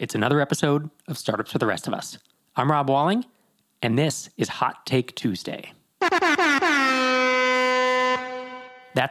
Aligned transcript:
It's 0.00 0.16
another 0.16 0.40
episode 0.40 0.90
of 1.06 1.16
Startups 1.16 1.52
for 1.52 1.58
the 1.58 1.66
Rest 1.66 1.86
of 1.86 1.94
Us. 1.94 2.18
I'm 2.56 2.68
Rob 2.68 2.90
Walling, 2.90 3.24
and 3.80 3.96
this 3.96 4.28
is 4.36 4.48
Hot 4.48 4.84
Take 4.86 5.14
Tuesday. 5.14 5.72
That's 6.00 6.10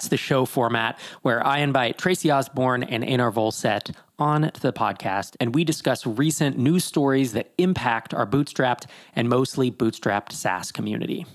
the 0.09 0.17
show 0.17 0.43
format 0.43 0.99
where 1.21 1.45
I 1.45 1.59
invite 1.59 1.97
Tracy 1.97 2.29
Osborn 2.29 2.83
and 2.83 3.01
Einar 3.01 3.31
Vollset 3.31 3.95
on 4.19 4.51
to 4.51 4.61
the 4.61 4.73
podcast, 4.73 5.37
and 5.39 5.55
we 5.55 5.63
discuss 5.63 6.05
recent 6.05 6.57
news 6.57 6.83
stories 6.83 7.31
that 7.31 7.53
impact 7.57 8.13
our 8.13 8.27
bootstrapped 8.27 8.87
and 9.15 9.29
mostly 9.29 9.71
bootstrapped 9.71 10.33
SaaS 10.33 10.73
community. 10.73 11.25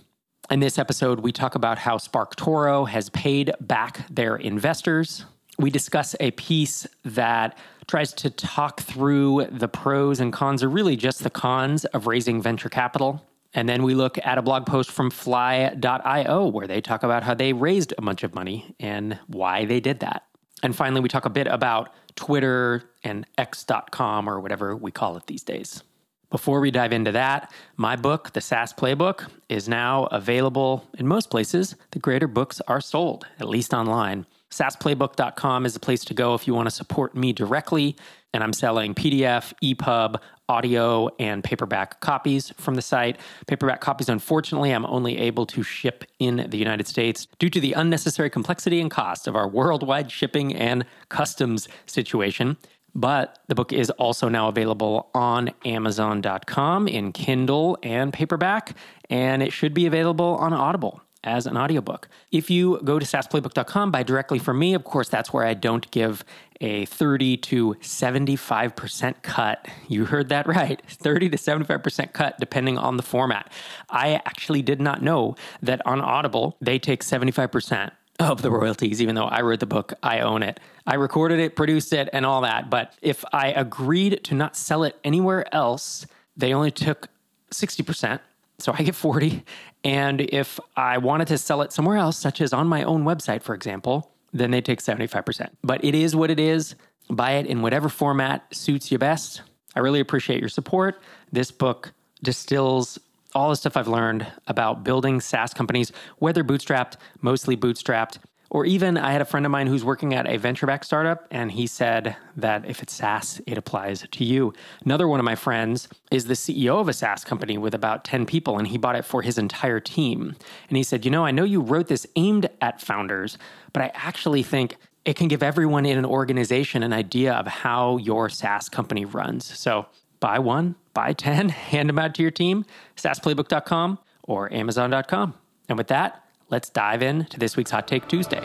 In 0.50 0.60
this 0.60 0.78
episode, 0.78 1.20
we 1.20 1.32
talk 1.32 1.54
about 1.54 1.78
how 1.78 1.96
SparkToro 1.96 2.86
has 2.86 3.08
paid 3.10 3.52
back 3.62 4.06
their 4.10 4.36
investors. 4.36 5.24
We 5.58 5.70
discuss 5.70 6.14
a 6.20 6.32
piece 6.32 6.86
that 7.06 7.56
tries 7.88 8.12
to 8.12 8.30
talk 8.30 8.80
through 8.82 9.48
the 9.50 9.66
pros 9.66 10.20
and 10.20 10.32
cons, 10.32 10.62
or 10.62 10.68
really 10.68 10.94
just 10.94 11.24
the 11.24 11.30
cons 11.30 11.84
of 11.86 12.06
raising 12.06 12.40
venture 12.40 12.68
capital. 12.68 13.24
And 13.54 13.68
then 13.68 13.82
we 13.82 13.94
look 13.94 14.18
at 14.24 14.38
a 14.38 14.42
blog 14.42 14.66
post 14.66 14.90
from 14.90 15.10
fly.io 15.10 16.46
where 16.48 16.66
they 16.66 16.82
talk 16.82 17.02
about 17.02 17.22
how 17.22 17.34
they 17.34 17.54
raised 17.54 17.94
a 17.96 18.02
bunch 18.02 18.22
of 18.22 18.34
money 18.34 18.74
and 18.78 19.18
why 19.26 19.64
they 19.64 19.80
did 19.80 20.00
that. 20.00 20.24
And 20.62 20.76
finally, 20.76 21.00
we 21.00 21.08
talk 21.08 21.24
a 21.24 21.30
bit 21.30 21.46
about 21.46 21.90
Twitter 22.14 22.90
and 23.04 23.26
X.com 23.38 24.28
or 24.28 24.40
whatever 24.40 24.76
we 24.76 24.90
call 24.90 25.16
it 25.16 25.26
these 25.26 25.42
days. 25.42 25.82
Before 26.30 26.60
we 26.60 26.70
dive 26.70 26.92
into 26.92 27.12
that, 27.12 27.50
my 27.78 27.96
book, 27.96 28.34
The 28.34 28.42
SaaS 28.42 28.74
Playbook, 28.74 29.28
is 29.48 29.66
now 29.66 30.04
available 30.06 30.84
in 30.98 31.06
most 31.06 31.30
places. 31.30 31.74
The 31.92 32.00
greater 32.00 32.28
books 32.28 32.60
are 32.68 32.82
sold, 32.82 33.26
at 33.40 33.48
least 33.48 33.72
online. 33.72 34.26
SaaSplaybook.com 34.50 35.66
is 35.66 35.74
the 35.74 35.80
place 35.80 36.04
to 36.06 36.14
go 36.14 36.34
if 36.34 36.46
you 36.46 36.54
want 36.54 36.68
to 36.68 36.74
support 36.74 37.14
me 37.14 37.32
directly. 37.32 37.96
And 38.32 38.42
I'm 38.42 38.52
selling 38.52 38.94
PDF, 38.94 39.52
EPUB, 39.62 40.20
audio, 40.48 41.08
and 41.18 41.44
paperback 41.44 42.00
copies 42.00 42.50
from 42.56 42.74
the 42.74 42.82
site. 42.82 43.18
Paperback 43.46 43.80
copies, 43.80 44.08
unfortunately, 44.08 44.70
I'm 44.70 44.86
only 44.86 45.18
able 45.18 45.46
to 45.46 45.62
ship 45.62 46.04
in 46.18 46.46
the 46.48 46.56
United 46.56 46.86
States 46.86 47.26
due 47.38 47.50
to 47.50 47.60
the 47.60 47.74
unnecessary 47.74 48.30
complexity 48.30 48.80
and 48.80 48.90
cost 48.90 49.26
of 49.26 49.36
our 49.36 49.48
worldwide 49.48 50.10
shipping 50.10 50.54
and 50.54 50.84
customs 51.08 51.68
situation. 51.86 52.56
But 52.94 53.38
the 53.48 53.54
book 53.54 53.72
is 53.72 53.90
also 53.90 54.28
now 54.28 54.48
available 54.48 55.10
on 55.14 55.50
Amazon.com 55.64 56.88
in 56.88 57.12
Kindle 57.12 57.78
and 57.82 58.12
paperback, 58.12 58.74
and 59.10 59.42
it 59.42 59.52
should 59.52 59.74
be 59.74 59.86
available 59.86 60.36
on 60.36 60.52
Audible 60.52 61.02
as 61.24 61.46
an 61.46 61.56
audiobook. 61.56 62.08
If 62.30 62.50
you 62.50 62.80
go 62.84 62.98
to 62.98 63.06
SaaSplaybook.com, 63.06 63.90
buy 63.90 64.02
directly 64.02 64.38
from 64.38 64.58
me. 64.58 64.74
Of 64.74 64.84
course, 64.84 65.08
that's 65.08 65.32
where 65.32 65.44
I 65.44 65.54
don't 65.54 65.90
give 65.90 66.24
a 66.60 66.86
30 66.86 67.36
to 67.36 67.74
75% 67.74 69.22
cut. 69.22 69.68
You 69.88 70.06
heard 70.06 70.28
that 70.28 70.46
right 70.46 70.80
30 70.86 71.30
to 71.30 71.36
75% 71.36 72.12
cut, 72.12 72.38
depending 72.38 72.78
on 72.78 72.96
the 72.96 73.02
format. 73.02 73.52
I 73.88 74.14
actually 74.14 74.62
did 74.62 74.80
not 74.80 75.02
know 75.02 75.36
that 75.62 75.84
on 75.86 76.00
Audible, 76.00 76.56
they 76.60 76.78
take 76.78 77.02
75% 77.02 77.90
of 78.18 78.42
the 78.42 78.50
royalties, 78.50 79.00
even 79.00 79.14
though 79.14 79.26
I 79.26 79.42
wrote 79.42 79.60
the 79.60 79.66
book, 79.66 79.94
I 80.02 80.20
own 80.20 80.42
it. 80.42 80.58
I 80.86 80.94
recorded 80.94 81.38
it, 81.38 81.54
produced 81.54 81.92
it, 81.92 82.08
and 82.12 82.26
all 82.26 82.40
that. 82.42 82.68
But 82.68 82.94
if 83.00 83.24
I 83.32 83.48
agreed 83.52 84.24
to 84.24 84.34
not 84.34 84.56
sell 84.56 84.82
it 84.82 84.98
anywhere 85.04 85.52
else, 85.54 86.06
they 86.36 86.52
only 86.52 86.72
took 86.72 87.08
60%. 87.52 88.18
So 88.58 88.74
I 88.76 88.82
get 88.82 88.96
40. 88.96 89.44
And 89.84 90.20
if 90.20 90.58
I 90.76 90.98
wanted 90.98 91.28
to 91.28 91.38
sell 91.38 91.62
it 91.62 91.72
somewhere 91.72 91.96
else, 91.96 92.16
such 92.16 92.40
as 92.40 92.52
on 92.52 92.66
my 92.66 92.82
own 92.82 93.04
website, 93.04 93.42
for 93.42 93.54
example, 93.54 94.12
then 94.32 94.50
they 94.50 94.60
take 94.60 94.80
75%. 94.80 95.50
But 95.62 95.84
it 95.84 95.94
is 95.94 96.14
what 96.14 96.30
it 96.30 96.40
is. 96.40 96.74
Buy 97.10 97.32
it 97.32 97.46
in 97.46 97.62
whatever 97.62 97.88
format 97.88 98.54
suits 98.54 98.92
you 98.92 98.98
best. 98.98 99.42
I 99.74 99.80
really 99.80 100.00
appreciate 100.00 100.40
your 100.40 100.48
support. 100.48 101.00
This 101.32 101.50
book 101.50 101.92
distills 102.22 102.98
all 103.34 103.50
the 103.50 103.56
stuff 103.56 103.76
I've 103.76 103.88
learned 103.88 104.26
about 104.46 104.84
building 104.84 105.20
SaaS 105.20 105.54
companies, 105.54 105.92
whether 106.18 106.42
bootstrapped, 106.42 106.96
mostly 107.20 107.56
bootstrapped, 107.56 108.18
or 108.50 108.64
even 108.64 108.96
I 108.96 109.12
had 109.12 109.20
a 109.20 109.26
friend 109.26 109.44
of 109.44 109.52
mine 109.52 109.66
who's 109.66 109.84
working 109.84 110.14
at 110.14 110.26
a 110.26 110.38
venture 110.38 110.66
backed 110.66 110.86
startup, 110.86 111.26
and 111.30 111.52
he 111.52 111.66
said 111.66 112.16
that 112.36 112.64
if 112.64 112.82
it's 112.82 112.94
SaaS, 112.94 113.40
it 113.46 113.58
applies 113.58 114.06
to 114.10 114.24
you. 114.24 114.54
Another 114.84 115.06
one 115.06 115.20
of 115.20 115.24
my 115.24 115.34
friends 115.34 115.88
is 116.10 116.24
the 116.24 116.34
CEO 116.34 116.80
of 116.80 116.88
a 116.88 116.92
SaaS 116.92 117.24
company 117.24 117.58
with 117.58 117.74
about 117.74 118.04
10 118.04 118.24
people, 118.24 118.58
and 118.58 118.68
he 118.68 118.78
bought 118.78 118.96
it 118.96 119.04
for 119.04 119.22
his 119.22 119.36
entire 119.36 119.80
team. 119.80 120.34
And 120.68 120.76
he 120.76 120.82
said, 120.82 121.04
You 121.04 121.10
know, 121.10 121.26
I 121.26 121.30
know 121.30 121.44
you 121.44 121.60
wrote 121.60 121.88
this 121.88 122.06
aimed 122.16 122.48
at 122.60 122.80
founders, 122.80 123.36
but 123.72 123.82
I 123.82 123.90
actually 123.94 124.42
think 124.42 124.76
it 125.04 125.16
can 125.16 125.28
give 125.28 125.42
everyone 125.42 125.86
in 125.86 125.98
an 125.98 126.04
organization 126.04 126.82
an 126.82 126.92
idea 126.92 127.32
of 127.34 127.46
how 127.46 127.98
your 127.98 128.28
SaaS 128.28 128.68
company 128.68 129.04
runs. 129.04 129.44
So 129.58 129.86
buy 130.20 130.38
one, 130.38 130.74
buy 130.94 131.12
10, 131.12 131.48
hand 131.50 131.88
them 131.88 131.98
out 131.98 132.14
to 132.14 132.22
your 132.22 132.30
team, 132.30 132.64
saasplaybook.com 132.96 133.98
or 134.22 134.52
amazon.com. 134.52 135.34
And 135.68 135.78
with 135.78 135.88
that, 135.88 136.24
let's 136.50 136.68
dive 136.70 137.02
in 137.02 137.24
to 137.26 137.38
this 137.38 137.56
week's 137.56 137.70
Hot 137.70 137.86
Take 137.86 138.08
Tuesday. 138.08 138.40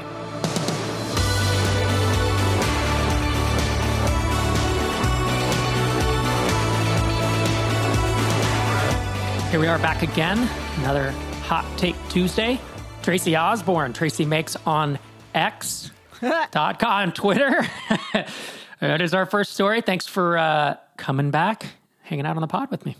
Here 9.51 9.59
we 9.59 9.67
are 9.67 9.77
back 9.77 10.01
again, 10.01 10.49
another 10.79 11.11
Hot 11.43 11.65
Take 11.77 11.95
Tuesday. 12.09 12.59
Tracy 13.03 13.37
Osborn, 13.37 13.93
Tracy 13.93 14.25
makes 14.25 14.55
on 14.65 14.97
X 15.35 15.91
dot 16.21 16.75
X.com, 16.81 17.11
Twitter. 17.11 17.67
that 18.79 19.01
is 19.01 19.13
our 19.13 19.25
first 19.25 19.53
story. 19.53 19.81
Thanks 19.81 20.07
for 20.07 20.37
uh, 20.37 20.77
coming 20.97 21.29
back, 21.29 21.67
hanging 22.01 22.25
out 22.25 22.35
on 22.35 22.41
the 22.41 22.47
pod 22.47 22.71
with 22.71 22.85
me. 22.85 22.95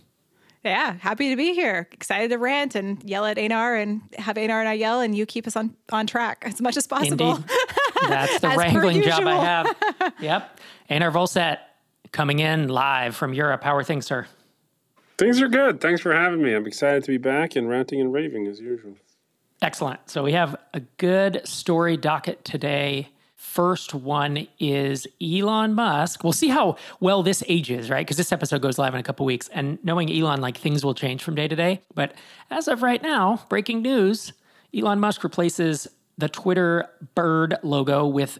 Yeah, 0.63 0.93
happy 0.99 1.29
to 1.29 1.35
be 1.35 1.53
here. 1.53 1.89
Excited 1.91 2.29
to 2.29 2.37
rant 2.37 2.75
and 2.75 3.03
yell 3.03 3.25
at 3.25 3.37
Einar 3.37 3.75
and 3.75 4.01
have 4.17 4.37
Einar 4.37 4.61
and 4.61 4.69
I 4.69 4.73
yell, 4.73 5.01
and 5.01 5.13
you 5.15 5.25
keep 5.25 5.45
us 5.45 5.57
on, 5.57 5.75
on 5.91 6.07
track 6.07 6.43
as 6.45 6.61
much 6.61 6.77
as 6.77 6.87
possible. 6.87 7.35
Indeed. 7.35 7.49
That's 8.07 8.39
the 8.39 8.49
wrangling 8.49 9.01
job 9.01 9.23
I 9.25 9.35
have. 9.35 9.75
Yep. 10.19 10.59
Einar 10.89 11.11
Vollset 11.11 11.57
coming 12.11 12.39
in 12.39 12.69
live 12.69 13.15
from 13.15 13.33
Europe. 13.33 13.63
How 13.63 13.75
are 13.75 13.83
things, 13.83 14.05
sir? 14.05 14.27
Things 15.17 15.41
are 15.41 15.47
good. 15.47 15.81
Thanks 15.81 16.01
for 16.01 16.13
having 16.13 16.41
me. 16.41 16.53
I'm 16.53 16.65
excited 16.65 17.03
to 17.03 17.11
be 17.11 17.17
back 17.17 17.55
and 17.55 17.67
ranting 17.69 17.99
and 17.99 18.13
raving 18.13 18.47
as 18.47 18.59
usual. 18.59 18.95
Excellent. 19.61 20.09
So 20.09 20.23
we 20.23 20.33
have 20.33 20.55
a 20.73 20.81
good 20.97 21.41
story 21.45 21.97
docket 21.97 22.43
today. 22.43 23.09
First 23.43 23.93
one 23.93 24.47
is 24.57 25.05
Elon 25.21 25.75
Musk. 25.75 26.23
We'll 26.23 26.33
see 26.33 26.47
how 26.47 26.77
well 26.99 27.21
this 27.21 27.43
ages, 27.47 27.89
right? 27.89 28.03
Because 28.03 28.17
this 28.17 28.31
episode 28.31 28.63
goes 28.63 28.79
live 28.79 28.95
in 28.95 28.99
a 28.99 29.03
couple 29.03 29.27
weeks. 29.27 29.47
And 29.49 29.77
knowing 29.83 30.11
Elon, 30.11 30.41
like 30.41 30.57
things 30.57 30.83
will 30.83 30.95
change 30.95 31.21
from 31.21 31.35
day 31.35 31.47
to 31.47 31.55
day. 31.55 31.81
But 31.93 32.15
as 32.49 32.67
of 32.67 32.81
right 32.81 33.03
now, 33.03 33.45
breaking 33.49 33.83
news 33.83 34.33
Elon 34.73 34.99
Musk 34.99 35.23
replaces 35.23 35.87
the 36.17 36.29
Twitter 36.29 36.89
bird 37.13 37.55
logo 37.61 38.07
with 38.07 38.39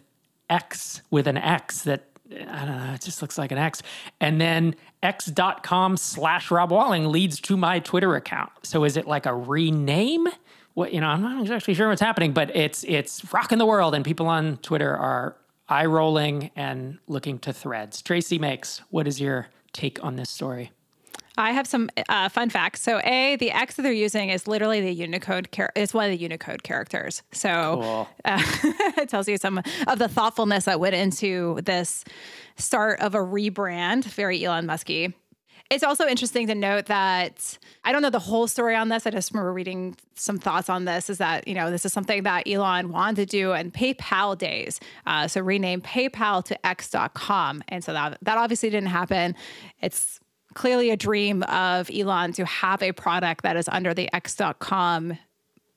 X, 0.50 1.02
with 1.10 1.28
an 1.28 1.36
X 1.36 1.82
that 1.82 2.08
I 2.32 2.64
don't 2.64 2.78
know, 2.78 2.94
it 2.94 3.02
just 3.02 3.20
looks 3.22 3.36
like 3.36 3.52
an 3.52 3.58
X. 3.58 3.82
And 4.20 4.40
then 4.40 4.74
x.com 5.02 5.96
slash 5.98 6.50
Rob 6.50 6.72
Walling 6.72 7.06
leads 7.06 7.38
to 7.42 7.56
my 7.56 7.78
Twitter 7.78 8.16
account. 8.16 8.50
So 8.62 8.84
is 8.84 8.96
it 8.96 9.06
like 9.06 9.26
a 9.26 9.34
rename? 9.34 10.26
What 10.74 10.92
you 10.92 11.00
know, 11.00 11.08
I'm 11.08 11.22
not 11.22 11.40
exactly 11.40 11.74
sure 11.74 11.88
what's 11.88 12.00
happening, 12.00 12.32
but 12.32 12.54
it's 12.54 12.84
it's 12.84 13.32
rocking 13.32 13.58
the 13.58 13.66
world, 13.66 13.94
and 13.94 14.04
people 14.04 14.26
on 14.26 14.58
Twitter 14.58 14.94
are 14.94 15.36
eye 15.68 15.86
rolling 15.86 16.50
and 16.56 16.98
looking 17.06 17.38
to 17.40 17.52
threads. 17.52 18.02
Tracy 18.02 18.38
makes. 18.38 18.82
What 18.90 19.06
is 19.06 19.20
your 19.20 19.48
take 19.72 20.02
on 20.04 20.16
this 20.16 20.30
story? 20.30 20.72
I 21.36 21.50
have 21.50 21.66
some 21.66 21.90
uh, 22.08 22.28
fun 22.28 22.48
facts. 22.48 22.80
So, 22.82 23.00
a 23.02 23.36
the 23.36 23.50
X 23.50 23.74
that 23.74 23.82
they're 23.82 23.92
using 23.92 24.30
is 24.30 24.46
literally 24.46 24.80
the 24.80 24.92
Unicode. 24.92 25.50
Char- 25.50 25.72
it's 25.74 25.92
one 25.92 26.04
of 26.04 26.12
the 26.12 26.22
Unicode 26.22 26.62
characters. 26.62 27.22
So, 27.32 27.80
cool. 27.80 28.08
uh, 28.24 28.40
it 28.98 29.08
tells 29.08 29.28
you 29.28 29.36
some 29.36 29.60
of 29.88 29.98
the 29.98 30.08
thoughtfulness 30.08 30.66
that 30.66 30.78
went 30.78 30.94
into 30.94 31.60
this 31.64 32.04
start 32.56 33.00
of 33.00 33.14
a 33.16 33.18
rebrand. 33.18 34.04
Very 34.04 34.44
Elon 34.44 34.66
Musky. 34.66 35.12
It's 35.70 35.82
also 35.82 36.06
interesting 36.06 36.46
to 36.48 36.54
note 36.54 36.86
that 36.86 37.58
I 37.84 37.92
don't 37.92 38.02
know 38.02 38.10
the 38.10 38.18
whole 38.18 38.46
story 38.46 38.76
on 38.76 38.90
this. 38.90 39.06
I 39.06 39.10
just 39.10 39.32
remember 39.32 39.52
reading 39.52 39.96
some 40.14 40.38
thoughts 40.38 40.68
on 40.68 40.84
this 40.84 41.08
is 41.08 41.18
that, 41.18 41.48
you 41.48 41.54
know, 41.54 41.70
this 41.70 41.86
is 41.86 41.92
something 41.92 42.22
that 42.24 42.46
Elon 42.46 42.90
wanted 42.90 43.16
to 43.16 43.26
do 43.26 43.52
in 43.52 43.70
PayPal 43.70 44.36
days. 44.36 44.78
Uh, 45.06 45.26
so 45.26 45.40
rename 45.40 45.80
PayPal 45.80 46.44
to 46.44 46.66
X.com. 46.66 47.64
And 47.68 47.82
so 47.82 47.92
that, 47.94 48.18
that 48.22 48.36
obviously 48.36 48.70
didn't 48.70 48.90
happen. 48.90 49.34
It's 49.80 50.20
clearly 50.52 50.90
a 50.90 50.96
dream 50.96 51.42
of 51.44 51.90
Elon 51.90 52.32
to 52.34 52.44
have 52.44 52.82
a 52.82 52.92
product 52.92 53.42
that 53.42 53.56
is 53.56 53.68
under 53.68 53.94
the 53.94 54.14
X.com 54.14 55.18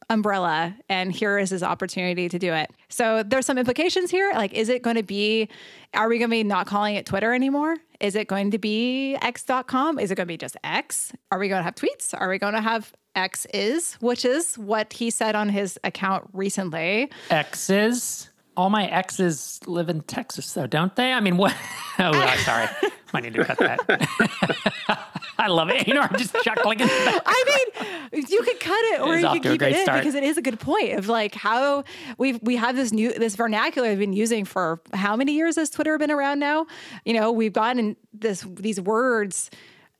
umbrella 0.09 0.75
and 0.89 1.11
here 1.11 1.37
is 1.37 1.49
his 1.49 1.63
opportunity 1.63 2.29
to 2.29 2.39
do 2.39 2.53
it. 2.53 2.71
So 2.89 3.23
there's 3.23 3.45
some 3.45 3.57
implications 3.57 4.09
here. 4.09 4.31
Like, 4.33 4.53
is 4.53 4.69
it 4.69 4.81
going 4.81 4.95
to 4.95 5.03
be, 5.03 5.49
are 5.93 6.07
we 6.07 6.17
going 6.17 6.29
to 6.29 6.35
be 6.35 6.43
not 6.43 6.65
calling 6.65 6.95
it 6.95 7.05
Twitter 7.05 7.33
anymore? 7.33 7.75
Is 7.99 8.15
it 8.15 8.27
going 8.27 8.51
to 8.51 8.57
be 8.57 9.15
x.com? 9.21 9.99
Is 9.99 10.11
it 10.11 10.15
going 10.15 10.27
to 10.27 10.31
be 10.31 10.37
just 10.37 10.55
X? 10.63 11.11
Are 11.31 11.39
we 11.39 11.49
going 11.49 11.59
to 11.59 11.63
have 11.63 11.75
tweets? 11.75 12.13
Are 12.17 12.29
we 12.29 12.37
going 12.37 12.53
to 12.53 12.61
have 12.61 12.93
X 13.15 13.47
is, 13.53 13.95
which 13.95 14.23
is 14.23 14.57
what 14.57 14.93
he 14.93 15.09
said 15.09 15.35
on 15.35 15.49
his 15.49 15.79
account 15.83 16.29
recently? 16.33 17.09
X 17.31 17.69
is 17.69 18.29
all 18.55 18.69
my 18.69 18.85
exes 18.87 19.59
live 19.67 19.89
in 19.89 20.01
Texas, 20.01 20.53
though, 20.53 20.67
don't 20.67 20.95
they? 20.95 21.11
I 21.13 21.19
mean, 21.19 21.37
what? 21.37 21.55
Oh, 21.99 22.35
sorry. 22.45 22.67
Might 23.11 23.23
need 23.23 23.33
to 23.33 23.43
cut 23.43 23.57
that. 23.57 25.06
I 25.39 25.47
love 25.47 25.69
it. 25.69 25.77
You 25.87 25.93
know, 25.93 26.01
I'm 26.01 26.17
just 26.17 26.35
chuckling. 26.43 26.79
I 26.81 27.69
mean, 28.11 28.25
you 28.27 28.41
could 28.41 28.59
cut 28.59 28.83
it 28.93 29.01
or 29.01 29.17
you 29.17 29.29
could 29.29 29.43
keep 29.43 29.61
it 29.61 29.73
in 29.73 29.83
start. 29.83 29.99
because 29.99 30.15
it 30.15 30.23
is 30.23 30.37
a 30.37 30.41
good 30.41 30.59
point 30.59 30.97
of 30.97 31.07
like 31.07 31.33
how 31.33 31.85
we 32.17 32.33
we 32.41 32.57
have 32.57 32.75
this 32.75 32.91
new 32.91 33.13
this 33.13 33.35
vernacular 33.35 33.89
we've 33.89 33.99
been 33.99 34.11
using 34.11 34.43
for 34.43 34.81
how 34.93 35.15
many 35.15 35.33
years 35.33 35.55
has 35.55 35.69
Twitter 35.69 35.97
been 35.97 36.11
around 36.11 36.39
now? 36.39 36.67
You 37.05 37.13
know, 37.13 37.31
we've 37.31 37.53
gotten 37.53 37.95
this 38.13 38.45
these 38.49 38.81
words 38.81 39.49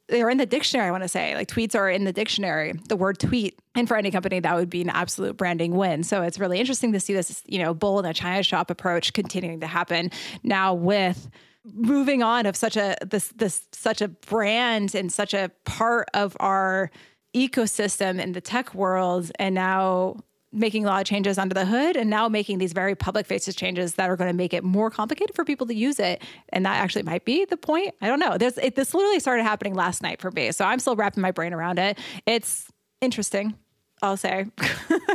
they're 0.08 0.30
in 0.30 0.38
the 0.38 0.46
dictionary, 0.46 0.88
I 0.88 0.92
want 0.92 1.04
to 1.04 1.10
say. 1.10 1.36
Like 1.36 1.50
tweets 1.50 1.76
are 1.76 1.90
in 1.90 2.06
the 2.06 2.14
dictionary, 2.14 2.74
the 2.88 2.96
word 2.96 3.20
tweet. 3.20 3.60
And 3.76 3.88
for 3.88 3.98
any 3.98 4.10
company, 4.10 4.40
that 4.40 4.56
would 4.56 4.70
be 4.70 4.82
an 4.82 4.90
absolute 4.90 5.38
branding 5.38 5.76
win. 5.76 6.04
So 6.04 6.22
it's 6.22 6.40
really 6.40 6.60
interesting 6.60 6.94
to 6.94 7.00
see 7.00 7.14
this, 7.14 7.44
you 7.46 7.60
know, 7.60 7.74
bull 7.74 8.00
in 8.00 8.06
a 8.06 8.14
China 8.14 8.42
shop 8.42 8.70
approach 8.70 9.14
continuing 9.14 9.60
to 9.60 9.68
happen 9.68 10.12
now 10.44 10.74
with 10.74 11.30
moving 11.74 12.24
on 12.24 12.46
of 12.46 12.56
such 12.56 12.78
a 12.78 12.96
this 13.06 13.30
this 13.36 13.68
such 13.72 14.02
a 14.02 14.08
brand 14.08 14.96
and 14.96 15.12
such 15.12 15.34
a 15.34 15.52
part 15.66 16.10
of 16.14 16.36
our 16.40 16.90
ecosystem 17.36 18.22
in 18.22 18.32
the 18.32 18.42
tech 18.42 18.74
world 18.74 19.32
and 19.38 19.54
now 19.54 20.16
making 20.52 20.86
a 20.86 20.88
lot 20.88 21.02
of 21.02 21.06
changes 21.06 21.38
under 21.38 21.54
the 21.54 21.66
hood 21.66 21.96
and 21.98 22.10
now 22.10 22.30
making 22.30 22.58
these 22.58 22.74
very 22.74 22.96
public 22.96 23.26
faces 23.26 23.56
changes 23.56 23.96
that 23.96 24.10
are 24.10 24.16
going 24.16 24.30
to 24.30 24.36
make 24.36 24.54
it 24.54 24.64
more 24.64 24.90
complicated 24.90 25.36
for 25.36 25.44
people 25.44 25.68
to 25.68 25.76
use 25.76 26.00
it. 26.00 26.22
And 26.50 26.66
that 26.66 26.78
actually 26.78 27.04
might 27.04 27.26
be 27.26 27.46
the 27.46 27.58
point. 27.58 27.94
I 28.02 28.08
don't 28.08 28.20
know. 28.20 28.38
There's 28.38 28.58
it, 28.58 28.76
this 28.76 28.94
literally 28.94 29.20
started 29.20 29.44
happening 29.44 29.74
last 29.74 30.02
night 30.02 30.22
for 30.22 30.32
me. 30.32 30.52
So 30.52 30.66
I'm 30.66 30.80
still 30.80 30.96
wrapping 30.96 31.22
my 31.22 31.32
brain 31.32 31.54
around 31.54 31.80
it. 31.80 32.00
It's 32.26 32.72
interesting, 33.02 33.56
I'll 34.02 34.18
say. 34.18 34.46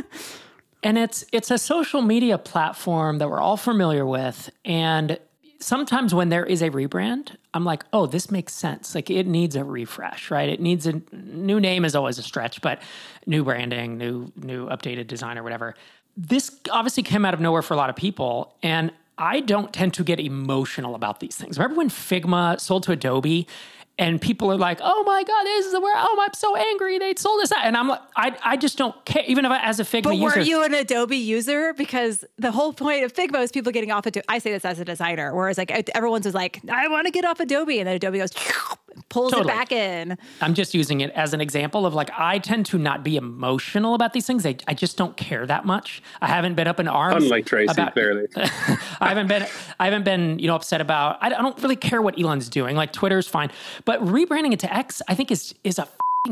and 0.83 0.97
it's 0.97 1.25
it's 1.31 1.49
a 1.49 1.57
social 1.57 2.01
media 2.01 2.37
platform 2.37 3.17
that 3.17 3.29
we're 3.29 3.41
all 3.41 3.57
familiar 3.57 4.05
with 4.05 4.49
and 4.63 5.19
sometimes 5.63 6.13
when 6.13 6.29
there 6.29 6.45
is 6.45 6.61
a 6.61 6.69
rebrand, 6.69 7.35
I'm 7.53 7.65
like, 7.65 7.83
oh, 7.93 8.05
this 8.05 8.29
makes 8.29 8.53
sense. 8.53 8.93
Like 8.93 9.09
it 9.09 9.27
needs 9.27 9.55
a 9.55 9.63
refresh, 9.63 10.29
right? 10.29 10.49
It 10.49 10.59
needs 10.59 10.85
a 10.85 11.01
new 11.11 11.59
name 11.59 11.85
is 11.85 11.95
always 11.95 12.17
a 12.17 12.23
stretch, 12.23 12.61
but 12.61 12.81
new 13.25 13.43
branding, 13.43 13.97
new 13.97 14.31
new 14.35 14.67
updated 14.67 15.07
design 15.07 15.37
or 15.37 15.43
whatever. 15.43 15.75
This 16.15 16.59
obviously 16.71 17.03
came 17.03 17.25
out 17.25 17.33
of 17.33 17.39
nowhere 17.39 17.61
for 17.61 17.73
a 17.73 17.77
lot 17.77 17.89
of 17.89 17.95
people, 17.95 18.55
and 18.61 18.91
I 19.17 19.39
don't 19.39 19.73
tend 19.73 19.93
to 19.95 20.03
get 20.03 20.19
emotional 20.19 20.95
about 20.95 21.19
these 21.19 21.35
things. 21.35 21.57
Remember 21.57 21.77
when 21.77 21.89
Figma 21.89 22.59
sold 22.59 22.83
to 22.83 22.91
Adobe 22.91 23.47
and 23.97 24.19
people 24.19 24.51
are 24.51 24.57
like, 24.57 24.79
"Oh 24.81 25.03
my 25.03 25.23
god, 25.23 25.43
this 25.43 25.65
is 25.65 25.71
the 25.71 25.79
where 25.79 25.95
oh 25.95 26.17
I'm 26.21 26.33
so 26.33 26.55
angry 26.55 26.97
they 26.99 27.13
sold 27.15 27.41
this," 27.41 27.51
out 27.51 27.65
and 27.65 27.77
I'm 27.77 27.87
like, 27.87 28.01
I 28.15 28.35
I 28.43 28.57
just 28.57 28.77
don't 28.77 28.95
care. 29.05 29.23
Even 29.27 29.45
if 29.45 29.51
I, 29.51 29.59
as 29.59 29.79
a 29.79 29.83
Figma 29.83 30.03
but 30.03 30.17
user, 30.17 30.39
were 30.39 30.45
you 30.45 30.63
an 30.63 30.73
Adobe 30.73 31.17
user? 31.17 31.73
Because 31.73 32.25
the 32.37 32.51
whole 32.51 32.73
point 32.73 33.03
of 33.03 33.13
Figma 33.13 33.41
is 33.43 33.51
people 33.51 33.71
getting 33.71 33.91
off 33.91 34.05
Adobe. 34.05 34.25
I 34.27 34.39
say 34.39 34.51
this 34.51 34.65
as 34.65 34.79
a 34.79 34.85
designer, 34.85 35.33
whereas 35.35 35.57
like 35.57 35.71
everyone's 35.95 36.25
was 36.25 36.33
like, 36.33 36.59
I 36.69 36.87
want 36.87 37.05
to 37.05 37.11
get 37.11 37.25
off 37.25 37.39
Adobe, 37.39 37.79
and 37.79 37.87
then 37.87 37.95
Adobe 37.95 38.17
goes 38.17 38.31
pulls 39.09 39.31
totally. 39.31 39.51
it 39.51 39.55
back 39.55 39.71
in. 39.71 40.17
I'm 40.41 40.53
just 40.53 40.73
using 40.73 41.01
it 41.01 41.11
as 41.11 41.33
an 41.33 41.41
example 41.41 41.85
of 41.85 41.93
like 41.93 42.09
I 42.17 42.39
tend 42.39 42.65
to 42.67 42.77
not 42.77 43.03
be 43.03 43.17
emotional 43.17 43.95
about 43.95 44.13
these 44.13 44.25
things. 44.25 44.45
I, 44.45 44.55
I 44.67 44.73
just 44.73 44.97
don't 44.97 45.15
care 45.17 45.45
that 45.45 45.65
much. 45.65 46.01
I 46.21 46.27
haven't 46.27 46.55
been 46.55 46.67
up 46.67 46.79
in 46.79 46.87
arms. 46.87 47.23
Unlike 47.23 47.45
Tracy, 47.45 47.71
about, 47.71 47.93
clearly. 47.93 48.27
I 48.35 49.09
haven't 49.09 49.27
been 49.27 49.45
I 49.79 49.85
haven't 49.85 50.05
been 50.05 50.39
you 50.39 50.47
know 50.47 50.55
upset 50.55 50.81
about. 50.81 51.17
I, 51.21 51.27
I 51.27 51.41
don't 51.41 51.61
really 51.61 51.75
care 51.75 52.01
what 52.01 52.19
Elon's 52.19 52.49
doing. 52.49 52.75
Like 52.75 52.93
Twitter's 52.93 53.27
fine, 53.27 53.51
but 53.85 54.01
rebranding 54.01 54.53
it 54.53 54.59
to 54.61 54.73
X, 54.73 55.01
I 55.07 55.15
think 55.15 55.31
is 55.31 55.55
is 55.63 55.79
a 55.79 55.87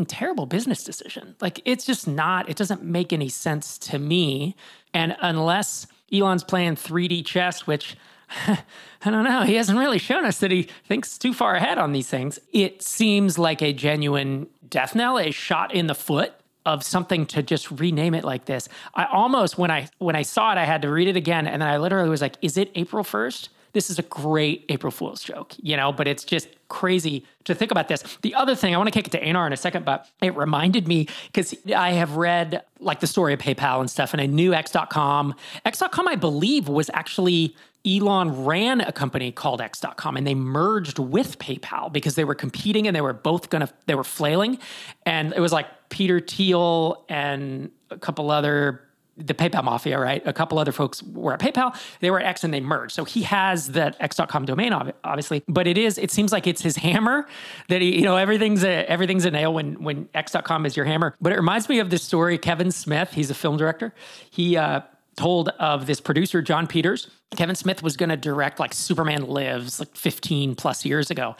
terrible 0.07 0.45
business 0.45 0.83
decision. 0.83 1.35
Like 1.41 1.61
it's 1.65 1.85
just 1.85 2.07
not. 2.07 2.49
It 2.49 2.57
doesn't 2.57 2.83
make 2.83 3.11
any 3.11 3.29
sense 3.29 3.77
to 3.79 3.99
me. 3.99 4.55
And 4.93 5.15
unless 5.21 5.87
Elon's 6.13 6.43
playing 6.43 6.75
3D 6.75 7.25
chess, 7.25 7.67
which 7.67 7.97
I 8.47 9.09
don't 9.09 9.23
know. 9.23 9.41
He 9.41 9.55
hasn't 9.55 9.77
really 9.77 9.97
shown 9.97 10.25
us 10.25 10.39
that 10.39 10.51
he 10.51 10.63
thinks 10.87 11.17
too 11.17 11.33
far 11.33 11.55
ahead 11.55 11.77
on 11.77 11.91
these 11.91 12.07
things. 12.07 12.39
It 12.53 12.81
seems 12.81 13.37
like 13.37 13.61
a 13.61 13.73
genuine 13.73 14.47
death 14.69 14.95
knell, 14.95 15.17
a 15.17 15.31
shot 15.31 15.73
in 15.73 15.87
the 15.87 15.95
foot 15.95 16.33
of 16.65 16.83
something 16.83 17.25
to 17.25 17.41
just 17.41 17.71
rename 17.71 18.13
it 18.13 18.23
like 18.23 18.45
this. 18.45 18.69
I 18.93 19.05
almost 19.05 19.57
when 19.57 19.71
I 19.71 19.89
when 19.97 20.15
I 20.15 20.21
saw 20.21 20.51
it, 20.51 20.57
I 20.57 20.65
had 20.65 20.81
to 20.83 20.91
read 20.91 21.07
it 21.07 21.15
again, 21.15 21.47
and 21.47 21.61
then 21.61 21.69
I 21.69 21.77
literally 21.77 22.09
was 22.09 22.21
like, 22.21 22.35
"Is 22.41 22.57
it 22.57 22.71
April 22.75 23.03
1st? 23.03 23.49
This 23.73 23.89
is 23.89 23.97
a 23.97 24.03
great 24.03 24.65
April 24.69 24.91
Fool's 24.91 25.23
joke, 25.23 25.53
you 25.57 25.75
know." 25.75 25.91
But 25.91 26.07
it's 26.07 26.23
just 26.23 26.47
crazy 26.67 27.25
to 27.45 27.55
think 27.55 27.71
about 27.71 27.87
this. 27.87 28.03
The 28.21 28.35
other 28.35 28.55
thing 28.55 28.75
I 28.75 28.77
want 28.77 28.87
to 28.87 28.91
kick 28.91 29.07
it 29.07 29.11
to 29.11 29.23
Einar 29.27 29.47
in 29.47 29.53
a 29.53 29.57
second, 29.57 29.85
but 29.85 30.07
it 30.21 30.35
reminded 30.35 30.87
me 30.87 31.07
because 31.31 31.55
I 31.75 31.91
have 31.93 32.15
read 32.15 32.61
like 32.79 32.99
the 32.99 33.07
story 33.07 33.33
of 33.33 33.39
PayPal 33.39 33.79
and 33.79 33.89
stuff, 33.89 34.13
and 34.13 34.21
I 34.21 34.27
knew 34.27 34.53
X.com. 34.53 35.33
X.com, 35.65 36.07
I 36.07 36.15
believe, 36.15 36.67
was 36.67 36.91
actually 36.93 37.55
Elon 37.85 38.45
ran 38.45 38.81
a 38.81 38.91
company 38.91 39.31
called 39.31 39.61
X.com 39.61 40.15
and 40.15 40.25
they 40.27 40.35
merged 40.35 40.99
with 40.99 41.39
PayPal 41.39 41.91
because 41.91 42.15
they 42.15 42.23
were 42.23 42.35
competing 42.35 42.87
and 42.87 42.95
they 42.95 43.01
were 43.01 43.13
both 43.13 43.49
going 43.49 43.65
to, 43.65 43.73
they 43.87 43.95
were 43.95 44.03
flailing. 44.03 44.59
And 45.05 45.33
it 45.33 45.39
was 45.39 45.51
like 45.51 45.67
Peter 45.89 46.19
Thiel 46.19 47.05
and 47.09 47.71
a 47.89 47.97
couple 47.97 48.29
other, 48.29 48.81
the 49.17 49.33
PayPal 49.33 49.63
mafia, 49.63 49.99
right? 49.99 50.25
A 50.25 50.33
couple 50.33 50.59
other 50.59 50.71
folks 50.71 51.01
were 51.03 51.33
at 51.33 51.39
PayPal. 51.39 51.75
They 51.99 52.11
were 52.11 52.19
at 52.19 52.25
X 52.27 52.43
and 52.43 52.53
they 52.53 52.61
merged. 52.61 52.93
So 52.93 53.03
he 53.03 53.23
has 53.23 53.69
that 53.71 53.95
X.com 53.99 54.45
domain, 54.45 54.73
obviously, 55.03 55.43
but 55.47 55.65
it 55.65 55.77
is, 55.77 55.97
it 55.97 56.11
seems 56.11 56.31
like 56.31 56.45
it's 56.45 56.61
his 56.61 56.77
hammer 56.77 57.27
that 57.67 57.81
he, 57.81 57.97
you 57.97 58.03
know, 58.03 58.15
everything's 58.15 58.63
a, 58.63 58.89
everything's 58.89 59.25
a 59.25 59.31
nail 59.31 59.53
when, 59.53 59.83
when 59.83 60.07
X.com 60.13 60.65
is 60.65 60.77
your 60.77 60.85
hammer. 60.85 61.15
But 61.19 61.33
it 61.33 61.35
reminds 61.35 61.67
me 61.67 61.79
of 61.79 61.89
this 61.89 62.03
story. 62.03 62.37
Kevin 62.37 62.71
Smith, 62.71 63.11
he's 63.13 63.31
a 63.31 63.35
film 63.35 63.57
director. 63.57 63.93
He, 64.29 64.55
uh, 64.55 64.81
told 65.15 65.49
of 65.59 65.85
this 65.85 65.99
producer, 65.99 66.41
Jon 66.41 66.67
Peters. 66.67 67.09
Kevin 67.35 67.55
Smith 67.55 67.81
was 67.81 67.95
going 67.95 68.09
to 68.09 68.17
direct 68.17 68.59
like 68.59 68.73
Superman 68.73 69.27
Lives 69.27 69.79
like 69.79 69.95
15 69.95 70.55
plus 70.55 70.85
years 70.85 71.11
ago. 71.11 71.35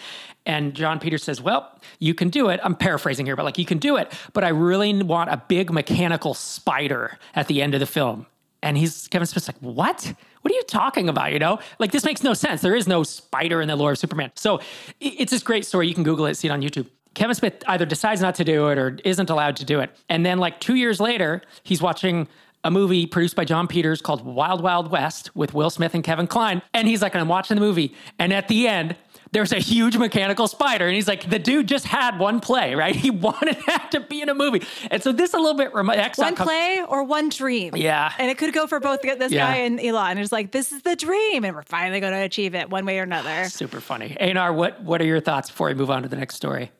And 0.45 0.73
Jon 0.73 0.99
Peters 0.99 1.23
says, 1.23 1.41
Well, 1.41 1.79
you 1.99 2.13
can 2.13 2.29
do 2.29 2.49
it. 2.49 2.59
I'm 2.63 2.75
paraphrasing 2.75 3.25
here, 3.25 3.35
but 3.35 3.45
like 3.45 3.57
you 3.57 3.65
can 3.65 3.77
do 3.77 3.97
it. 3.97 4.11
But 4.33 4.43
I 4.43 4.49
really 4.49 5.01
want 5.03 5.29
a 5.29 5.41
big 5.47 5.71
mechanical 5.71 6.33
spider 6.33 7.17
at 7.35 7.47
the 7.47 7.61
end 7.61 7.73
of 7.73 7.79
the 7.79 7.85
film. 7.85 8.25
And 8.63 8.77
he's 8.77 9.07
Kevin 9.07 9.25
Smith's 9.25 9.47
like, 9.47 9.59
What? 9.59 10.13
What 10.41 10.51
are 10.51 10.55
you 10.55 10.63
talking 10.63 11.07
about? 11.07 11.33
You 11.33 11.39
know, 11.39 11.59
like 11.79 11.91
this 11.91 12.03
makes 12.03 12.23
no 12.23 12.33
sense. 12.33 12.61
There 12.61 12.75
is 12.75 12.87
no 12.87 13.03
spider 13.03 13.61
in 13.61 13.67
the 13.67 13.75
lore 13.75 13.91
of 13.91 13.97
Superman. 13.97 14.31
So 14.35 14.59
it's 14.99 15.31
this 15.31 15.43
great 15.43 15.65
story. 15.65 15.87
You 15.87 15.93
can 15.93 16.03
Google 16.03 16.25
it, 16.25 16.35
see 16.35 16.47
it 16.47 16.51
on 16.51 16.61
YouTube. 16.61 16.87
Kevin 17.13 17.35
Smith 17.35 17.61
either 17.67 17.85
decides 17.85 18.21
not 18.21 18.35
to 18.35 18.43
do 18.43 18.69
it 18.69 18.77
or 18.77 18.97
isn't 19.03 19.29
allowed 19.29 19.57
to 19.57 19.65
do 19.65 19.81
it. 19.81 19.91
And 20.07 20.25
then, 20.25 20.37
like 20.39 20.59
two 20.59 20.75
years 20.75 20.99
later, 20.99 21.41
he's 21.63 21.81
watching 21.81 22.27
a 22.63 22.71
movie 22.71 23.05
produced 23.05 23.35
by 23.35 23.45
Jon 23.45 23.67
Peters 23.67 24.01
called 24.01 24.23
Wild 24.23 24.61
Wild 24.61 24.91
West 24.91 25.35
with 25.35 25.53
Will 25.53 25.69
Smith 25.69 25.93
and 25.93 26.03
Kevin 26.03 26.27
Kline. 26.27 26.61
And 26.73 26.87
he's 26.87 27.01
like, 27.01 27.15
I'm 27.15 27.27
watching 27.27 27.55
the 27.55 27.61
movie. 27.61 27.95
And 28.19 28.31
at 28.31 28.47
the 28.47 28.67
end, 28.67 28.95
there's 29.31 29.51
a 29.51 29.59
huge 29.59 29.97
mechanical 29.97 30.47
spider. 30.47 30.85
And 30.85 30.95
he's 30.95 31.07
like, 31.07 31.29
the 31.29 31.39
dude 31.39 31.67
just 31.67 31.85
had 31.85 32.19
one 32.19 32.39
play, 32.39 32.75
right? 32.81 32.95
He 32.95 33.09
wanted 33.09 33.57
that 33.67 33.89
to 33.91 34.01
be 34.01 34.21
in 34.21 34.29
a 34.29 34.35
movie. 34.35 34.65
And 34.89 35.01
so 35.01 35.11
this 35.11 35.33
a 35.33 35.37
little 35.37 35.55
bit 35.55 35.73
remote. 35.73 35.97
One 36.17 36.35
play 36.35 36.83
or 36.87 37.03
one 37.03 37.29
dream. 37.29 37.75
Yeah. 37.75 38.13
And 38.17 38.29
it 38.29 38.37
could 38.37 38.53
go 38.53 38.67
for 38.67 38.79
both 38.79 39.01
this 39.01 39.31
yeah. 39.31 39.47
guy 39.47 39.55
and 39.57 39.79
Elon. 39.79 40.11
And 40.11 40.19
it's 40.19 40.31
like, 40.31 40.51
this 40.51 40.71
is 40.71 40.81
the 40.83 40.95
dream. 40.95 41.45
And 41.45 41.55
we're 41.55 41.63
finally 41.63 41.99
going 41.99 42.13
to 42.13 42.19
achieve 42.19 42.55
it 42.55 42.69
one 42.69 42.85
way 42.85 42.99
or 42.99 43.03
another. 43.03 43.45
Super 43.49 43.79
funny. 43.81 44.15
Einar, 44.19 44.53
what, 44.53 44.81
what 44.83 45.01
are 45.01 45.05
your 45.05 45.21
thoughts 45.21 45.49
before 45.49 45.67
we 45.67 45.73
move 45.73 45.89
on 45.89 46.03
to 46.03 46.09
the 46.09 46.15
next 46.15 46.35
story? 46.35 46.71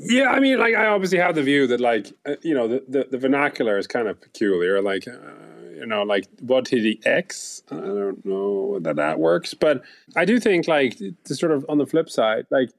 Yeah, 0.00 0.30
I 0.30 0.38
mean, 0.38 0.58
like 0.58 0.74
I 0.74 0.86
obviously 0.86 1.18
have 1.18 1.34
the 1.34 1.42
view 1.42 1.66
that, 1.66 1.80
like, 1.80 2.12
uh, 2.24 2.36
you 2.42 2.54
know, 2.54 2.68
the, 2.68 2.84
the, 2.88 3.08
the, 3.10 3.18
vernacular 3.18 3.78
is 3.78 3.86
kind 3.86 4.06
of 4.06 4.20
peculiar. 4.20 4.80
Like, 4.80 5.08
uh, 5.08 5.12
you 5.74 5.86
know, 5.86 6.02
like 6.02 6.26
what 6.40 6.66
did 6.66 6.84
he 6.84 7.00
X? 7.04 7.62
I 7.70 7.76
don't 7.76 8.24
know 8.24 8.78
that 8.80 8.96
that 8.96 9.18
works, 9.18 9.54
but 9.54 9.82
I 10.14 10.24
do 10.24 10.38
think, 10.38 10.68
like, 10.68 10.98
to 11.24 11.34
sort 11.34 11.52
of 11.52 11.66
on 11.68 11.78
the 11.78 11.86
flip 11.86 12.08
side, 12.10 12.46
like, 12.50 12.70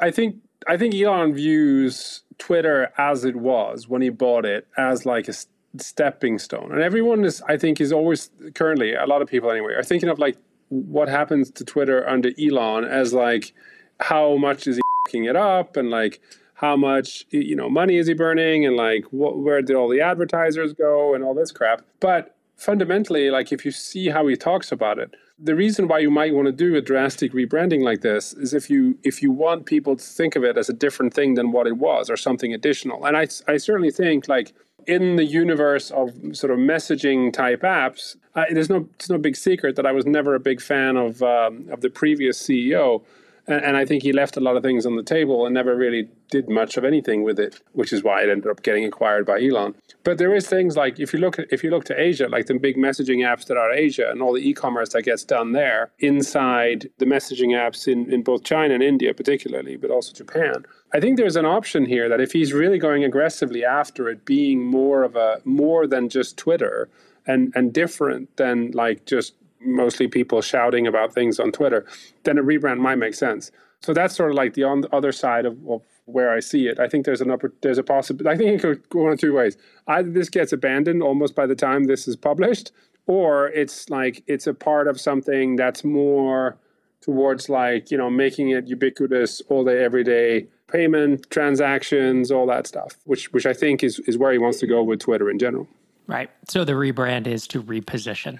I 0.00 0.10
think 0.10 0.36
I 0.68 0.76
think 0.76 0.94
Elon 0.94 1.34
views 1.34 2.22
Twitter 2.38 2.92
as 2.96 3.24
it 3.24 3.36
was 3.36 3.88
when 3.88 4.02
he 4.02 4.10
bought 4.10 4.44
it 4.44 4.66
as 4.76 5.04
like 5.04 5.28
a 5.28 5.34
stepping 5.78 6.38
stone, 6.38 6.70
and 6.72 6.80
everyone 6.80 7.24
is, 7.24 7.42
I 7.48 7.56
think, 7.56 7.80
is 7.80 7.92
always 7.92 8.30
currently 8.54 8.94
a 8.94 9.06
lot 9.06 9.22
of 9.22 9.28
people 9.28 9.50
anyway 9.50 9.74
are 9.74 9.82
thinking 9.82 10.08
of 10.08 10.18
like 10.18 10.36
what 10.68 11.08
happens 11.08 11.50
to 11.50 11.64
Twitter 11.64 12.08
under 12.08 12.30
Elon 12.40 12.84
as 12.84 13.12
like 13.12 13.52
how 14.00 14.36
much 14.36 14.66
is 14.66 14.76
he 14.76 14.82
it 15.26 15.36
up 15.36 15.76
and 15.76 15.90
like 15.90 16.20
how 16.62 16.76
much 16.76 17.26
you 17.30 17.54
know 17.54 17.68
money 17.68 17.96
is 17.98 18.06
he 18.06 18.14
burning 18.14 18.64
and 18.64 18.76
like 18.76 19.04
what, 19.10 19.38
where 19.38 19.60
did 19.60 19.76
all 19.76 19.88
the 19.88 20.00
advertisers 20.00 20.72
go 20.72 21.14
and 21.14 21.22
all 21.22 21.34
this 21.34 21.52
crap. 21.52 21.82
But 22.00 22.34
fundamentally 22.56 23.28
like 23.30 23.52
if 23.52 23.64
you 23.64 23.72
see 23.72 24.08
how 24.08 24.26
he 24.28 24.36
talks 24.36 24.70
about 24.70 24.98
it 24.98 25.12
the 25.38 25.56
reason 25.56 25.88
why 25.88 25.98
you 25.98 26.10
might 26.10 26.32
want 26.32 26.46
to 26.46 26.52
do 26.52 26.76
a 26.76 26.80
drastic 26.80 27.32
rebranding 27.32 27.82
like 27.82 28.02
this 28.02 28.32
is 28.34 28.54
if 28.54 28.70
you 28.70 28.96
if 29.02 29.20
you 29.22 29.32
want 29.32 29.66
people 29.66 29.96
to 29.96 30.04
think 30.04 30.36
of 30.36 30.44
it 30.44 30.56
as 30.56 30.68
a 30.68 30.72
different 30.72 31.12
thing 31.12 31.34
than 31.34 31.50
what 31.50 31.66
it 31.66 31.76
was 31.78 32.08
or 32.08 32.16
something 32.16 32.54
additional. 32.54 33.04
And 33.04 33.16
i, 33.16 33.26
I 33.48 33.56
certainly 33.56 33.90
think 33.90 34.28
like 34.28 34.52
in 34.86 35.16
the 35.16 35.24
universe 35.24 35.90
of 35.90 36.12
sort 36.32 36.52
of 36.52 36.58
messaging 36.58 37.32
type 37.32 37.62
apps 37.62 38.16
uh, 38.34 38.44
there's 38.50 38.70
no 38.70 38.88
it's 38.94 39.10
no 39.10 39.18
big 39.18 39.36
secret 39.36 39.76
that 39.76 39.86
i 39.86 39.92
was 39.92 40.06
never 40.06 40.34
a 40.34 40.40
big 40.40 40.60
fan 40.60 40.96
of 40.96 41.22
um, 41.22 41.68
of 41.70 41.80
the 41.82 41.90
previous 41.90 42.42
ceo 42.42 43.02
And, 43.46 43.64
and, 43.64 43.76
I 43.76 43.84
think 43.84 44.02
he 44.02 44.12
left 44.12 44.36
a 44.36 44.40
lot 44.40 44.56
of 44.56 44.62
things 44.62 44.86
on 44.86 44.96
the 44.96 45.02
table 45.02 45.46
and 45.46 45.54
never 45.54 45.74
really 45.74 46.08
did 46.30 46.48
much 46.48 46.76
of 46.76 46.84
anything 46.84 47.22
with 47.24 47.40
it, 47.40 47.60
which 47.72 47.92
is 47.92 48.02
why 48.02 48.22
it 48.22 48.30
ended 48.30 48.48
up 48.48 48.62
getting 48.62 48.84
acquired 48.84 49.26
by 49.26 49.42
Elon. 49.42 49.74
But 50.04 50.18
there 50.18 50.34
is 50.34 50.46
things 50.46 50.76
like 50.76 51.00
if 51.00 51.12
you 51.12 51.18
look 51.18 51.38
at, 51.38 51.46
if 51.50 51.64
you 51.64 51.70
look 51.70 51.84
to 51.86 52.00
Asia, 52.00 52.28
like 52.28 52.46
the 52.46 52.58
big 52.58 52.76
messaging 52.76 53.18
apps 53.18 53.46
that 53.46 53.56
are 53.56 53.72
Asia 53.72 54.10
and 54.10 54.22
all 54.22 54.32
the 54.32 54.48
e-commerce 54.48 54.90
that 54.90 55.02
gets 55.02 55.24
done 55.24 55.52
there 55.52 55.90
inside 55.98 56.88
the 56.98 57.04
messaging 57.04 57.50
apps 57.50 57.88
in, 57.88 58.12
in 58.12 58.22
both 58.22 58.44
China 58.44 58.74
and 58.74 58.82
India 58.82 59.12
particularly, 59.12 59.76
but 59.76 59.90
also 59.90 60.12
Japan. 60.12 60.64
I 60.92 61.00
think 61.00 61.16
there's 61.16 61.36
an 61.36 61.46
option 61.46 61.86
here 61.86 62.08
that 62.08 62.20
if 62.20 62.32
he's 62.32 62.52
really 62.52 62.78
going 62.78 63.02
aggressively 63.02 63.64
after 63.64 64.08
it 64.08 64.24
being 64.24 64.64
more 64.64 65.02
of 65.02 65.16
a 65.16 65.40
more 65.44 65.86
than 65.86 66.08
just 66.08 66.36
Twitter 66.36 66.88
and 67.26 67.52
and 67.54 67.72
different 67.72 68.36
than 68.36 68.70
like 68.72 69.06
just 69.06 69.34
mostly 69.64 70.08
people 70.08 70.42
shouting 70.42 70.86
about 70.86 71.12
things 71.12 71.38
on 71.38 71.52
Twitter, 71.52 71.86
then 72.24 72.38
a 72.38 72.42
rebrand 72.42 72.78
might 72.78 72.96
make 72.96 73.14
sense. 73.14 73.50
So 73.80 73.92
that's 73.92 74.14
sort 74.14 74.30
of 74.30 74.36
like 74.36 74.54
the, 74.54 74.64
on 74.64 74.82
the 74.82 74.94
other 74.94 75.12
side 75.12 75.44
of, 75.44 75.58
of 75.68 75.82
where 76.04 76.32
I 76.32 76.40
see 76.40 76.68
it. 76.68 76.78
I 76.78 76.88
think 76.88 77.04
there's 77.04 77.20
an 77.20 77.30
upper, 77.30 77.52
there's 77.62 77.78
a 77.78 77.82
possibility. 77.82 78.34
I 78.34 78.38
think 78.38 78.58
it 78.58 78.62
could 78.62 78.88
go 78.88 79.02
one 79.02 79.12
of 79.12 79.18
two 79.18 79.34
ways. 79.34 79.56
Either 79.88 80.10
this 80.10 80.28
gets 80.28 80.52
abandoned 80.52 81.02
almost 81.02 81.34
by 81.34 81.46
the 81.46 81.56
time 81.56 81.84
this 81.84 82.06
is 82.06 82.16
published, 82.16 82.72
or 83.06 83.48
it's 83.48 83.90
like 83.90 84.22
it's 84.26 84.46
a 84.46 84.54
part 84.54 84.86
of 84.86 85.00
something 85.00 85.56
that's 85.56 85.82
more 85.82 86.56
towards 87.00 87.48
like 87.48 87.90
you 87.90 87.98
know 87.98 88.08
making 88.08 88.50
it 88.50 88.68
ubiquitous 88.68 89.42
all 89.48 89.64
day, 89.64 89.82
every 89.82 90.04
day 90.04 90.46
payment 90.68 91.28
transactions, 91.30 92.30
all 92.30 92.46
that 92.46 92.66
stuff. 92.66 92.96
Which 93.04 93.32
which 93.32 93.46
I 93.46 93.52
think 93.52 93.82
is 93.82 93.98
is 94.00 94.16
where 94.16 94.32
he 94.32 94.38
wants 94.38 94.60
to 94.60 94.66
go 94.66 94.82
with 94.84 95.00
Twitter 95.00 95.28
in 95.28 95.38
general. 95.38 95.66
Right. 96.06 96.30
So 96.48 96.64
the 96.64 96.72
rebrand 96.72 97.26
is 97.26 97.46
to 97.48 97.62
reposition 97.62 98.38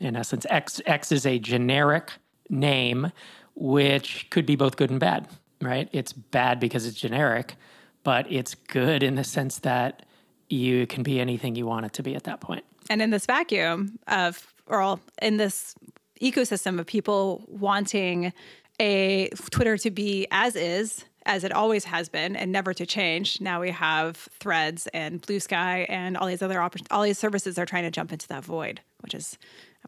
in 0.00 0.16
essence. 0.16 0.46
X 0.50 0.80
X 0.86 1.12
is 1.12 1.26
a 1.26 1.38
generic 1.38 2.12
name, 2.48 3.12
which 3.54 4.28
could 4.30 4.46
be 4.46 4.56
both 4.56 4.76
good 4.76 4.90
and 4.90 5.00
bad. 5.00 5.28
Right? 5.60 5.88
It's 5.90 6.12
bad 6.12 6.60
because 6.60 6.86
it's 6.86 7.00
generic, 7.00 7.56
but 8.04 8.30
it's 8.30 8.54
good 8.54 9.02
in 9.02 9.16
the 9.16 9.24
sense 9.24 9.58
that 9.60 10.06
you 10.48 10.86
can 10.86 11.02
be 11.02 11.18
anything 11.18 11.56
you 11.56 11.66
want 11.66 11.84
it 11.84 11.92
to 11.94 12.02
be 12.02 12.14
at 12.14 12.24
that 12.24 12.40
point. 12.40 12.64
And 12.88 13.02
in 13.02 13.10
this 13.10 13.26
vacuum 13.26 13.98
of, 14.06 14.54
or 14.66 14.80
all, 14.80 15.00
in 15.20 15.36
this 15.36 15.74
ecosystem 16.20 16.78
of 16.78 16.86
people 16.86 17.44
wanting 17.48 18.32
a 18.80 19.28
Twitter 19.50 19.76
to 19.78 19.90
be 19.90 20.28
as 20.30 20.54
is, 20.54 21.04
as 21.26 21.44
it 21.44 21.52
always 21.52 21.84
has 21.84 22.08
been, 22.08 22.36
and 22.36 22.52
never 22.52 22.72
to 22.72 22.86
change. 22.86 23.40
Now 23.40 23.60
we 23.60 23.72
have 23.72 24.16
Threads 24.38 24.86
and 24.94 25.20
Bluesky 25.20 25.84
and 25.88 26.16
all 26.16 26.28
these 26.28 26.40
other 26.40 26.60
opp- 26.60 26.76
all 26.90 27.02
these 27.02 27.18
services 27.18 27.58
are 27.58 27.66
trying 27.66 27.82
to 27.82 27.90
jump 27.90 28.12
into 28.12 28.28
that 28.28 28.44
void, 28.44 28.80
which 29.00 29.12
is 29.12 29.36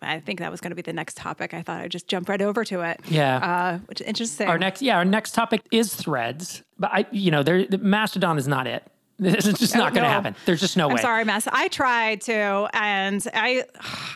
I 0.02 0.20
think 0.20 0.38
that 0.38 0.50
was 0.50 0.60
going 0.60 0.70
to 0.70 0.76
be 0.76 0.82
the 0.82 0.92
next 0.92 1.16
topic. 1.16 1.52
I 1.52 1.62
thought 1.62 1.80
I'd 1.80 1.90
just 1.90 2.08
jump 2.08 2.28
right 2.28 2.40
over 2.40 2.64
to 2.64 2.80
it. 2.80 3.00
Yeah, 3.08 3.36
uh, 3.36 3.78
which 3.86 4.00
is 4.00 4.06
interesting. 4.06 4.48
Our 4.48 4.58
next, 4.58 4.82
yeah, 4.82 4.96
our 4.96 5.04
next 5.04 5.32
topic 5.32 5.62
is 5.70 5.94
Threads, 5.94 6.62
but 6.78 6.90
I, 6.92 7.06
you 7.10 7.30
know, 7.30 7.42
there, 7.42 7.66
Mastodon 7.78 8.38
is 8.38 8.48
not 8.48 8.66
it. 8.66 8.84
This 9.20 9.46
is 9.46 9.58
just 9.58 9.76
not 9.76 9.92
going 9.92 10.02
to 10.04 10.08
no. 10.08 10.14
happen. 10.14 10.34
There's 10.46 10.60
just 10.60 10.78
no 10.78 10.88
I'm 10.88 10.94
way. 10.94 11.02
Sorry, 11.02 11.26
Mess. 11.26 11.46
I 11.52 11.68
tried 11.68 12.22
to, 12.22 12.70
and 12.72 13.22
I, 13.34 13.64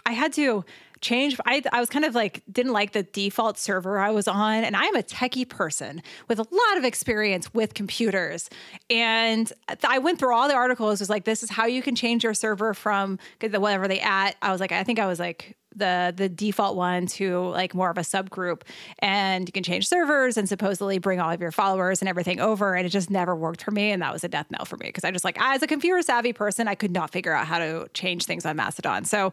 I 0.06 0.12
had 0.12 0.32
to 0.34 0.64
change. 1.04 1.38
I, 1.44 1.62
I 1.72 1.78
was 1.78 1.90
kind 1.90 2.04
of 2.04 2.14
like, 2.14 2.42
didn't 2.50 2.72
like 2.72 2.92
the 2.92 3.02
default 3.04 3.58
server 3.58 3.98
I 3.98 4.10
was 4.10 4.26
on. 4.26 4.64
And 4.64 4.74
I'm 4.74 4.96
a 4.96 5.02
techie 5.02 5.48
person 5.48 6.02
with 6.26 6.38
a 6.38 6.42
lot 6.42 6.78
of 6.78 6.84
experience 6.84 7.52
with 7.54 7.74
computers. 7.74 8.50
And 8.90 9.52
I 9.86 9.98
went 9.98 10.18
through 10.18 10.34
all 10.34 10.48
the 10.48 10.54
articles, 10.54 11.00
was 11.00 11.10
like, 11.10 11.24
this 11.24 11.42
is 11.42 11.50
how 11.50 11.66
you 11.66 11.82
can 11.82 11.94
change 11.94 12.24
your 12.24 12.34
server 12.34 12.74
from 12.74 13.18
whatever 13.40 13.86
they 13.86 14.00
at. 14.00 14.36
I 14.42 14.50
was 14.50 14.60
like, 14.60 14.72
I 14.72 14.82
think 14.82 14.98
I 14.98 15.06
was 15.06 15.20
like, 15.20 15.56
the 15.76 16.12
the 16.16 16.28
default 16.28 16.76
one 16.76 17.06
to 17.06 17.40
like 17.48 17.74
more 17.74 17.90
of 17.90 17.98
a 17.98 18.02
subgroup 18.02 18.62
and 19.00 19.48
you 19.48 19.52
can 19.52 19.62
change 19.62 19.88
servers 19.88 20.36
and 20.36 20.48
supposedly 20.48 20.98
bring 20.98 21.20
all 21.20 21.30
of 21.30 21.40
your 21.40 21.52
followers 21.52 22.00
and 22.00 22.08
everything 22.08 22.40
over 22.40 22.74
and 22.74 22.86
it 22.86 22.90
just 22.90 23.10
never 23.10 23.34
worked 23.34 23.62
for 23.62 23.70
me 23.70 23.90
and 23.90 24.02
that 24.02 24.12
was 24.12 24.24
a 24.24 24.28
death 24.28 24.50
knell 24.50 24.64
for 24.64 24.76
me 24.76 24.86
because 24.86 25.04
I 25.04 25.10
just 25.10 25.24
like 25.24 25.40
as 25.40 25.62
a 25.62 25.66
computer 25.66 26.00
savvy 26.02 26.32
person 26.32 26.68
I 26.68 26.74
could 26.74 26.92
not 26.92 27.10
figure 27.10 27.32
out 27.32 27.46
how 27.46 27.58
to 27.58 27.88
change 27.94 28.24
things 28.24 28.46
on 28.46 28.56
Mastodon 28.56 29.04
so 29.04 29.32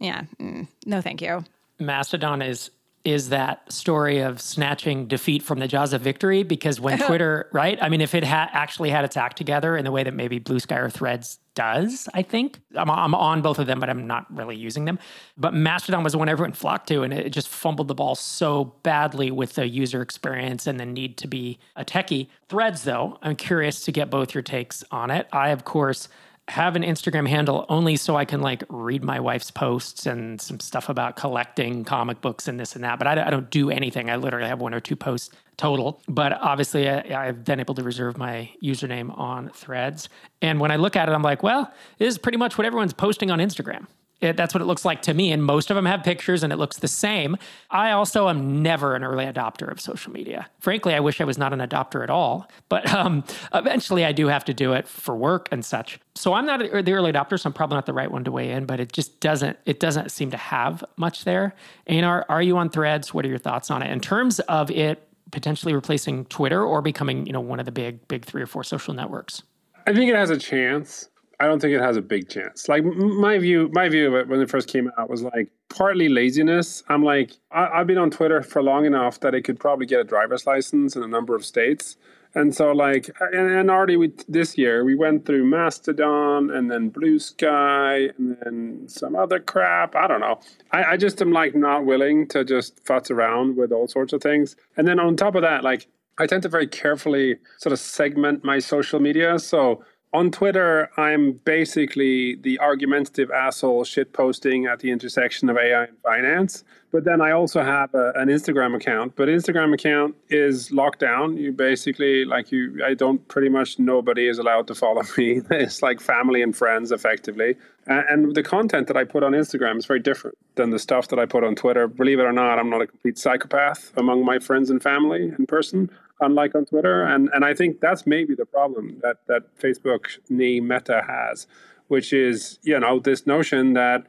yeah, 0.00 0.24
mm, 0.40 0.66
no, 0.86 1.00
thank 1.00 1.22
you. 1.22 1.44
Mastodon 1.78 2.42
is 2.42 2.70
is 3.04 3.28
that 3.28 3.70
story 3.70 4.20
of 4.20 4.40
snatching 4.40 5.06
defeat 5.06 5.42
from 5.42 5.58
the 5.58 5.68
jaws 5.68 5.92
of 5.92 6.00
victory 6.00 6.42
because 6.42 6.80
when 6.80 6.98
Twitter, 7.06 7.48
right? 7.52 7.78
I 7.82 7.90
mean, 7.90 8.00
if 8.00 8.14
it 8.14 8.24
had 8.24 8.48
actually 8.52 8.90
had 8.90 9.04
its 9.04 9.16
act 9.16 9.36
together 9.36 9.76
in 9.76 9.84
the 9.84 9.92
way 9.92 10.02
that 10.02 10.14
maybe 10.14 10.40
Bluesky 10.40 10.76
or 10.76 10.88
Threads 10.88 11.38
does, 11.54 12.08
I 12.14 12.22
think 12.22 12.60
I'm, 12.74 12.90
I'm 12.90 13.14
on 13.14 13.42
both 13.42 13.58
of 13.58 13.66
them, 13.66 13.78
but 13.78 13.90
I'm 13.90 14.06
not 14.06 14.34
really 14.34 14.56
using 14.56 14.86
them. 14.86 14.98
But 15.36 15.52
Mastodon 15.52 16.02
was 16.02 16.14
the 16.14 16.18
one 16.18 16.30
everyone 16.30 16.54
flocked 16.54 16.88
to, 16.88 17.02
and 17.02 17.12
it 17.12 17.30
just 17.30 17.48
fumbled 17.48 17.88
the 17.88 17.94
ball 17.94 18.14
so 18.14 18.74
badly 18.82 19.30
with 19.30 19.54
the 19.54 19.68
user 19.68 20.00
experience 20.00 20.66
and 20.66 20.80
the 20.80 20.86
need 20.86 21.18
to 21.18 21.28
be 21.28 21.58
a 21.76 21.84
techie. 21.84 22.28
Threads, 22.48 22.84
though, 22.84 23.18
I'm 23.22 23.36
curious 23.36 23.84
to 23.84 23.92
get 23.92 24.08
both 24.08 24.34
your 24.34 24.42
takes 24.42 24.82
on 24.90 25.10
it. 25.10 25.28
I, 25.30 25.50
of 25.50 25.64
course, 25.64 26.08
have 26.48 26.76
an 26.76 26.82
Instagram 26.82 27.28
handle 27.28 27.64
only 27.68 27.96
so 27.96 28.16
I 28.16 28.24
can 28.24 28.40
like 28.40 28.64
read 28.68 29.02
my 29.02 29.18
wife's 29.18 29.50
posts 29.50 30.04
and 30.04 30.40
some 30.40 30.60
stuff 30.60 30.88
about 30.88 31.16
collecting 31.16 31.84
comic 31.84 32.20
books 32.20 32.48
and 32.48 32.60
this 32.60 32.74
and 32.74 32.84
that. 32.84 32.98
But 32.98 33.08
I, 33.08 33.26
I 33.26 33.30
don't 33.30 33.48
do 33.50 33.70
anything. 33.70 34.10
I 34.10 34.16
literally 34.16 34.48
have 34.48 34.60
one 34.60 34.74
or 34.74 34.80
two 34.80 34.96
posts 34.96 35.34
total. 35.56 36.02
But 36.06 36.32
obviously, 36.34 36.88
I, 36.88 37.28
I've 37.28 37.44
been 37.44 37.60
able 37.60 37.74
to 37.76 37.82
reserve 37.82 38.18
my 38.18 38.50
username 38.62 39.16
on 39.18 39.48
Threads. 39.50 40.08
And 40.42 40.60
when 40.60 40.70
I 40.70 40.76
look 40.76 40.96
at 40.96 41.08
it, 41.08 41.12
I'm 41.12 41.22
like, 41.22 41.42
well, 41.42 41.72
this 41.98 42.08
is 42.08 42.18
pretty 42.18 42.38
much 42.38 42.58
what 42.58 42.66
everyone's 42.66 42.92
posting 42.92 43.30
on 43.30 43.38
Instagram. 43.38 43.86
It, 44.20 44.36
that's 44.36 44.54
what 44.54 44.62
it 44.62 44.66
looks 44.66 44.84
like 44.84 45.02
to 45.02 45.14
me. 45.14 45.32
And 45.32 45.44
most 45.44 45.70
of 45.70 45.74
them 45.74 45.86
have 45.86 46.02
pictures 46.02 46.42
and 46.42 46.52
it 46.52 46.56
looks 46.56 46.78
the 46.78 46.88
same. 46.88 47.36
I 47.70 47.90
also 47.90 48.28
am 48.28 48.62
never 48.62 48.94
an 48.94 49.04
early 49.04 49.26
adopter 49.26 49.70
of 49.70 49.80
social 49.80 50.12
media. 50.12 50.48
Frankly, 50.60 50.94
I 50.94 51.00
wish 51.00 51.20
I 51.20 51.24
was 51.24 51.36
not 51.36 51.52
an 51.52 51.58
adopter 51.58 52.02
at 52.02 52.10
all. 52.10 52.48
But 52.68 52.92
um, 52.92 53.24
eventually 53.52 54.04
I 54.04 54.12
do 54.12 54.28
have 54.28 54.44
to 54.46 54.54
do 54.54 54.72
it 54.72 54.88
for 54.88 55.14
work 55.14 55.48
and 55.52 55.64
such. 55.64 55.98
So 56.14 56.32
I'm 56.32 56.46
not 56.46 56.60
the 56.60 56.70
early 56.70 57.12
adopter, 57.12 57.38
so 57.38 57.48
I'm 57.48 57.52
probably 57.52 57.76
not 57.76 57.86
the 57.86 57.92
right 57.92 58.10
one 58.10 58.24
to 58.24 58.32
weigh 58.32 58.50
in, 58.50 58.66
but 58.66 58.80
it 58.80 58.92
just 58.92 59.20
doesn't, 59.20 59.58
it 59.66 59.80
doesn't 59.80 60.10
seem 60.10 60.30
to 60.30 60.36
have 60.36 60.82
much 60.96 61.24
there. 61.24 61.54
And 61.86 62.06
are, 62.06 62.24
are 62.28 62.42
you 62.42 62.56
on 62.56 62.70
threads? 62.70 63.12
What 63.12 63.24
are 63.26 63.28
your 63.28 63.38
thoughts 63.38 63.70
on 63.70 63.82
it? 63.82 63.90
In 63.90 64.00
terms 64.00 64.40
of 64.40 64.70
it 64.70 65.06
potentially 65.32 65.74
replacing 65.74 66.24
Twitter 66.26 66.62
or 66.62 66.80
becoming, 66.80 67.26
you 67.26 67.32
know, 67.32 67.40
one 67.40 67.58
of 67.58 67.66
the 67.66 67.72
big, 67.72 68.06
big 68.08 68.24
three 68.24 68.40
or 68.40 68.46
four 68.46 68.64
social 68.64 68.94
networks? 68.94 69.42
I 69.86 69.92
think 69.92 70.08
it 70.08 70.16
has 70.16 70.30
a 70.30 70.38
chance. 70.38 71.08
I 71.40 71.46
don't 71.46 71.60
think 71.60 71.74
it 71.74 71.80
has 71.80 71.96
a 71.96 72.02
big 72.02 72.28
chance. 72.28 72.68
Like 72.68 72.84
my 72.84 73.38
view, 73.38 73.70
my 73.72 73.88
view 73.88 74.08
of 74.08 74.14
it 74.14 74.28
when 74.28 74.40
it 74.40 74.50
first 74.50 74.68
came 74.68 74.90
out 74.98 75.10
was 75.10 75.22
like 75.22 75.48
partly 75.68 76.08
laziness. 76.08 76.82
I'm 76.88 77.02
like, 77.02 77.32
I, 77.50 77.78
have 77.78 77.86
been 77.86 77.98
on 77.98 78.10
Twitter 78.10 78.42
for 78.42 78.62
long 78.62 78.86
enough 78.86 79.20
that 79.20 79.34
it 79.34 79.42
could 79.42 79.58
probably 79.58 79.86
get 79.86 80.00
a 80.00 80.04
driver's 80.04 80.46
license 80.46 80.96
in 80.96 81.02
a 81.02 81.08
number 81.08 81.34
of 81.34 81.44
states. 81.44 81.96
And 82.36 82.54
so, 82.54 82.72
like, 82.72 83.10
and, 83.20 83.50
and 83.50 83.70
already 83.70 83.96
we, 83.96 84.12
this 84.28 84.58
year 84.58 84.84
we 84.84 84.96
went 84.96 85.24
through 85.24 85.44
Mastodon 85.44 86.50
and 86.50 86.70
then 86.70 86.90
Bluesky 86.90 88.12
and 88.18 88.36
then 88.40 88.88
some 88.88 89.14
other 89.14 89.38
crap. 89.38 89.94
I 89.94 90.08
don't 90.08 90.20
know. 90.20 90.40
I, 90.72 90.84
I 90.84 90.96
just 90.96 91.22
am 91.22 91.32
like 91.32 91.54
not 91.54 91.84
willing 91.84 92.26
to 92.28 92.44
just 92.44 92.84
futz 92.84 93.10
around 93.10 93.56
with 93.56 93.70
all 93.70 93.86
sorts 93.86 94.12
of 94.12 94.20
things. 94.20 94.56
And 94.76 94.88
then 94.88 94.98
on 94.98 95.16
top 95.16 95.36
of 95.36 95.42
that, 95.42 95.62
like, 95.62 95.86
I 96.18 96.26
tend 96.26 96.42
to 96.44 96.48
very 96.48 96.66
carefully 96.66 97.36
sort 97.58 97.72
of 97.72 97.78
segment 97.78 98.44
my 98.44 98.58
social 98.60 99.00
media. 99.00 99.38
So 99.38 99.84
on 100.14 100.30
Twitter, 100.30 100.88
I'm 100.96 101.32
basically 101.32 102.36
the 102.36 102.60
argumentative 102.60 103.32
asshole 103.32 103.82
shit 103.82 104.12
posting 104.12 104.64
at 104.64 104.78
the 104.78 104.92
intersection 104.92 105.50
of 105.50 105.58
AI 105.58 105.84
and 105.84 105.98
finance. 106.04 106.62
But 106.92 107.02
then 107.02 107.20
I 107.20 107.32
also 107.32 107.64
have 107.64 107.92
a, 107.94 108.12
an 108.14 108.28
Instagram 108.28 108.76
account. 108.76 109.16
But 109.16 109.26
Instagram 109.26 109.74
account 109.74 110.14
is 110.28 110.70
locked 110.70 111.00
down. 111.00 111.36
You 111.36 111.50
basically 111.50 112.24
like 112.24 112.52
you. 112.52 112.80
I 112.86 112.94
don't 112.94 113.26
pretty 113.26 113.48
much 113.48 113.80
nobody 113.80 114.28
is 114.28 114.38
allowed 114.38 114.68
to 114.68 114.76
follow 114.76 115.02
me. 115.18 115.42
it's 115.50 115.82
like 115.82 116.00
family 116.00 116.42
and 116.42 116.56
friends, 116.56 116.92
effectively. 116.92 117.56
And, 117.88 118.04
and 118.08 118.34
the 118.36 118.44
content 118.44 118.86
that 118.86 118.96
I 118.96 119.02
put 119.02 119.24
on 119.24 119.32
Instagram 119.32 119.78
is 119.78 119.86
very 119.86 119.98
different 119.98 120.38
than 120.54 120.70
the 120.70 120.78
stuff 120.78 121.08
that 121.08 121.18
I 121.18 121.26
put 121.26 121.42
on 121.42 121.56
Twitter. 121.56 121.88
Believe 121.88 122.20
it 122.20 122.22
or 122.22 122.32
not, 122.32 122.60
I'm 122.60 122.70
not 122.70 122.82
a 122.82 122.86
complete 122.86 123.18
psychopath 123.18 123.92
among 123.96 124.24
my 124.24 124.38
friends 124.38 124.70
and 124.70 124.80
family 124.80 125.32
in 125.36 125.46
person 125.46 125.90
unlike 126.24 126.54
on 126.54 126.64
Twitter. 126.64 127.02
And 127.02 127.28
and 127.32 127.44
I 127.44 127.54
think 127.54 127.80
that's 127.80 128.06
maybe 128.06 128.34
the 128.34 128.46
problem 128.46 128.98
that 129.02 129.18
that 129.26 129.42
Facebook 129.58 130.18
Meta 130.28 131.02
has, 131.06 131.46
which 131.88 132.12
is 132.12 132.58
you 132.62 132.78
know 132.78 132.98
this 132.98 133.26
notion 133.26 133.74
that 133.74 134.06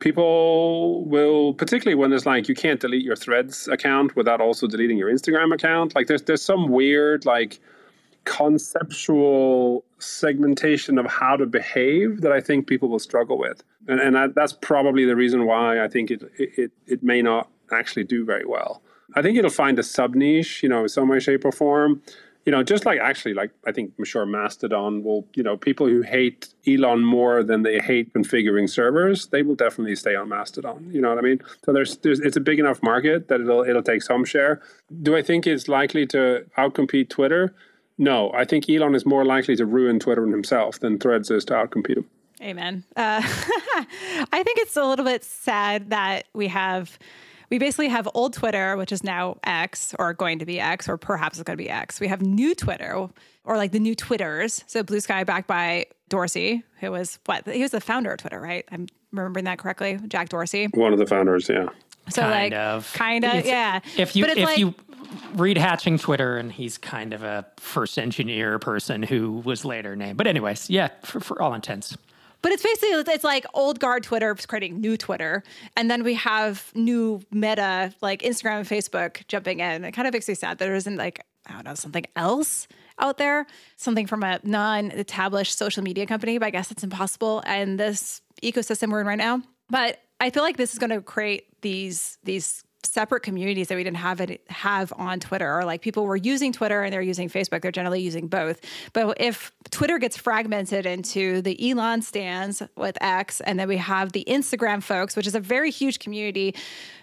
people 0.00 1.04
will 1.06 1.54
particularly 1.54 1.94
when 1.94 2.10
there's 2.10 2.26
like 2.26 2.48
you 2.48 2.54
can't 2.54 2.80
delete 2.80 3.04
your 3.04 3.16
threads 3.16 3.68
account 3.68 4.14
without 4.16 4.40
also 4.40 4.66
deleting 4.66 4.98
your 4.98 5.10
instagram 5.10 5.52
account. 5.54 5.94
Like 5.94 6.06
there's 6.06 6.22
there's 6.22 6.42
some 6.42 6.68
weird 6.68 7.24
like 7.24 7.60
conceptual 8.24 9.84
segmentation 9.98 10.98
of 10.98 11.06
how 11.06 11.36
to 11.36 11.44
behave 11.44 12.22
that 12.22 12.32
i 12.32 12.40
think 12.40 12.66
people 12.66 12.88
will 12.88 12.98
struggle 12.98 13.38
with. 13.38 13.62
And, 13.86 14.00
and 14.00 14.18
I, 14.18 14.28
that's 14.28 14.54
probably 14.54 15.04
the 15.04 15.16
reason 15.16 15.44
why 15.46 15.82
i 15.84 15.88
think 15.88 16.10
it, 16.10 16.22
it 16.38 16.72
it 16.86 17.02
may 17.02 17.20
not 17.22 17.50
actually 17.70 18.04
do 18.04 18.24
very 18.24 18.46
well 18.46 18.82
I 19.14 19.22
think 19.22 19.36
it'll 19.38 19.50
find 19.50 19.78
a 19.78 19.82
sub 19.82 20.14
niche, 20.14 20.62
you 20.62 20.68
know, 20.68 20.86
some 20.86 21.08
way, 21.08 21.20
shape, 21.20 21.44
or 21.44 21.52
form. 21.52 22.02
you 22.46 22.52
know, 22.52 22.62
just 22.62 22.84
like 22.84 22.98
actually, 23.00 23.32
like 23.32 23.50
I 23.66 23.72
think 23.72 23.92
I'm 23.98 24.04
sure 24.04 24.26
Mastodon 24.26 25.02
will, 25.02 25.26
you 25.34 25.42
know, 25.42 25.56
people 25.56 25.86
who 25.86 26.02
hate 26.02 26.48
Elon 26.66 27.02
more 27.02 27.42
than 27.42 27.62
they 27.62 27.78
hate 27.78 28.12
configuring 28.12 28.68
servers, 28.68 29.28
they 29.28 29.42
will 29.42 29.54
definitely 29.54 29.96
stay 29.96 30.14
on 30.14 30.28
Mastodon. 30.28 30.90
You 30.92 31.00
know 31.00 31.08
what 31.08 31.18
I 31.18 31.22
mean? 31.22 31.40
So 31.64 31.72
there's, 31.72 31.96
there's 31.98 32.20
it's 32.20 32.36
a 32.36 32.40
big 32.40 32.58
enough 32.58 32.82
market 32.82 33.28
that 33.28 33.40
it'll 33.40 33.62
it'll 33.62 33.82
take 33.82 34.02
some 34.02 34.24
share. 34.24 34.60
Do 35.02 35.16
I 35.16 35.22
think 35.22 35.46
it's 35.46 35.68
likely 35.68 36.06
to 36.08 36.44
outcompete 36.58 37.08
Twitter? 37.08 37.54
No, 37.96 38.32
I 38.32 38.44
think 38.44 38.68
Elon 38.68 38.94
is 38.94 39.06
more 39.06 39.24
likely 39.24 39.56
to 39.56 39.64
ruin 39.64 39.98
Twitter 40.00 40.24
and 40.24 40.32
himself 40.32 40.80
than 40.80 40.98
Threads 40.98 41.30
is 41.30 41.44
to 41.46 41.54
outcompete 41.54 41.98
him. 41.98 42.10
Amen. 42.42 42.84
Uh, 42.96 43.22
I 43.24 44.42
think 44.42 44.58
it's 44.58 44.76
a 44.76 44.84
little 44.84 45.04
bit 45.04 45.24
sad 45.24 45.90
that 45.90 46.26
we 46.34 46.48
have 46.48 46.98
we 47.54 47.58
basically 47.58 47.86
have 47.86 48.08
old 48.14 48.32
Twitter, 48.32 48.76
which 48.76 48.90
is 48.90 49.04
now 49.04 49.36
X 49.44 49.94
or 50.00 50.12
going 50.12 50.40
to 50.40 50.44
be 50.44 50.58
X, 50.58 50.88
or 50.88 50.96
perhaps 50.96 51.38
it's 51.38 51.44
going 51.44 51.56
to 51.56 51.62
be 51.62 51.70
X. 51.70 52.00
We 52.00 52.08
have 52.08 52.20
new 52.20 52.52
Twitter 52.52 53.08
or 53.44 53.56
like 53.56 53.70
the 53.70 53.78
new 53.78 53.94
Twitters. 53.94 54.64
So 54.66 54.82
Bluesky 54.82 55.24
backed 55.24 55.46
by 55.46 55.86
Dorsey, 56.08 56.64
who 56.80 56.90
was 56.90 57.20
what? 57.26 57.46
He 57.46 57.62
was 57.62 57.70
the 57.70 57.80
founder 57.80 58.10
of 58.10 58.18
Twitter, 58.18 58.40
right? 58.40 58.64
I'm 58.72 58.88
remembering 59.12 59.44
that 59.44 59.58
correctly. 59.58 60.00
Jack 60.08 60.30
Dorsey. 60.30 60.66
One 60.74 60.92
of 60.92 60.98
the 60.98 61.06
founders, 61.06 61.48
yeah. 61.48 61.68
So 62.08 62.22
kind 62.22 62.32
like 62.32 62.52
of. 62.54 62.92
kind 62.92 63.24
of, 63.24 63.46
yeah. 63.46 63.78
If 63.96 64.16
you 64.16 64.24
if 64.24 64.36
like, 64.36 64.58
you 64.58 64.74
read 65.34 65.56
Hatching 65.56 65.96
Twitter, 65.96 66.36
and 66.36 66.50
he's 66.50 66.76
kind 66.76 67.12
of 67.12 67.22
a 67.22 67.46
first 67.58 68.00
engineer 68.00 68.58
person 68.58 69.04
who 69.04 69.30
was 69.44 69.64
later 69.64 69.94
named. 69.94 70.16
But 70.18 70.26
anyways, 70.26 70.70
yeah, 70.70 70.88
for, 71.04 71.20
for 71.20 71.40
all 71.40 71.54
intents. 71.54 71.96
But 72.44 72.52
it's 72.52 72.62
basically 72.62 72.90
it's 72.90 73.24
like 73.24 73.46
old 73.54 73.80
guard 73.80 74.02
Twitter 74.02 74.34
creating 74.34 74.78
new 74.78 74.98
Twitter, 74.98 75.42
and 75.78 75.90
then 75.90 76.04
we 76.04 76.12
have 76.12 76.70
new 76.74 77.22
Meta 77.30 77.94
like 78.02 78.20
Instagram 78.20 78.58
and 78.58 78.68
Facebook 78.68 79.26
jumping 79.28 79.60
in. 79.60 79.82
It 79.82 79.92
kind 79.92 80.06
of 80.06 80.12
makes 80.12 80.28
me 80.28 80.34
sad 80.34 80.58
that 80.58 80.66
there 80.66 80.74
isn't 80.74 80.96
like 80.96 81.24
I 81.46 81.54
don't 81.54 81.64
know 81.64 81.74
something 81.74 82.04
else 82.16 82.68
out 82.98 83.16
there, 83.16 83.46
something 83.76 84.06
from 84.06 84.22
a 84.22 84.40
non-established 84.42 85.56
social 85.56 85.82
media 85.82 86.04
company. 86.04 86.36
But 86.36 86.48
I 86.48 86.50
guess 86.50 86.70
it's 86.70 86.84
impossible 86.84 87.40
in 87.46 87.78
this 87.78 88.20
ecosystem 88.42 88.92
we're 88.92 89.00
in 89.00 89.06
right 89.06 89.16
now. 89.16 89.40
But 89.70 90.02
I 90.20 90.28
feel 90.28 90.42
like 90.42 90.58
this 90.58 90.74
is 90.74 90.78
going 90.78 90.90
to 90.90 91.00
create 91.00 91.46
these 91.62 92.18
these 92.24 92.62
separate 92.84 93.22
communities 93.22 93.68
that 93.68 93.76
we 93.76 93.84
didn't 93.84 93.98
have 93.98 94.20
it 94.20 94.42
have 94.48 94.92
on 94.96 95.20
Twitter. 95.20 95.58
Or 95.58 95.64
like 95.64 95.82
people 95.82 96.04
were 96.04 96.16
using 96.16 96.52
Twitter 96.52 96.82
and 96.82 96.92
they're 96.92 97.02
using 97.02 97.28
Facebook. 97.28 97.62
They're 97.62 97.72
generally 97.72 98.00
using 98.00 98.28
both. 98.28 98.60
But 98.92 99.16
if 99.20 99.52
Twitter 99.70 99.98
gets 99.98 100.16
fragmented 100.16 100.86
into 100.86 101.42
the 101.42 101.70
Elon 101.70 102.02
stands 102.02 102.62
with 102.76 102.96
X 103.00 103.40
and 103.40 103.58
then 103.58 103.68
we 103.68 103.76
have 103.76 104.12
the 104.12 104.24
Instagram 104.28 104.82
folks 104.82 105.16
which 105.16 105.26
is 105.26 105.34
a 105.34 105.40
very 105.40 105.70
huge 105.70 105.98
community 105.98 106.54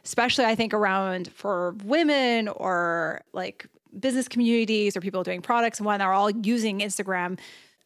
especially 0.03 0.45
I 0.45 0.55
think 0.55 0.73
around 0.73 1.31
for 1.33 1.75
women 1.83 2.47
or 2.47 3.21
like 3.33 3.67
business 4.00 4.27
communities 4.27 4.95
or 4.95 5.01
people 5.01 5.23
doing 5.23 5.41
products 5.41 5.79
and 5.79 5.85
when 5.85 6.00
they're 6.00 6.13
all 6.13 6.29
using 6.29 6.79
Instagram 6.79 7.38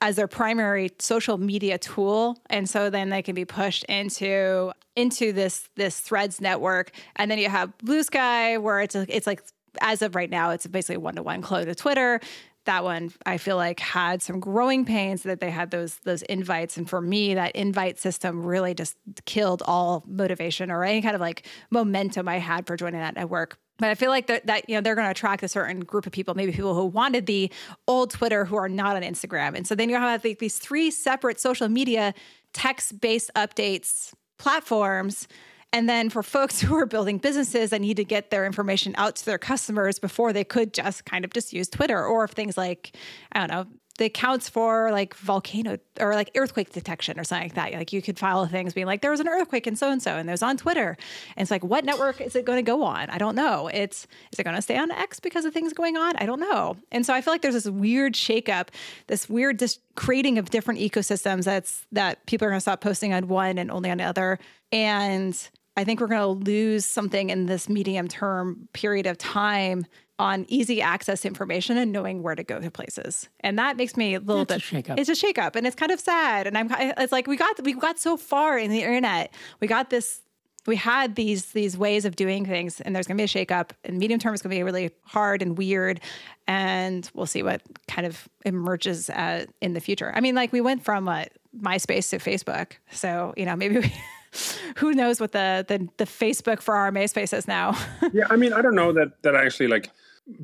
as 0.02 0.16
their 0.16 0.28
primary 0.28 0.92
social 1.00 1.38
media 1.38 1.78
tool. 1.78 2.38
And 2.50 2.70
so 2.70 2.90
then 2.90 3.10
they 3.10 3.22
can 3.22 3.36
be 3.36 3.46
pushed 3.46 3.84
into 3.86 4.72
into 4.96 5.34
this 5.34 5.70
this 5.76 6.00
threads 6.00 6.40
network. 6.40 6.92
And 7.16 7.30
then 7.30 7.38
you 7.38 7.50
have 7.50 7.78
Bluesky 7.80 8.62
where 8.62 8.82
it's 8.82 8.96
it's 8.96 9.28
like 9.28 9.44
as 9.82 10.02
of 10.02 10.16
right 10.16 10.30
now 10.30 10.52
it's 10.52 10.68
basically 10.68 10.98
one-to-one. 10.98 11.42
Clone 11.42 11.66
to 11.66 11.76
twitter. 11.76 12.20
That 12.66 12.84
one 12.84 13.12
I 13.26 13.38
feel 13.38 13.58
like 13.58 13.80
had 13.80 14.22
some 14.22 14.40
growing 14.40 14.86
pains 14.86 15.24
that 15.24 15.40
they 15.40 15.52
had 15.52 15.72
those 15.72 15.98
those 16.04 16.24
invites. 16.24 16.78
And 16.78 16.90
for 16.90 17.00
me 17.02 17.36
that 17.36 17.56
invite 17.56 18.00
system 18.00 18.44
really 18.44 18.74
just 18.74 18.98
killed 19.26 19.62
all 19.66 20.04
motivation 20.08 20.72
or 20.72 20.84
any 20.84 21.02
kind 21.02 21.16
of 21.16 21.22
like 21.22 21.46
momentum 21.70 22.28
I 22.28 22.40
had 22.40 22.66
for 22.66 22.76
joining 22.76 23.02
that 23.02 23.16
network 23.16 23.58
but 23.78 23.90
I 23.90 23.96
feel 23.96 24.10
like 24.10 24.28
that, 24.28 24.46
that 24.48 24.70
you 24.70 24.76
know 24.76 24.82
they're 24.82 24.96
going 24.96 25.08
to 25.08 25.12
attract 25.12 25.44
a 25.44 25.48
certain 25.48 25.82
group 25.82 26.06
of 26.06 26.12
people, 26.12 26.34
maybe 26.34 26.52
people 26.52 26.76
who 26.76 26.86
wanted 26.86 27.26
the 27.26 27.52
old 27.88 28.12
Twitter 28.12 28.46
who 28.46 28.56
are 28.56 28.70
not 28.70 28.96
on 28.96 29.02
Instagram, 29.02 29.56
and 29.56 29.68
so 29.68 29.76
then 29.76 29.90
you 29.90 29.96
have 29.96 30.24
like 30.24 30.40
these 30.40 30.58
three 30.58 30.92
separate 30.92 31.40
social 31.40 31.68
media 31.68 32.14
text-based 32.54 33.32
updates 33.36 34.14
platforms. 34.38 35.28
And 35.74 35.90
then 35.90 36.10
for 36.10 36.24
folks 36.24 36.62
who 36.62 36.76
are 36.76 36.86
building 36.86 37.18
businesses 37.18 37.72
that 37.72 37.82
need 37.82 37.98
to 37.98 38.06
get 38.06 38.30
their 38.30 38.46
information 38.46 38.96
out 38.98 39.18
to 39.18 39.26
their 39.26 39.38
customers 39.38 40.00
before 40.00 40.32
they 40.32 40.46
could 40.46 40.74
just 40.74 41.04
kind 41.04 41.26
of 41.26 41.34
just 41.34 41.52
use 41.52 41.68
Twitter, 41.68 42.06
or 42.06 42.24
if 42.24 42.32
things 42.32 42.58
like 42.58 42.96
I 43.34 43.40
don't 43.40 43.52
know 43.52 43.66
the 43.98 44.06
accounts 44.06 44.50
for 44.50 44.92
like 44.92 45.14
volcano 45.16 45.78
or 46.02 46.16
like 46.16 46.30
earthquake 46.36 46.72
detection 46.74 47.18
or 47.18 47.24
something 47.24 47.46
like 47.46 47.56
that. 47.56 47.74
Like 47.74 47.94
you 47.94 48.02
could 48.02 48.20
file 48.20 48.46
things 48.46 48.74
being 48.74 48.88
like, 48.88 49.02
there 49.02 49.12
was 49.12 49.22
an 49.22 49.28
earthquake 49.28 49.68
in 49.68 49.76
so 49.76 49.90
and 49.90 50.02
so, 50.02 50.18
and 50.18 50.28
it 50.28 50.32
was 50.32 50.44
on 50.44 50.58
Twitter. 50.58 50.98
And 51.38 51.44
it's 51.44 51.52
like, 51.52 51.64
what 51.64 51.86
network 51.86 52.20
is 52.20 52.36
it 52.36 52.44
going 52.44 52.58
to 52.58 52.64
go 52.64 52.84
on? 52.84 53.10
I 53.10 53.18
don't 53.18 53.36
know. 53.36 53.70
It's 53.70 54.06
is 54.34 54.40
it 54.40 54.44
going 54.44 54.56
to 54.56 54.62
stay 54.62 54.78
on 54.78 54.92
X 54.92 55.22
because 55.22 55.46
of 55.46 55.54
things 55.54 55.72
going 55.72 55.96
on? 55.96 56.16
I 56.18 56.26
don't 56.26 56.42
know. 56.42 56.76
And 56.92 57.06
so 57.06 57.14
I 57.14 57.22
feel 57.22 57.34
like 57.34 57.42
there's 57.42 57.54
this 57.54 57.70
weird 57.70 58.14
shakeup, 58.14 58.68
this 59.08 59.30
weird 59.30 59.58
dis- 59.58 59.80
creating 59.96 60.38
of 60.38 60.50
different 60.50 60.82
ecosystems 60.82 61.46
that's 61.46 61.86
that 61.94 62.26
people 62.26 62.46
are 62.46 62.50
going 62.50 62.58
to 62.58 62.62
stop 62.62 62.82
posting 62.82 63.14
on 63.14 63.30
one 63.30 63.58
and 63.58 63.72
only 63.72 63.90
on 63.90 63.98
the 63.98 64.04
other. 64.04 64.40
And 64.74 65.50
I 65.78 65.86
think 65.86 66.02
we're 66.02 66.08
going 66.08 66.22
to 66.22 66.52
lose 66.52 66.86
something 66.86 67.30
in 67.30 67.46
this 67.46 67.70
medium 67.70 68.08
term 68.10 68.68
period 68.74 69.08
of 69.08 69.18
time 69.18 69.86
on 70.18 70.46
easy 70.48 70.82
access 70.82 71.26
information 71.26 71.78
and 71.78 71.92
knowing 71.92 72.24
where 72.24 72.36
to 72.36 72.44
go 72.44 72.60
to 72.60 72.72
places. 72.72 73.28
And 73.42 73.60
that 73.60 73.76
makes 73.78 73.98
me 73.98 74.16
a 74.16 74.20
little 74.20 74.46
That's 74.46 74.70
bit 74.70 74.86
a 74.88 74.92
shakeup. 74.92 75.00
It's 75.00 75.10
a 75.10 75.14
shakeup 75.14 75.56
and 75.56 75.68
it's 75.68 75.76
kind 75.76 75.92
of 75.92 76.00
sad. 76.00 76.48
And 76.48 76.58
I'm 76.58 76.70
it's 76.72 77.12
like 77.12 77.28
we 77.28 77.36
got 77.38 77.62
we 77.64 77.74
got 77.74 78.00
so 78.00 78.16
far 78.16 78.58
in 78.58 78.72
the 78.72 78.82
internet. 78.82 79.34
We 79.60 79.68
got 79.68 79.90
this 79.90 80.22
we 80.66 80.76
had 80.76 81.16
these 81.16 81.48
these 81.48 81.78
ways 81.78 82.06
of 82.06 82.16
doing 82.16 82.46
things 82.46 82.80
and 82.82 82.96
there's 82.96 83.08
going 83.08 83.18
to 83.18 83.22
be 83.22 83.26
a 83.26 83.46
shakeup 83.46 83.72
and 83.84 83.98
medium 83.98 84.20
term 84.20 84.34
is 84.34 84.42
going 84.42 84.52
to 84.52 84.58
be 84.58 84.64
really 84.64 84.92
hard 85.04 85.42
and 85.42 85.58
weird 85.58 86.00
and 86.48 87.10
we'll 87.14 87.26
see 87.26 87.44
what 87.44 87.62
kind 87.88 88.08
of 88.08 88.28
emerges 88.46 89.10
uh, 89.10 89.46
in 89.62 89.74
the 89.74 89.82
future. 89.82 90.12
I 90.16 90.22
mean 90.22 90.34
like 90.34 90.54
we 90.54 90.62
went 90.62 90.84
from 90.84 91.08
uh, 91.08 91.26
MySpace 91.60 92.10
to 92.10 92.18
Facebook. 92.18 92.74
So, 92.92 93.34
you 93.38 93.46
know, 93.46 93.56
maybe 93.56 93.80
we 93.80 93.94
who 94.78 94.94
knows 94.94 95.20
what 95.20 95.32
the, 95.32 95.66
the 95.68 95.88
the 95.98 96.06
Facebook 96.06 96.62
for 96.62 96.76
our 96.76 96.92
MySpace 96.92 97.36
is 97.36 97.48
now. 97.48 97.78
yeah, 98.14 98.26
I 98.30 98.36
mean, 98.36 98.54
I 98.54 98.62
don't 98.62 98.76
know 98.76 98.92
that 98.94 99.22
that 99.24 99.36
actually 99.36 99.68
like 99.68 99.90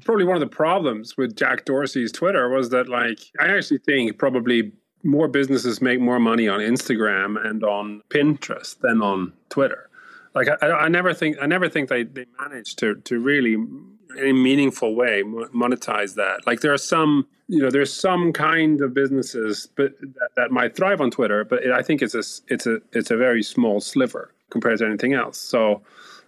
probably 0.04 0.26
one 0.26 0.36
of 0.36 0.42
the 0.42 0.56
problems 0.56 1.18
with 1.18 1.36
Jack 1.36 1.66
Dorsey's 1.66 2.12
Twitter 2.12 2.50
was 2.50 2.70
that 2.70 2.90
like 2.90 3.20
I 3.40 3.48
actually 3.48 3.80
think 3.80 4.18
probably 4.18 4.72
more 5.04 5.28
businesses 5.28 5.82
make 5.82 6.00
more 6.00 6.20
money 6.20 6.48
on 6.48 6.60
Instagram 6.60 7.44
and 7.44 7.64
on 7.64 8.02
Pinterest 8.10 8.80
than 8.80 9.02
on 9.02 9.34
Twitter. 9.50 9.90
Like 10.36 10.48
I, 10.62 10.72
I 10.72 10.88
never 10.88 11.14
think 11.14 11.38
I 11.42 11.46
never 11.46 11.68
think 11.68 11.90
they 11.90 12.04
they 12.04 12.26
manage 12.40 12.76
to 12.78 12.96
to 12.96 13.20
really 13.20 13.54
in 13.54 14.28
a 14.28 14.34
meaningful 14.34 14.96
way 14.96 15.24
monetize 15.24 16.16
that. 16.16 16.46
Like 16.46 16.62
there 16.62 16.74
are 16.74 16.78
some 16.78 17.28
you 17.48 17.60
know 17.60 17.70
there's 17.70 17.94
some 17.94 18.32
kind 18.32 18.82
of 18.82 18.94
businesses 18.94 19.68
but 19.76 20.00
that, 20.00 20.30
that 20.36 20.52
might 20.52 20.76
thrive 20.76 21.02
on 21.02 21.12
Twitter, 21.12 21.44
but 21.44 21.64
it, 21.64 21.72
I 21.72 21.82
think 21.82 22.02
it's 22.02 22.16
a 22.16 22.24
it's 22.54 22.66
a 22.66 22.80
it's 22.94 23.12
a 23.12 23.18
very 23.18 23.44
small 23.44 23.82
sliver 23.82 24.34
compared 24.50 24.80
to 24.80 24.86
anything 24.86 25.14
else. 25.14 25.38
So 25.38 25.82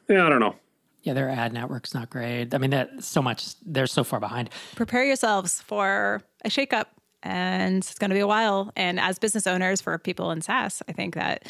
yeah, 0.10 0.26
I 0.26 0.30
don't 0.30 0.40
know. 0.40 0.56
Yeah, 1.04 1.14
their 1.14 1.30
ad 1.30 1.54
network's 1.54 1.94
not 1.94 2.10
great. 2.10 2.54
I 2.54 2.58
mean, 2.58 2.72
that 2.72 3.04
so 3.04 3.22
much. 3.22 3.56
They're 3.66 3.88
so 3.88 4.04
far 4.04 4.20
behind. 4.20 4.50
Prepare 4.76 5.04
yourselves 5.04 5.62
for 5.62 6.24
a 6.46 6.50
shakeup, 6.50 6.86
and 7.22 7.78
it's 7.78 8.00
going 8.00 8.10
to 8.10 8.16
be 8.16 8.22
a 8.22 8.28
while. 8.28 8.72
And 8.78 9.00
as 9.00 9.20
business 9.20 9.46
owners, 9.46 9.82
for 9.82 9.98
people 9.98 10.32
in 10.32 10.42
SaaS, 10.42 10.82
I 10.88 10.94
think 10.94 11.16
that 11.16 11.50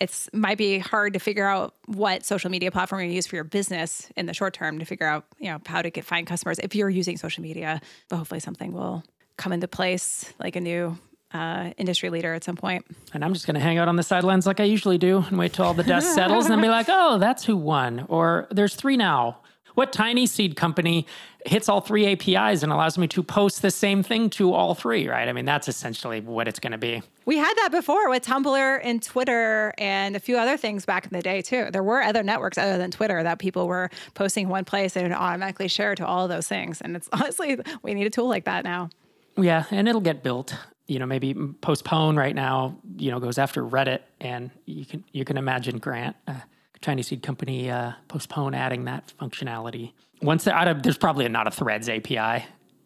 it's 0.00 0.28
might 0.32 0.58
be 0.58 0.78
hard 0.78 1.12
to 1.12 1.18
figure 1.18 1.46
out 1.46 1.74
what 1.86 2.24
social 2.24 2.50
media 2.50 2.70
platform 2.70 3.02
you 3.02 3.10
use 3.10 3.26
for 3.26 3.36
your 3.36 3.44
business 3.44 4.10
in 4.16 4.26
the 4.26 4.34
short 4.34 4.54
term 4.54 4.78
to 4.78 4.84
figure 4.84 5.06
out 5.06 5.24
you 5.38 5.50
know 5.50 5.60
how 5.66 5.82
to 5.82 5.90
get 5.90 6.04
find 6.04 6.26
customers 6.26 6.58
if 6.58 6.74
you're 6.74 6.90
using 6.90 7.16
social 7.16 7.42
media. 7.42 7.80
But 8.08 8.16
hopefully, 8.16 8.40
something 8.40 8.72
will 8.72 9.04
come 9.36 9.52
into 9.52 9.68
place, 9.68 10.32
like 10.38 10.56
a 10.56 10.60
new 10.60 10.98
uh, 11.34 11.72
industry 11.76 12.08
leader 12.08 12.32
at 12.32 12.44
some 12.44 12.56
point. 12.56 12.86
And 13.12 13.24
I'm 13.24 13.34
just 13.34 13.46
going 13.46 13.54
to 13.54 13.60
hang 13.60 13.76
out 13.76 13.88
on 13.88 13.96
the 13.96 14.02
sidelines 14.02 14.46
like 14.46 14.60
I 14.60 14.64
usually 14.64 14.98
do 14.98 15.24
and 15.28 15.36
wait 15.36 15.52
till 15.52 15.64
all 15.64 15.74
the 15.74 15.82
dust 15.82 16.14
settles 16.14 16.48
and 16.48 16.62
be 16.62 16.68
like, 16.68 16.86
oh, 16.88 17.18
that's 17.18 17.44
who 17.44 17.56
won. 17.56 18.06
Or 18.08 18.46
there's 18.50 18.76
three 18.76 18.96
now. 18.96 19.38
What 19.74 19.92
TinySeed 19.92 20.54
company 20.54 21.04
hits 21.44 21.68
all 21.68 21.80
three 21.80 22.06
APIs 22.06 22.62
and 22.62 22.72
allows 22.72 22.96
me 22.96 23.08
to 23.08 23.24
post 23.24 23.60
the 23.60 23.72
same 23.72 24.04
thing 24.04 24.30
to 24.30 24.52
all 24.52 24.76
three, 24.76 25.08
right? 25.08 25.28
I 25.28 25.32
mean, 25.32 25.44
that's 25.44 25.66
essentially 25.66 26.20
what 26.20 26.46
it's 26.46 26.60
going 26.60 26.70
to 26.70 26.78
be. 26.78 27.02
We 27.24 27.38
had 27.38 27.52
that 27.56 27.70
before 27.72 28.08
with 28.08 28.24
Tumblr 28.24 28.80
and 28.84 29.02
Twitter 29.02 29.74
and 29.76 30.14
a 30.14 30.20
few 30.20 30.38
other 30.38 30.56
things 30.56 30.86
back 30.86 31.06
in 31.06 31.10
the 31.10 31.22
day, 31.22 31.42
too. 31.42 31.70
There 31.72 31.82
were 31.82 32.02
other 32.02 32.22
networks 32.22 32.56
other 32.56 32.78
than 32.78 32.92
Twitter 32.92 33.24
that 33.24 33.40
people 33.40 33.66
were 33.66 33.90
posting 34.14 34.48
one 34.48 34.64
place 34.64 34.96
and 34.96 35.06
it 35.06 35.12
automatically 35.12 35.66
share 35.66 35.96
to 35.96 36.06
all 36.06 36.22
of 36.22 36.30
those 36.30 36.46
things. 36.46 36.80
And 36.80 36.94
it's 36.94 37.08
honestly, 37.12 37.58
we 37.82 37.94
need 37.94 38.06
a 38.06 38.10
tool 38.10 38.28
like 38.28 38.44
that 38.44 38.62
now. 38.62 38.90
Yeah, 39.36 39.64
and 39.72 39.88
it'll 39.88 40.00
get 40.00 40.22
built 40.22 40.54
you 40.86 40.98
know 40.98 41.06
maybe 41.06 41.34
postpone 41.60 42.16
right 42.16 42.34
now 42.34 42.76
you 42.96 43.10
know 43.10 43.18
goes 43.18 43.38
after 43.38 43.62
reddit 43.62 44.00
and 44.20 44.50
you 44.66 44.84
can 44.84 45.04
you 45.12 45.24
can 45.24 45.36
imagine 45.36 45.78
grant 45.78 46.16
uh, 46.28 46.34
TinySeed 46.80 47.22
company 47.22 47.70
uh, 47.70 47.92
postpone 48.08 48.52
adding 48.52 48.84
that 48.84 49.12
functionality. 49.18 49.92
Once 50.20 50.46
out 50.46 50.68
of 50.68 50.82
there's 50.82 50.98
probably 50.98 51.26
not 51.28 51.46
a 51.46 51.50
threads 51.50 51.88
api 51.88 52.44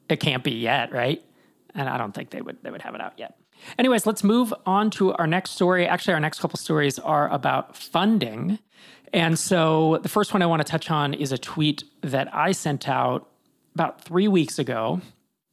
it 0.09 0.21
can't 0.21 0.45
be 0.45 0.53
yet 0.53 0.93
right? 0.93 1.23
And 1.75 1.89
i 1.89 1.99
don't 1.99 2.15
think 2.15 2.31
they 2.31 2.41
would 2.41 2.63
they 2.63 2.71
would 2.71 2.83
have 2.83 2.95
it 2.95 3.01
out 3.01 3.15
yet. 3.17 3.39
Anyways 3.79 4.07
let's 4.07 4.23
move 4.23 4.55
on 4.67 4.91
to 4.93 5.13
our 5.15 5.27
next 5.27 5.53
story. 5.53 5.87
Actually 5.87 6.15
our 6.15 6.21
next 6.21 6.41
couple 6.41 6.59
stories 6.59 6.99
are 6.99 7.29
about 7.31 7.77
funding. 7.77 8.59
And 9.13 9.39
so 9.39 9.99
the 10.03 10.09
first 10.09 10.33
one 10.33 10.43
i 10.43 10.47
want 10.47 10.65
to 10.65 10.71
touch 10.71 10.91
on 10.91 11.15
is 11.15 11.33
a 11.33 11.39
tweet 11.39 11.83
that 12.03 12.33
i 12.35 12.53
sent 12.53 12.89
out 12.89 13.29
about 13.75 14.01
three 14.03 14.29
weeks 14.29 14.59
ago 14.59 15.01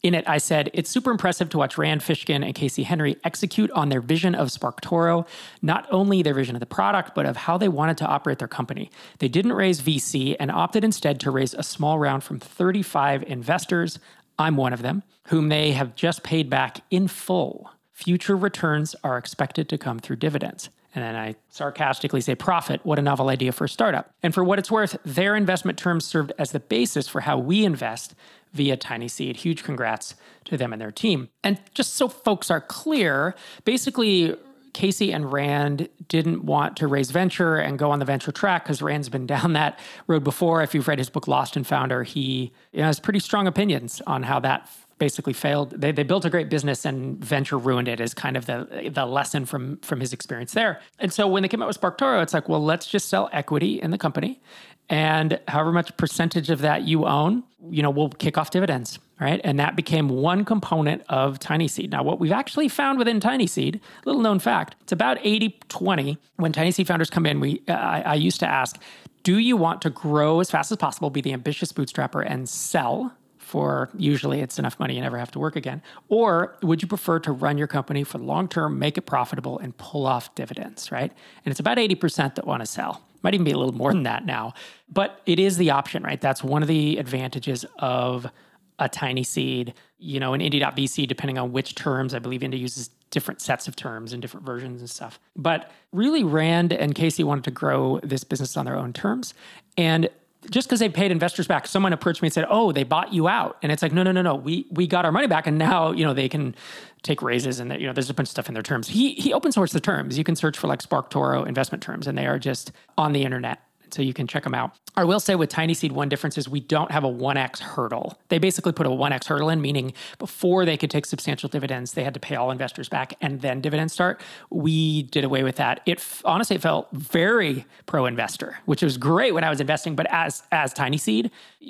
In 0.05 0.13
it, 0.13 0.29
I 0.29 0.37
said, 0.37 0.69
it's 0.75 0.91
super 0.91 1.09
impressive 1.09 1.49
to 1.49 1.57
watch 1.57 1.79
Rand 1.79 2.01
Fishkin 2.01 2.45
and 2.45 2.53
Casey 2.53 2.83
Henry 2.83 3.17
execute 3.23 3.71
on 3.71 3.89
their 3.89 4.01
vision 4.01 4.35
of 4.35 4.49
SparkToro, 4.49 5.25
not 5.63 5.87
only 5.89 6.21
their 6.21 6.35
vision 6.35 6.55
of 6.55 6.59
the 6.59 6.67
product, 6.67 7.15
but 7.15 7.25
of 7.25 7.35
how 7.35 7.57
they 7.57 7.69
wanted 7.69 7.97
to 7.97 8.05
operate 8.05 8.37
their 8.37 8.47
company. 8.47 8.91
They 9.17 9.27
didn't 9.27 9.53
raise 9.53 9.81
VC 9.81 10.35
and 10.39 10.51
opted 10.51 10.83
instead 10.83 11.19
to 11.21 11.31
raise 11.31 11.55
a 11.55 11.63
small 11.63 11.97
round 11.97 12.23
from 12.23 12.39
35 12.39 13.23
investors. 13.23 13.97
I'm 14.37 14.57
one 14.57 14.73
of 14.73 14.83
them, 14.83 15.01
whom 15.29 15.49
they 15.49 15.71
have 15.71 15.95
just 15.95 16.21
paid 16.21 16.51
back 16.51 16.81
in 16.91 17.07
full. 17.07 17.71
Future 17.91 18.37
returns 18.37 18.95
are 19.03 19.17
expected 19.17 19.67
to 19.69 19.77
come 19.79 19.97
through 19.97 20.17
dividends. 20.17 20.69
And 20.93 21.03
then 21.03 21.15
I 21.15 21.35
sarcastically 21.49 22.21
say, 22.21 22.35
profit, 22.35 22.79
what 22.85 22.99
a 22.99 23.01
novel 23.01 23.29
idea 23.29 23.51
for 23.51 23.65
a 23.65 23.69
startup. 23.69 24.11
And 24.21 24.35
for 24.35 24.43
what 24.43 24.59
it's 24.59 24.71
worth, 24.71 24.97
their 25.03 25.35
investment 25.35 25.79
terms 25.79 26.05
served 26.05 26.31
as 26.37 26.51
the 26.51 26.59
basis 26.59 27.07
for 27.07 27.21
how 27.21 27.39
we 27.39 27.65
invest 27.65 28.13
via 28.55 28.77
TinySeed. 28.77 29.35
Huge 29.35 29.63
congrats 29.63 30.15
to 30.45 30.57
them 30.57 30.73
and 30.73 30.81
their 30.81 30.91
team. 30.91 31.29
And 31.43 31.59
just 31.73 31.93
so 31.93 32.07
folks 32.07 32.49
are 32.49 32.61
clear, 32.61 33.35
basically, 33.65 34.35
Casey 34.73 35.13
and 35.13 35.31
Rand 35.31 35.87
didn't 36.09 36.43
want 36.43 36.75
to 36.77 36.87
raise 36.87 37.11
venture 37.11 37.57
and 37.57 37.79
go 37.79 37.91
on 37.91 37.99
the 37.99 38.05
venture 38.05 38.31
track 38.31 38.63
because 38.63 38.81
Rand's 38.81 39.09
been 39.09 39.25
down 39.35 39.53
that 39.53 39.79
road 40.07 40.23
before. 40.23 40.61
If 40.61 40.73
you've 40.73 40.87
read 40.87 40.99
his 40.99 41.09
book 41.09 41.27
Lost 41.27 41.55
and 41.55 41.67
Founder, 41.67 42.03
he 42.03 42.51
has 42.73 42.99
pretty 42.99 43.19
strong 43.19 43.47
opinions 43.47 44.01
on 44.07 44.23
how 44.23 44.39
that 44.41 44.69
basically 44.97 45.33
failed. 45.33 45.71
They, 45.71 45.91
they 45.91 46.03
built 46.03 46.25
a 46.25 46.29
great 46.29 46.49
business 46.49 46.85
and 46.85 47.17
venture 47.23 47.57
ruined 47.57 47.87
it 47.87 47.99
is 47.99 48.13
kind 48.13 48.37
of 48.37 48.45
the 48.45 48.89
the 48.93 49.05
lesson 49.05 49.45
from 49.45 49.77
from 49.77 49.99
his 49.99 50.13
experience 50.13 50.53
there. 50.53 50.81
And 50.99 51.11
so 51.11 51.27
when 51.27 51.43
they 51.43 51.49
came 51.49 51.61
out 51.61 51.67
with 51.67 51.79
SparkToro, 51.79 52.21
it's 52.23 52.33
like, 52.33 52.47
well, 52.47 52.63
let's 52.63 52.87
just 52.87 53.09
sell 53.09 53.29
equity 53.33 53.81
in 53.81 53.91
the 53.91 53.97
company. 53.97 54.41
And 54.87 55.39
however 55.47 55.71
much 55.71 55.95
percentage 55.97 56.49
of 56.49 56.61
that 56.61 56.83
you 56.83 57.05
own, 57.05 57.43
you 57.69 57.81
know, 57.81 57.89
we'll 57.89 58.09
kick 58.09 58.37
off 58.37 58.51
dividends, 58.51 58.99
right? 59.19 59.41
And 59.43 59.59
that 59.59 59.75
became 59.75 60.09
one 60.09 60.45
component 60.45 61.01
of 61.09 61.39
TinySeed. 61.39 61.89
Now, 61.89 62.03
what 62.03 62.19
we've 62.19 62.31
actually 62.31 62.69
found 62.69 62.99
within 62.99 63.19
TinySeed, 63.19 63.79
little 64.05 64.21
known 64.21 64.37
fact, 64.37 64.75
it's 64.81 64.91
about 64.91 65.17
80 65.23 65.57
20. 65.69 66.17
When 66.35 66.53
TinySeed 66.53 66.85
founders 66.85 67.09
come 67.09 67.25
in, 67.25 67.39
we 67.39 67.61
I, 67.67 68.01
I 68.01 68.13
used 68.15 68.39
to 68.41 68.47
ask, 68.47 68.79
do 69.23 69.39
you 69.39 69.57
want 69.57 69.81
to 69.81 69.89
grow 69.89 70.39
as 70.39 70.51
fast 70.51 70.71
as 70.71 70.77
possible, 70.77 71.09
be 71.09 71.21
the 71.21 71.33
ambitious 71.33 71.73
bootstrapper, 71.73 72.23
and 72.25 72.47
sell 72.47 73.11
for 73.55 73.89
usually 73.95 74.41
it's 74.41 74.59
enough 74.59 74.77
money 74.81 74.95
you 74.95 75.01
never 75.01 75.17
have 75.17 75.31
to 75.31 75.39
work 75.39 75.55
again? 75.55 75.81
Or 76.09 76.57
would 76.61 76.81
you 76.81 76.89
prefer 76.89 77.19
to 77.19 77.31
run 77.31 77.57
your 77.57 77.67
company 77.67 78.03
for 78.03 78.17
the 78.17 78.25
long 78.25 78.49
term, 78.49 78.77
make 78.79 78.97
it 78.97 79.03
profitable, 79.03 79.59
and 79.59 79.77
pull 79.77 80.05
off 80.05 80.35
dividends, 80.35 80.91
right? 80.91 81.09
And 81.45 81.51
it's 81.51 81.61
about 81.61 81.77
80% 81.77 82.35
that 82.35 82.45
want 82.45 82.63
to 82.63 82.65
sell. 82.65 83.01
Might 83.23 83.33
even 83.33 83.45
be 83.45 83.53
a 83.53 83.57
little 83.57 83.73
more 83.73 83.93
than 83.93 84.03
that 84.03 84.25
now. 84.25 84.55
But 84.91 85.21
it 85.25 85.39
is 85.39 85.55
the 85.55 85.69
option, 85.69 86.03
right? 86.03 86.19
That's 86.19 86.43
one 86.43 86.63
of 86.63 86.67
the 86.67 86.97
advantages 86.97 87.65
of 87.79 88.29
a 88.77 88.89
TinySeed. 88.89 89.71
You 89.99 90.19
know, 90.19 90.33
an 90.33 90.41
indie.vc, 90.41 91.07
depending 91.07 91.37
on 91.37 91.53
which 91.53 91.75
terms, 91.75 92.13
I 92.13 92.19
believe 92.19 92.41
Indie 92.41 92.59
uses 92.59 92.89
different 93.09 93.39
sets 93.39 93.69
of 93.69 93.77
terms 93.77 94.11
and 94.11 94.21
different 94.21 94.45
versions 94.45 94.81
and 94.81 94.89
stuff. 94.89 95.17
But 95.37 95.71
really, 95.93 96.25
Rand 96.25 96.73
and 96.73 96.93
Casey 96.93 97.23
wanted 97.23 97.45
to 97.45 97.51
grow 97.51 98.01
this 98.03 98.25
business 98.25 98.57
on 98.57 98.65
their 98.65 98.75
own 98.75 98.91
terms. 98.91 99.33
And 99.77 100.09
just 100.49 100.67
because 100.67 100.79
they 100.79 100.89
paid 100.89 101.11
investors 101.11 101.47
back, 101.47 101.67
someone 101.67 101.93
approached 101.93 102.21
me 102.21 102.27
and 102.27 102.33
said, 102.33 102.45
"Oh, 102.49 102.71
they 102.71 102.83
bought 102.83 103.13
you 103.13 103.27
out," 103.27 103.57
and 103.61 103.71
it's 103.71 103.81
like, 103.81 103.91
no, 103.91 104.03
no, 104.03 104.11
no, 104.11 104.21
no. 104.21 104.35
We 104.35 104.67
we 104.71 104.87
got 104.87 105.05
our 105.05 105.11
money 105.11 105.27
back, 105.27 105.47
and 105.47 105.57
now 105.57 105.91
you 105.91 106.05
know 106.05 106.13
they 106.13 106.29
can 106.29 106.55
take 107.03 107.21
raises, 107.21 107.59
and 107.59 107.71
you 107.73 107.87
know 107.87 107.93
there's 107.93 108.09
a 108.09 108.13
bunch 108.13 108.27
of 108.27 108.31
stuff 108.31 108.47
in 108.47 108.53
their 108.53 108.63
terms. 108.63 108.87
He 108.87 109.13
he 109.13 109.33
open 109.33 109.51
sourced 109.51 109.73
the 109.73 109.79
terms. 109.79 110.17
You 110.17 110.23
can 110.23 110.35
search 110.35 110.57
for 110.57 110.67
like 110.67 110.81
SparkToro 110.81 111.47
investment 111.47 111.83
terms, 111.83 112.07
and 112.07 112.17
they 112.17 112.27
are 112.27 112.39
just 112.39 112.71
on 112.97 113.13
the 113.13 113.23
internet 113.23 113.59
so 113.93 114.01
you 114.01 114.13
can 114.13 114.27
check 114.27 114.43
them 114.43 114.53
out. 114.53 114.75
I 114.97 115.03
will 115.03 115.19
say 115.19 115.35
with 115.35 115.51
TinySeed, 115.51 115.91
one 115.91 116.07
difference 116.07 116.37
is 116.37 116.47
we 116.47 116.61
don't 116.61 116.91
have 116.91 117.03
a 117.03 117.09
1x 117.09 117.59
hurdle. 117.59 118.17
They 118.29 118.37
basically 118.37 118.71
put 118.71 118.85
a 118.85 118.89
1x 118.89 119.25
hurdle 119.25 119.49
in, 119.49 119.61
meaning 119.61 119.93
before 120.19 120.65
they 120.65 120.77
could 120.77 120.89
take 120.89 121.05
substantial 121.05 121.49
dividends, 121.49 121.93
they 121.93 122.03
had 122.03 122.13
to 122.13 122.19
pay 122.19 122.35
all 122.35 122.51
investors 122.51 122.87
back 122.87 123.13
and 123.21 123.41
then 123.41 123.61
dividends 123.61 123.93
start. 123.93 124.21
We 124.49 125.03
did 125.03 125.23
away 125.23 125.43
with 125.43 125.57
that. 125.57 125.81
It 125.85 126.03
honestly 126.23 126.55
it 126.55 126.61
felt 126.61 126.87
very 126.91 127.65
pro 127.85 128.05
investor, 128.05 128.57
which 128.65 128.81
was 128.81 128.97
great 128.97 129.33
when 129.33 129.43
I 129.43 129.49
was 129.49 129.59
investing, 129.59 129.95
but 129.95 130.07
as 130.09 130.43
as 130.51 130.73
TinySeed, 130.73 131.29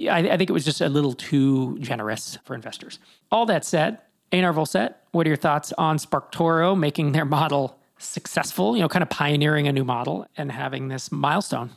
I, 0.10 0.20
I 0.30 0.38
think 0.38 0.50
it 0.50 0.54
was 0.54 0.66
just 0.66 0.82
a 0.82 0.90
little 0.90 1.14
too 1.14 1.78
generous 1.80 2.38
for 2.44 2.54
investors. 2.54 3.00
All 3.32 3.46
that 3.48 3.66
said, 3.66 4.00
Einar 4.32 4.54
Vollset, 4.54 4.96
what 5.12 5.26
are 5.26 5.30
your 5.30 5.38
thoughts 5.38 5.74
on 5.78 5.98
SparkToro 5.98 6.78
making 6.78 7.14
their 7.14 7.26
model 7.26 7.80
successful, 7.98 8.76
you 8.76 8.82
know, 8.82 8.90
kind 8.90 9.04
of 9.04 9.10
pioneering 9.10 9.68
a 9.68 9.72
new 9.72 9.86
model 9.86 10.28
and 10.38 10.52
having 10.52 10.90
this 10.90 11.12
milestone? 11.12 11.72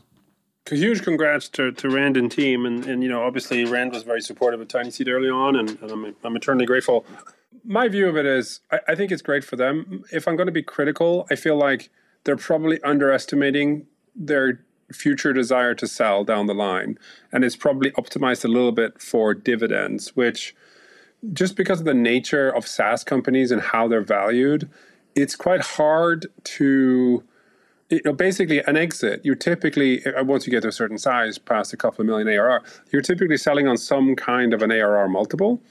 Huge 0.71 1.03
congrats 1.03 1.49
to, 1.51 1.73
to 1.73 1.89
Rand 1.89 2.17
and 2.17 2.31
team. 2.31 2.67
And, 2.67 2.85
and, 2.87 3.03
you 3.03 3.09
know, 3.09 3.23
obviously 3.23 3.65
Rand 3.65 3.93
was 3.93 4.03
very 4.03 4.21
supportive 4.21 4.61
of 4.61 4.69
TinySeed 4.69 5.09
early 5.09 5.31
on, 5.31 5.57
and, 5.57 5.79
and 5.83 5.91
I'm, 5.91 6.17
I'm 6.25 6.37
eternally 6.37 6.67
grateful. 6.67 7.07
My 7.65 7.89
view 7.89 8.09
of 8.09 8.17
it 8.17 8.27
is 8.27 8.61
I, 8.71 8.81
I 8.89 8.95
think 8.95 9.13
it's 9.13 9.23
great 9.23 9.45
for 9.45 9.57
them. 9.57 10.05
If 10.13 10.29
I'm 10.29 10.37
going 10.37 10.47
to 10.47 10.53
be 10.53 10.63
critical, 10.63 11.27
I 11.31 11.37
feel 11.37 11.57
like 11.57 11.91
they're 12.25 12.37
probably 12.37 12.83
underestimating 12.83 13.87
their 14.15 14.65
future 14.93 15.33
desire 15.33 15.75
to 15.75 15.87
sell 15.87 16.25
down 16.25 16.47
the 16.47 16.55
line. 16.55 16.99
And 17.33 17.45
it's 17.45 17.57
probably 17.57 17.91
optimized 17.93 18.45
a 18.45 18.49
little 18.49 18.73
bit 18.73 19.01
for 19.01 19.35
dividends, 19.35 20.17
which 20.17 20.55
just 21.33 21.57
because 21.57 21.81
of 21.81 21.87
the 21.87 21.95
nature 21.95 22.49
of 22.49 22.67
SaaS 22.67 23.05
companies 23.05 23.51
and 23.51 23.61
how 23.61 23.89
they're 23.89 24.01
valued, 24.01 24.71
it's 25.15 25.37
quite 25.37 25.61
hard 25.61 26.27
to 26.45 27.23
you 27.91 28.03
know, 28.05 28.13
basically 28.13 28.61
an 28.65 28.77
exit, 28.77 29.23
you're 29.25 29.35
typically, 29.35 30.05
uh, 30.05 30.23
once 30.23 30.47
you 30.47 30.51
get 30.51 30.63
to 30.63 30.69
a 30.69 30.73
certain 30.73 30.99
size, 30.99 31.39
past 31.39 31.73
a 31.73 31.77
couple 31.77 32.03
of 32.03 32.07
million 32.07 32.29
ARR, 32.29 32.63
you're 32.93 33.03
typically 33.03 33.39
selling 33.39 33.67
on 33.67 33.79
some 33.79 34.15
kind 34.15 34.53
of 34.53 34.63
an 34.63 34.71
ARR 34.71 35.09
multiple. 35.09 35.63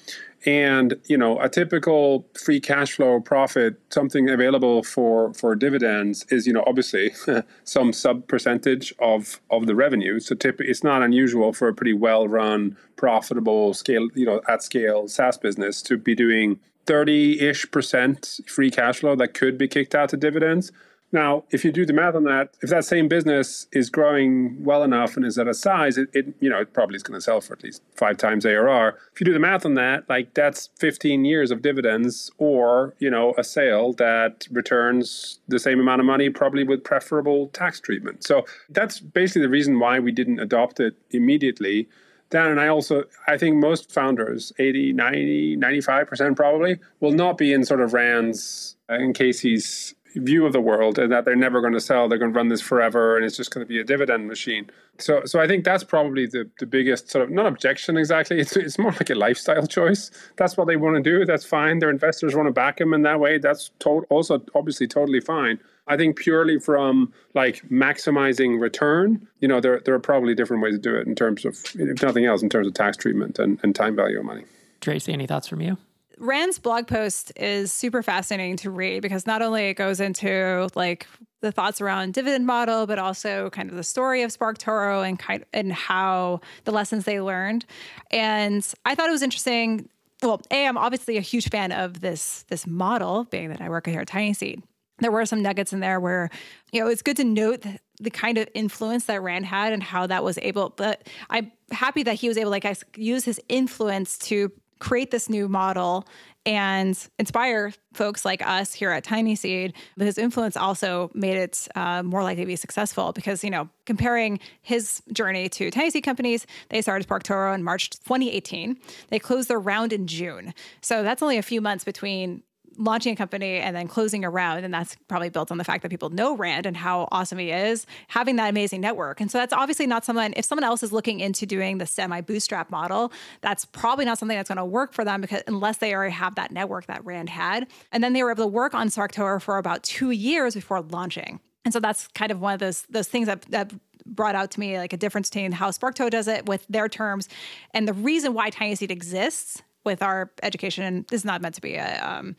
And, 0.45 0.95
you 1.07 1.17
know, 1.17 1.39
a 1.39 1.49
typical 1.49 2.25
free 2.33 2.59
cash 2.59 2.93
flow 2.93 3.19
profit, 3.19 3.79
something 3.89 4.29
available 4.29 4.83
for, 4.83 5.33
for 5.33 5.55
dividends 5.55 6.25
is, 6.29 6.47
you 6.47 6.53
know, 6.53 6.63
obviously 6.65 7.11
some 7.63 7.93
sub 7.93 8.27
percentage 8.27 8.93
of, 8.99 9.39
of 9.51 9.67
the 9.67 9.75
revenue. 9.75 10.19
So 10.19 10.35
typically 10.35 10.67
it's 10.67 10.83
not 10.83 11.03
unusual 11.03 11.53
for 11.53 11.67
a 11.67 11.73
pretty 11.73 11.93
well 11.93 12.27
run, 12.27 12.77
profitable 12.95 13.73
scale, 13.73 14.09
you 14.15 14.25
know, 14.25 14.41
at 14.47 14.63
scale 14.63 15.07
SaaS 15.07 15.37
business 15.37 15.81
to 15.83 15.97
be 15.97 16.15
doing 16.15 16.59
30 16.87 17.41
ish 17.41 17.69
percent 17.69 18.39
free 18.47 18.71
cash 18.71 18.99
flow 18.99 19.15
that 19.15 19.33
could 19.33 19.57
be 19.57 19.67
kicked 19.67 19.93
out 19.93 20.09
to 20.09 20.17
dividends. 20.17 20.71
Now, 21.11 21.45
if 21.51 21.63
you 21.63 21.71
do 21.71 21.85
the 21.85 21.93
math 21.93 22.15
on 22.15 22.25
that, 22.25 22.55
if 22.61 22.69
that 22.69 22.83
same 22.83 23.07
business 23.07 23.67
is 23.71 23.89
growing 23.89 24.63
well 24.63 24.83
enough 24.83 25.15
and 25.15 25.25
is 25.25 25.37
at 25.37 25.47
a 25.47 25.53
size, 25.53 25.97
it, 25.97 26.09
it 26.13 26.33
you 26.41 26.49
know 26.49 26.59
it 26.59 26.73
probably 26.73 26.97
is 26.97 27.03
going 27.03 27.17
to 27.17 27.21
sell 27.21 27.39
for 27.39 27.53
at 27.53 27.63
least 27.63 27.81
five 27.95 28.17
times 28.17 28.45
ARR. 28.45 28.97
If 29.13 29.21
you 29.21 29.25
do 29.25 29.31
the 29.31 29.39
math 29.39 29.65
on 29.65 29.75
that, 29.75 30.03
like 30.09 30.33
that's 30.33 30.69
15 30.79 31.23
years 31.23 31.49
of 31.49 31.61
dividends, 31.61 32.29
or 32.37 32.93
you 32.99 33.09
know 33.09 33.33
a 33.37 33.43
sale 33.43 33.93
that 33.93 34.47
returns 34.51 35.39
the 35.47 35.59
same 35.59 35.79
amount 35.79 36.01
of 36.01 36.05
money, 36.05 36.29
probably 36.29 36.65
with 36.65 36.83
preferable 36.83 37.47
tax 37.49 37.79
treatment. 37.79 38.25
So 38.25 38.45
that's 38.69 38.99
basically 38.99 39.43
the 39.43 39.49
reason 39.49 39.79
why 39.79 39.99
we 39.99 40.11
didn't 40.11 40.39
adopt 40.39 40.79
it 40.81 40.95
immediately. 41.11 41.87
Dan 42.29 42.51
and 42.51 42.59
I 42.59 42.67
also, 42.67 43.05
I 43.27 43.37
think 43.37 43.55
most 43.55 43.89
founders, 43.89 44.51
80, 44.59 44.91
90, 44.91 45.57
95% 45.57 46.35
probably, 46.35 46.77
will 46.99 47.13
not 47.13 47.37
be 47.37 47.53
in 47.53 47.63
sort 47.63 47.79
of 47.79 47.93
Rand's 47.93 48.75
uh, 48.89 48.95
in 48.95 49.13
Casey's 49.13 49.95
view 50.19 50.45
of 50.45 50.53
the 50.53 50.61
world 50.61 50.99
and 50.99 51.11
that 51.11 51.25
they're 51.25 51.35
never 51.35 51.61
going 51.61 51.73
to 51.73 51.79
sell 51.79 52.07
they're 52.07 52.17
going 52.17 52.31
to 52.31 52.37
run 52.37 52.47
this 52.49 52.61
forever 52.61 53.15
and 53.15 53.25
it's 53.25 53.37
just 53.37 53.51
going 53.51 53.65
to 53.65 53.67
be 53.67 53.79
a 53.79 53.83
dividend 53.83 54.27
machine. 54.27 54.69
So 54.97 55.23
so 55.25 55.39
i 55.39 55.47
think 55.47 55.63
that's 55.63 55.83
probably 55.83 56.25
the, 56.25 56.49
the 56.59 56.65
biggest 56.65 57.09
sort 57.09 57.23
of 57.23 57.29
not 57.29 57.45
objection 57.45 57.97
exactly 57.97 58.39
it's, 58.39 58.55
it's 58.55 58.79
more 58.79 58.91
like 58.91 59.09
a 59.09 59.15
lifestyle 59.15 59.67
choice. 59.67 60.11
That's 60.37 60.57
what 60.57 60.67
they 60.67 60.75
want 60.75 60.95
to 60.95 61.01
do 61.01 61.25
that's 61.25 61.45
fine 61.45 61.79
their 61.79 61.89
investors 61.89 62.35
want 62.35 62.47
to 62.47 62.53
back 62.53 62.77
them 62.77 62.93
in 62.93 63.03
that 63.03 63.19
way 63.19 63.37
that's 63.37 63.71
to- 63.79 64.05
also 64.09 64.43
obviously 64.55 64.87
totally 64.87 65.19
fine. 65.19 65.59
I 65.89 65.95
think 65.95 66.17
purely 66.17 66.59
from 66.59 67.13
like 67.33 67.61
maximizing 67.69 68.59
return 68.59 69.27
you 69.39 69.47
know 69.47 69.59
there, 69.59 69.81
there 69.85 69.93
are 69.93 69.99
probably 69.99 70.35
different 70.35 70.63
ways 70.63 70.75
to 70.75 70.79
do 70.79 70.95
it 70.95 71.07
in 71.07 71.15
terms 71.15 71.45
of 71.45 71.57
if 71.75 72.01
nothing 72.01 72.25
else 72.25 72.41
in 72.41 72.49
terms 72.49 72.67
of 72.67 72.73
tax 72.73 72.97
treatment 72.97 73.39
and, 73.39 73.59
and 73.63 73.75
time 73.75 73.95
value 73.95 74.19
of 74.19 74.25
money. 74.25 74.45
Tracy 74.81 75.13
any 75.13 75.27
thoughts 75.27 75.47
from 75.47 75.61
you 75.61 75.77
Rand's 76.19 76.59
blog 76.59 76.87
post 76.87 77.31
is 77.35 77.71
super 77.71 78.01
fascinating 78.01 78.57
to 78.57 78.71
read 78.71 79.01
because 79.01 79.27
not 79.27 79.41
only 79.41 79.69
it 79.69 79.75
goes 79.75 79.99
into 79.99 80.67
like 80.75 81.07
the 81.41 81.51
thoughts 81.51 81.79
around 81.79 82.13
dividend 82.13 82.45
model, 82.45 82.87
but 82.87 82.97
also 82.97 83.49
kind 83.51 83.69
of 83.69 83.75
the 83.75 83.83
story 83.83 84.23
of 84.23 84.31
SparkToro 84.31 85.07
and 85.07 85.19
kind 85.19 85.45
and 85.53 85.71
how 85.71 86.41
the 86.63 86.71
lessons 86.71 87.05
they 87.05 87.21
learned. 87.21 87.65
And 88.11 88.67
I 88.85 88.95
thought 88.95 89.09
it 89.09 89.11
was 89.11 89.21
interesting. 89.21 89.89
Well, 90.23 90.41
a 90.49 90.65
I'm 90.65 90.77
obviously 90.77 91.17
a 91.17 91.21
huge 91.21 91.49
fan 91.49 91.71
of 91.71 91.99
this 92.01 92.43
this 92.49 92.65
model, 92.65 93.25
being 93.25 93.49
that 93.49 93.61
I 93.61 93.69
work 93.69 93.85
here 93.85 94.01
at 94.01 94.07
TinySeed. 94.07 94.63
There 94.99 95.11
were 95.11 95.27
some 95.27 95.43
nuggets 95.43 95.73
in 95.73 95.79
there 95.79 95.99
where, 95.99 96.31
you 96.71 96.81
know, 96.81 96.89
it's 96.89 97.03
good 97.03 97.17
to 97.17 97.23
note 97.23 97.61
the, 97.61 97.77
the 97.99 98.09
kind 98.09 98.39
of 98.39 98.47
influence 98.55 99.05
that 99.05 99.21
Rand 99.21 99.45
had 99.45 99.71
and 99.71 99.83
how 99.83 100.07
that 100.07 100.23
was 100.23 100.39
able. 100.41 100.69
But 100.69 101.07
I'm 101.29 101.51
happy 101.71 102.01
that 102.01 102.15
he 102.15 102.27
was 102.27 102.35
able, 102.35 102.49
like, 102.49 102.65
I 102.65 102.75
use 102.95 103.23
his 103.23 103.39
influence 103.47 104.17
to 104.19 104.51
create 104.79 105.11
this 105.11 105.29
new 105.29 105.47
model 105.47 106.07
and 106.47 106.97
inspire 107.19 107.73
folks 107.93 108.23
like 108.23 108.41
us 108.47 108.73
here 108.73 108.89
at 108.91 109.03
TinySeed. 109.03 109.73
But 109.97 110.05
his 110.05 110.17
influence 110.17 110.55
also 110.55 111.11
made 111.13 111.35
it 111.35 111.67
uh, 111.75 112.03
more 112.03 112.23
likely 112.23 112.43
to 112.43 112.47
be 112.47 112.55
successful 112.55 113.11
because, 113.11 113.43
you 113.43 113.49
know, 113.49 113.67
comparing 113.85 114.39
his 114.61 115.01
journey 115.11 115.49
to 115.49 115.69
TinySeed 115.69 116.03
companies, 116.03 116.47
they 116.69 116.81
started 116.81 117.05
SparkToro 117.05 117.53
in 117.53 117.63
March 117.63 117.89
2018. 117.89 118.77
They 119.09 119.19
closed 119.19 119.49
their 119.49 119.59
round 119.59 119.91
in 119.91 120.07
June. 120.07 120.53
So 120.79 121.03
that's 121.03 121.21
only 121.21 121.37
a 121.37 121.43
few 121.43 121.59
months 121.59 121.83
between 121.83 122.43
launching 122.77 123.13
a 123.13 123.15
company 123.15 123.57
and 123.57 123.75
then 123.75 123.87
closing 123.87 124.23
a 124.23 124.29
round. 124.29 124.63
And 124.63 124.73
that's 124.73 124.95
probably 125.07 125.29
built 125.29 125.51
on 125.51 125.57
the 125.57 125.63
fact 125.63 125.81
that 125.83 125.89
people 125.89 126.09
know 126.09 126.35
Rand 126.35 126.65
and 126.65 126.77
how 126.77 127.07
awesome 127.11 127.37
he 127.37 127.51
is, 127.51 127.85
having 128.07 128.35
that 128.37 128.49
amazing 128.49 128.81
network. 128.81 129.19
And 129.19 129.29
so 129.29 129.37
that's 129.37 129.53
obviously 129.53 129.87
not 129.87 130.05
someone, 130.05 130.33
if 130.35 130.45
someone 130.45 130.63
else 130.63 130.83
is 130.83 130.91
looking 130.91 131.19
into 131.19 131.45
doing 131.45 131.77
the 131.77 131.85
semi 131.85 132.21
bootstrap 132.21 132.71
model, 132.71 133.11
that's 133.41 133.65
probably 133.65 134.05
not 134.05 134.17
something 134.17 134.37
that's 134.37 134.49
going 134.49 134.57
to 134.57 134.65
work 134.65 134.93
for 134.93 135.03
them 135.03 135.21
because 135.21 135.43
unless 135.47 135.77
they 135.77 135.93
already 135.93 136.13
have 136.13 136.35
that 136.35 136.51
network 136.51 136.85
that 136.87 137.03
Rand 137.05 137.29
had. 137.29 137.67
And 137.91 138.03
then 138.03 138.13
they 138.13 138.23
were 138.23 138.31
able 138.31 138.43
to 138.43 138.47
work 138.47 138.73
on 138.73 138.89
SparkToro 138.89 139.41
for 139.41 139.57
about 139.57 139.83
two 139.83 140.11
years 140.11 140.53
before 140.53 140.81
launching. 140.81 141.39
And 141.65 141.73
so 141.73 141.79
that's 141.79 142.07
kind 142.09 142.31
of 142.31 142.39
one 142.39 142.53
of 142.53 142.59
those 142.59 142.83
those 142.83 143.07
things 143.07 143.25
that, 143.25 143.41
that 143.49 143.73
brought 144.05 144.35
out 144.35 144.51
to 144.51 144.59
me 144.59 144.77
like 144.77 144.93
a 144.93 144.97
difference 144.97 145.29
between 145.29 145.51
how 145.51 145.69
SparkToro 145.69 146.09
does 146.09 146.27
it 146.27 146.45
with 146.45 146.65
their 146.69 146.87
terms 146.87 147.27
and 147.73 147.87
the 147.87 147.93
reason 147.93 148.33
why 148.33 148.49
TinySeed 148.49 148.89
exists 148.89 149.61
with 149.87 150.03
our 150.03 150.31
education 150.43 150.83
and 150.83 151.07
this 151.07 151.21
is 151.21 151.25
not 151.25 151.41
meant 151.41 151.55
to 151.55 151.61
be 151.61 151.75
a 151.75 151.99
um, 152.07 152.35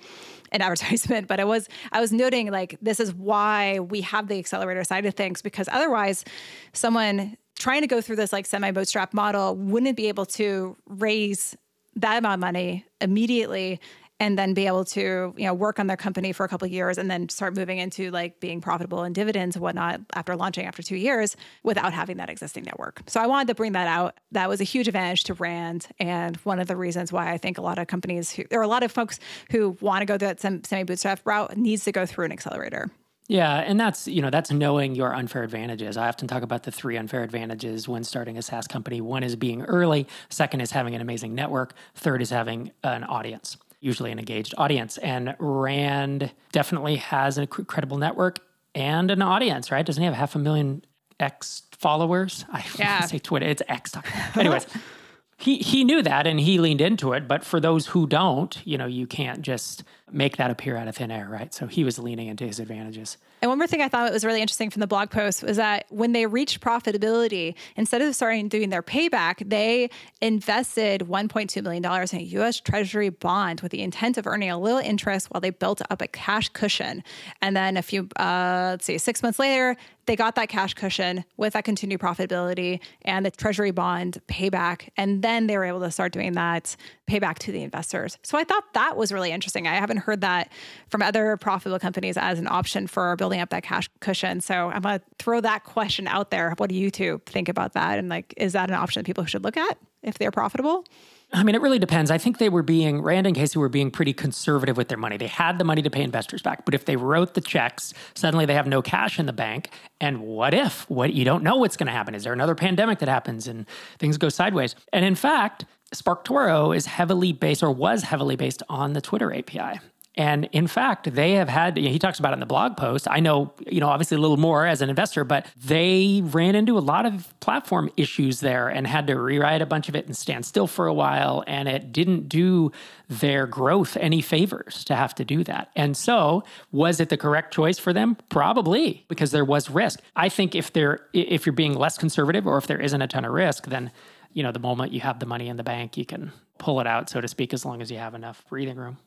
an 0.52 0.62
advertisement 0.66 1.26
but 1.26 1.40
i 1.40 1.44
was 1.44 1.68
i 1.90 2.00
was 2.00 2.12
noting 2.12 2.50
like 2.52 2.76
this 2.80 3.00
is 3.00 3.12
why 3.14 3.80
we 3.80 4.00
have 4.02 4.28
the 4.28 4.38
accelerator 4.38 4.84
side 4.84 5.04
of 5.06 5.14
things 5.14 5.42
because 5.42 5.68
otherwise 5.72 6.24
someone 6.72 7.36
trying 7.58 7.80
to 7.80 7.88
go 7.88 8.00
through 8.00 8.16
this 8.16 8.32
like 8.32 8.46
semi 8.46 8.70
bootstrap 8.70 9.12
model 9.12 9.56
wouldn't 9.56 9.96
be 9.96 10.06
able 10.06 10.26
to 10.26 10.76
raise 10.86 11.56
that 11.96 12.18
amount 12.18 12.34
of 12.34 12.40
money 12.40 12.84
immediately 13.00 13.80
and 14.20 14.38
then 14.38 14.54
be 14.54 14.66
able 14.66 14.84
to 14.84 15.34
you 15.36 15.46
know 15.46 15.54
work 15.54 15.78
on 15.78 15.86
their 15.86 15.96
company 15.96 16.32
for 16.32 16.44
a 16.44 16.48
couple 16.48 16.66
years 16.66 16.98
and 16.98 17.10
then 17.10 17.28
start 17.28 17.56
moving 17.56 17.78
into 17.78 18.10
like 18.10 18.40
being 18.40 18.60
profitable 18.60 19.02
and 19.02 19.14
dividends 19.14 19.56
and 19.56 19.62
whatnot 19.62 20.00
after 20.14 20.36
launching 20.36 20.66
after 20.66 20.82
two 20.82 20.96
years 20.96 21.36
without 21.62 21.92
having 21.92 22.16
that 22.16 22.28
existing 22.28 22.64
network 22.64 23.02
so 23.06 23.20
i 23.20 23.26
wanted 23.26 23.48
to 23.48 23.54
bring 23.54 23.72
that 23.72 23.86
out 23.86 24.18
that 24.32 24.48
was 24.48 24.60
a 24.60 24.64
huge 24.64 24.88
advantage 24.88 25.24
to 25.24 25.34
rand 25.34 25.86
and 25.98 26.36
one 26.38 26.58
of 26.58 26.66
the 26.66 26.76
reasons 26.76 27.12
why 27.12 27.32
i 27.32 27.38
think 27.38 27.58
a 27.58 27.62
lot 27.62 27.78
of 27.78 27.86
companies 27.86 28.32
who 28.32 28.44
there 28.50 28.60
are 28.60 28.64
a 28.64 28.68
lot 28.68 28.82
of 28.82 28.90
folks 28.90 29.18
who 29.50 29.76
want 29.80 30.02
to 30.02 30.06
go 30.06 30.18
through 30.18 30.28
that 30.28 30.40
semi 30.40 30.82
bootstrap 30.82 31.20
route 31.24 31.56
needs 31.56 31.84
to 31.84 31.92
go 31.92 32.06
through 32.06 32.24
an 32.24 32.32
accelerator 32.32 32.90
yeah, 33.30 33.56
and 33.56 33.78
that's 33.78 34.08
you 34.08 34.22
know 34.22 34.30
that's 34.30 34.50
knowing 34.50 34.94
your 34.94 35.14
unfair 35.14 35.42
advantages. 35.42 35.98
I 35.98 36.08
often 36.08 36.26
talk 36.28 36.42
about 36.42 36.62
the 36.62 36.70
three 36.70 36.96
unfair 36.96 37.22
advantages 37.22 37.86
when 37.86 38.02
starting 38.02 38.38
a 38.38 38.42
SaaS 38.42 38.66
company. 38.66 39.02
One 39.02 39.22
is 39.22 39.36
being 39.36 39.60
early. 39.64 40.08
Second 40.30 40.62
is 40.62 40.70
having 40.70 40.94
an 40.94 41.02
amazing 41.02 41.34
network. 41.34 41.74
Third 41.94 42.22
is 42.22 42.30
having 42.30 42.72
an 42.82 43.04
audience 43.04 43.58
usually 43.80 44.10
an 44.10 44.18
engaged 44.18 44.54
audience. 44.58 44.98
And 44.98 45.34
Rand 45.38 46.32
definitely 46.52 46.96
has 46.96 47.38
an 47.38 47.44
incredible 47.44 47.98
network 47.98 48.38
and 48.74 49.10
an 49.10 49.22
audience, 49.22 49.70
right? 49.70 49.84
Doesn't 49.84 50.00
he 50.00 50.06
have 50.06 50.14
half 50.14 50.34
a 50.34 50.38
million 50.38 50.84
X 51.20 51.62
followers? 51.72 52.44
I 52.52 52.64
yeah. 52.78 53.00
say 53.02 53.18
Twitter, 53.18 53.46
it's 53.46 53.62
X. 53.68 53.94
Anyways, 54.34 54.66
he 55.40 55.58
he 55.58 55.84
knew 55.84 56.02
that 56.02 56.26
and 56.26 56.40
he 56.40 56.58
leaned 56.58 56.80
into 56.80 57.12
it. 57.12 57.28
But 57.28 57.44
for 57.44 57.60
those 57.60 57.86
who 57.86 58.08
don't, 58.08 58.60
you 58.66 58.76
know, 58.76 58.86
you 58.86 59.06
can't 59.06 59.40
just 59.40 59.84
make 60.10 60.36
that 60.36 60.50
appear 60.50 60.76
out 60.76 60.88
of 60.88 60.96
thin 60.96 61.12
air, 61.12 61.28
right? 61.30 61.54
So 61.54 61.68
he 61.68 61.84
was 61.84 61.98
leaning 61.98 62.26
into 62.26 62.44
his 62.44 62.58
advantages. 62.58 63.18
And 63.40 63.48
one 63.48 63.58
more 63.58 63.68
thing 63.68 63.80
I 63.80 63.88
thought 63.88 64.10
was 64.10 64.24
really 64.24 64.40
interesting 64.40 64.68
from 64.70 64.80
the 64.80 64.88
blog 64.88 65.10
post 65.10 65.44
was 65.44 65.56
that 65.58 65.86
when 65.90 66.12
they 66.12 66.26
reached 66.26 66.60
profitability, 66.60 67.54
instead 67.76 68.02
of 68.02 68.12
starting 68.16 68.48
doing 68.48 68.70
their 68.70 68.82
payback, 68.82 69.48
they 69.48 69.90
invested 70.20 71.02
$1.2 71.02 71.62
million 71.62 71.84
in 71.84 72.18
a 72.18 72.42
US 72.42 72.58
Treasury 72.58 73.10
bond 73.10 73.60
with 73.60 73.70
the 73.70 73.82
intent 73.82 74.18
of 74.18 74.26
earning 74.26 74.50
a 74.50 74.58
little 74.58 74.80
interest 74.80 75.30
while 75.30 75.40
they 75.40 75.50
built 75.50 75.82
up 75.88 76.02
a 76.02 76.08
cash 76.08 76.48
cushion. 76.48 77.04
And 77.40 77.56
then 77.56 77.76
a 77.76 77.82
few, 77.82 78.08
uh, 78.16 78.70
let's 78.72 78.86
see, 78.86 78.98
six 78.98 79.22
months 79.22 79.38
later, 79.38 79.76
they 80.08 80.16
got 80.16 80.34
that 80.36 80.48
cash 80.48 80.72
cushion 80.72 81.24
with 81.36 81.52
that 81.52 81.64
continued 81.64 82.00
profitability 82.00 82.80
and 83.02 83.26
the 83.26 83.30
treasury 83.30 83.70
bond 83.70 84.20
payback. 84.26 84.88
And 84.96 85.22
then 85.22 85.46
they 85.46 85.56
were 85.58 85.66
able 85.66 85.80
to 85.80 85.90
start 85.90 86.12
doing 86.12 86.32
that 86.32 86.74
payback 87.06 87.38
to 87.40 87.52
the 87.52 87.62
investors. 87.62 88.16
So 88.22 88.38
I 88.38 88.44
thought 88.44 88.72
that 88.72 88.96
was 88.96 89.12
really 89.12 89.30
interesting. 89.30 89.66
I 89.68 89.74
haven't 89.74 89.98
heard 89.98 90.22
that 90.22 90.50
from 90.88 91.02
other 91.02 91.36
profitable 91.36 91.78
companies 91.78 92.16
as 92.16 92.38
an 92.38 92.48
option 92.48 92.86
for 92.86 93.14
building 93.16 93.40
up 93.40 93.50
that 93.50 93.62
cash 93.62 93.90
cushion. 94.00 94.40
So 94.40 94.70
I'm 94.70 94.80
going 94.80 94.98
to 94.98 95.04
throw 95.18 95.42
that 95.42 95.64
question 95.64 96.08
out 96.08 96.30
there. 96.30 96.54
What 96.56 96.70
do 96.70 96.74
you 96.74 96.90
two 96.90 97.20
think 97.26 97.50
about 97.50 97.74
that? 97.74 97.98
And 97.98 98.08
like, 98.08 98.32
is 98.38 98.54
that 98.54 98.70
an 98.70 98.76
option 98.76 99.00
that 99.00 99.06
people 99.06 99.26
should 99.26 99.44
look 99.44 99.58
at 99.58 99.76
if 100.02 100.16
they're 100.16 100.30
profitable? 100.30 100.84
I 101.30 101.42
mean, 101.42 101.54
it 101.54 101.60
really 101.60 101.78
depends. 101.78 102.10
I 102.10 102.16
think 102.16 102.38
they 102.38 102.48
were 102.48 102.62
being, 102.62 103.02
Rand 103.02 103.26
and 103.26 103.36
Casey 103.36 103.58
were 103.58 103.68
being 103.68 103.90
pretty 103.90 104.14
conservative 104.14 104.78
with 104.78 104.88
their 104.88 104.96
money. 104.96 105.18
They 105.18 105.26
had 105.26 105.58
the 105.58 105.64
money 105.64 105.82
to 105.82 105.90
pay 105.90 106.02
investors 106.02 106.40
back, 106.40 106.64
but 106.64 106.74
if 106.74 106.86
they 106.86 106.96
wrote 106.96 107.34
the 107.34 107.42
checks, 107.42 107.92
suddenly 108.14 108.46
they 108.46 108.54
have 108.54 108.66
no 108.66 108.80
cash 108.80 109.18
in 109.18 109.26
the 109.26 109.32
bank. 109.32 109.70
And 110.00 110.22
what 110.22 110.54
if? 110.54 110.88
What 110.88 111.12
you 111.12 111.24
don't 111.26 111.42
know 111.42 111.56
what's 111.56 111.76
going 111.76 111.86
to 111.86 111.92
happen. 111.92 112.14
Is 112.14 112.24
there 112.24 112.32
another 112.32 112.54
pandemic 112.54 112.98
that 113.00 113.08
happens 113.08 113.46
and 113.46 113.66
things 113.98 114.16
go 114.16 114.30
sideways? 114.30 114.74
And 114.90 115.04
in 115.04 115.14
fact, 115.14 115.66
SparkToro 115.94 116.74
is 116.74 116.86
heavily 116.86 117.32
based 117.32 117.62
or 117.62 117.70
was 117.70 118.04
heavily 118.04 118.36
based 118.36 118.62
on 118.70 118.94
the 118.94 119.00
Twitter 119.02 119.32
API. 119.34 119.80
And 120.18 120.48
in 120.50 120.66
fact, 120.66 121.14
they 121.14 121.34
have 121.34 121.48
had, 121.48 121.76
he 121.76 121.96
talks 121.96 122.18
about 122.18 122.32
it 122.32 122.34
in 122.34 122.40
the 122.40 122.46
blog 122.46 122.76
post. 122.76 123.06
I 123.08 123.20
know, 123.20 123.52
you 123.68 123.78
know, 123.78 123.86
obviously 123.86 124.16
a 124.16 124.20
little 124.20 124.36
more 124.36 124.66
as 124.66 124.82
an 124.82 124.90
investor, 124.90 125.22
but 125.22 125.46
they 125.56 126.22
ran 126.24 126.56
into 126.56 126.76
a 126.76 126.80
lot 126.80 127.06
of 127.06 127.32
platform 127.38 127.88
issues 127.96 128.40
there 128.40 128.68
and 128.68 128.84
had 128.84 129.06
to 129.06 129.14
rewrite 129.14 129.62
a 129.62 129.66
bunch 129.66 129.88
of 129.88 129.94
it 129.94 130.06
and 130.06 130.16
stand 130.16 130.44
still 130.44 130.66
for 130.66 130.88
a 130.88 130.92
while. 130.92 131.44
And 131.46 131.68
it 131.68 131.92
didn't 131.92 132.28
do 132.28 132.72
their 133.08 133.46
growth 133.46 133.96
any 133.96 134.20
favors 134.20 134.82
to 134.86 134.96
have 134.96 135.14
to 135.14 135.24
do 135.24 135.44
that. 135.44 135.70
And 135.76 135.96
so, 135.96 136.42
was 136.72 136.98
it 136.98 137.10
the 137.10 137.16
correct 137.16 137.54
choice 137.54 137.78
for 137.78 137.92
them? 137.92 138.16
Probably, 138.28 139.04
because 139.06 139.30
there 139.30 139.44
was 139.44 139.70
risk. 139.70 140.00
I 140.16 140.28
think 140.28 140.56
if 140.56 140.72
they're, 140.72 141.06
if 141.12 141.46
you're 141.46 141.52
being 141.52 141.74
less 141.74 141.96
conservative 141.96 142.44
or 142.44 142.58
if 142.58 142.66
there 142.66 142.80
isn't 142.80 143.00
a 143.00 143.06
ton 143.06 143.24
of 143.24 143.30
risk, 143.30 143.66
then 143.66 143.92
you 144.32 144.42
know, 144.42 144.52
the 144.52 144.58
moment 144.58 144.92
you 144.92 145.00
have 145.00 145.20
the 145.20 145.26
money 145.26 145.48
in 145.48 145.56
the 145.56 145.64
bank, 145.64 145.96
you 145.96 146.04
can 146.04 146.32
pull 146.58 146.80
it 146.80 146.86
out, 146.86 147.08
so 147.08 147.20
to 147.20 147.28
speak, 147.28 147.54
as 147.54 147.64
long 147.64 147.80
as 147.80 147.90
you 147.90 147.98
have 147.98 148.14
enough 148.14 148.44
breathing 148.48 148.76
room. 148.76 148.98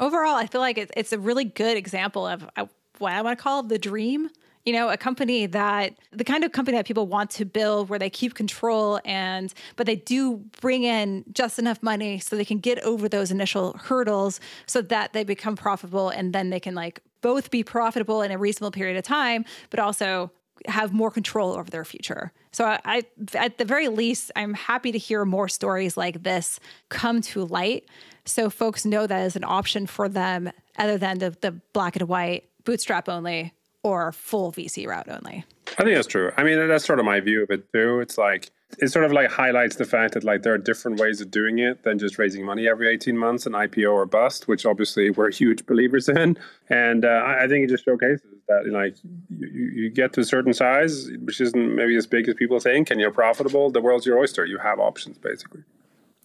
Overall, 0.00 0.34
I 0.34 0.46
feel 0.46 0.62
like 0.62 0.78
it's, 0.78 0.90
it's 0.96 1.12
a 1.12 1.18
really 1.18 1.44
good 1.44 1.76
example 1.76 2.26
of 2.26 2.48
uh, 2.56 2.64
what 2.98 3.12
I 3.12 3.20
want 3.20 3.38
to 3.38 3.42
call 3.42 3.62
the 3.62 3.78
dream. 3.78 4.30
You 4.64 4.72
know, 4.74 4.88
a 4.90 4.96
company 4.96 5.46
that 5.46 5.94
the 6.12 6.24
kind 6.24 6.44
of 6.44 6.52
company 6.52 6.76
that 6.76 6.86
people 6.86 7.06
want 7.06 7.30
to 7.32 7.44
build 7.44 7.88
where 7.88 7.98
they 7.98 8.10
keep 8.10 8.34
control 8.34 9.00
and, 9.04 9.52
but 9.76 9.86
they 9.86 9.96
do 9.96 10.36
bring 10.60 10.82
in 10.82 11.24
just 11.32 11.58
enough 11.58 11.82
money 11.82 12.18
so 12.18 12.36
they 12.36 12.44
can 12.44 12.58
get 12.58 12.78
over 12.80 13.08
those 13.08 13.30
initial 13.30 13.74
hurdles 13.74 14.38
so 14.66 14.82
that 14.82 15.12
they 15.12 15.24
become 15.24 15.56
profitable 15.56 16.10
and 16.10 16.34
then 16.34 16.50
they 16.50 16.60
can 16.60 16.74
like 16.74 17.00
both 17.22 17.50
be 17.50 17.62
profitable 17.62 18.22
in 18.22 18.30
a 18.30 18.38
reasonable 18.38 18.70
period 18.70 18.96
of 18.96 19.02
time, 19.02 19.44
but 19.70 19.80
also 19.80 20.30
have 20.66 20.92
more 20.92 21.10
control 21.10 21.52
over 21.52 21.70
their 21.70 21.84
future. 21.84 22.32
So 22.52 22.64
I, 22.64 22.80
I, 22.84 23.02
at 23.34 23.58
the 23.58 23.64
very 23.64 23.88
least, 23.88 24.30
I'm 24.36 24.54
happy 24.54 24.92
to 24.92 24.98
hear 24.98 25.24
more 25.24 25.48
stories 25.48 25.96
like 25.96 26.22
this 26.22 26.60
come 26.88 27.20
to 27.22 27.44
light, 27.44 27.86
so 28.24 28.50
folks 28.50 28.84
know 28.84 29.06
that 29.06 29.24
is 29.24 29.36
an 29.36 29.44
option 29.44 29.86
for 29.86 30.08
them, 30.08 30.50
other 30.78 30.98
than 30.98 31.18
the, 31.18 31.30
the 31.40 31.52
black 31.72 31.96
and 31.96 32.08
white 32.08 32.48
bootstrap 32.64 33.08
only 33.08 33.52
or 33.82 34.12
full 34.12 34.52
VC 34.52 34.86
route 34.86 35.08
only. 35.08 35.44
I 35.78 35.84
think 35.84 35.94
that's 35.94 36.06
true. 36.06 36.32
I 36.36 36.42
mean, 36.42 36.68
that's 36.68 36.84
sort 36.84 36.98
of 36.98 37.04
my 37.04 37.20
view 37.20 37.42
of 37.42 37.50
it 37.50 37.72
too. 37.72 38.00
It's 38.00 38.18
like 38.18 38.50
it 38.78 38.88
sort 38.88 39.04
of 39.04 39.12
like 39.12 39.30
highlights 39.30 39.76
the 39.76 39.84
fact 39.84 40.14
that 40.14 40.24
like 40.24 40.42
there 40.42 40.54
are 40.54 40.58
different 40.58 41.00
ways 41.00 41.20
of 41.20 41.30
doing 41.30 41.58
it 41.58 41.82
than 41.82 41.98
just 41.98 42.18
raising 42.18 42.44
money 42.44 42.68
every 42.68 42.88
18 42.88 43.16
months 43.16 43.46
an 43.46 43.52
ipo 43.52 43.92
or 43.92 44.06
bust 44.06 44.48
which 44.48 44.64
obviously 44.64 45.10
we're 45.10 45.30
huge 45.30 45.66
believers 45.66 46.08
in 46.08 46.36
and 46.68 47.04
uh, 47.04 47.22
i 47.24 47.46
think 47.48 47.64
it 47.64 47.68
just 47.68 47.84
showcases 47.84 48.22
that 48.48 48.66
like 48.70 48.96
you, 49.28 49.48
you 49.48 49.90
get 49.90 50.12
to 50.12 50.20
a 50.20 50.24
certain 50.24 50.52
size 50.52 51.10
which 51.22 51.40
isn't 51.40 51.74
maybe 51.74 51.96
as 51.96 52.06
big 52.06 52.28
as 52.28 52.34
people 52.34 52.60
think 52.60 52.90
and 52.90 53.00
you're 53.00 53.10
profitable 53.10 53.70
the 53.70 53.80
world's 53.80 54.06
your 54.06 54.18
oyster 54.18 54.44
you 54.44 54.58
have 54.58 54.78
options 54.78 55.18
basically 55.18 55.62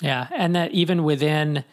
yeah 0.01 0.27
and 0.35 0.55
that 0.55 0.71
even 0.71 1.03
within 1.03 1.63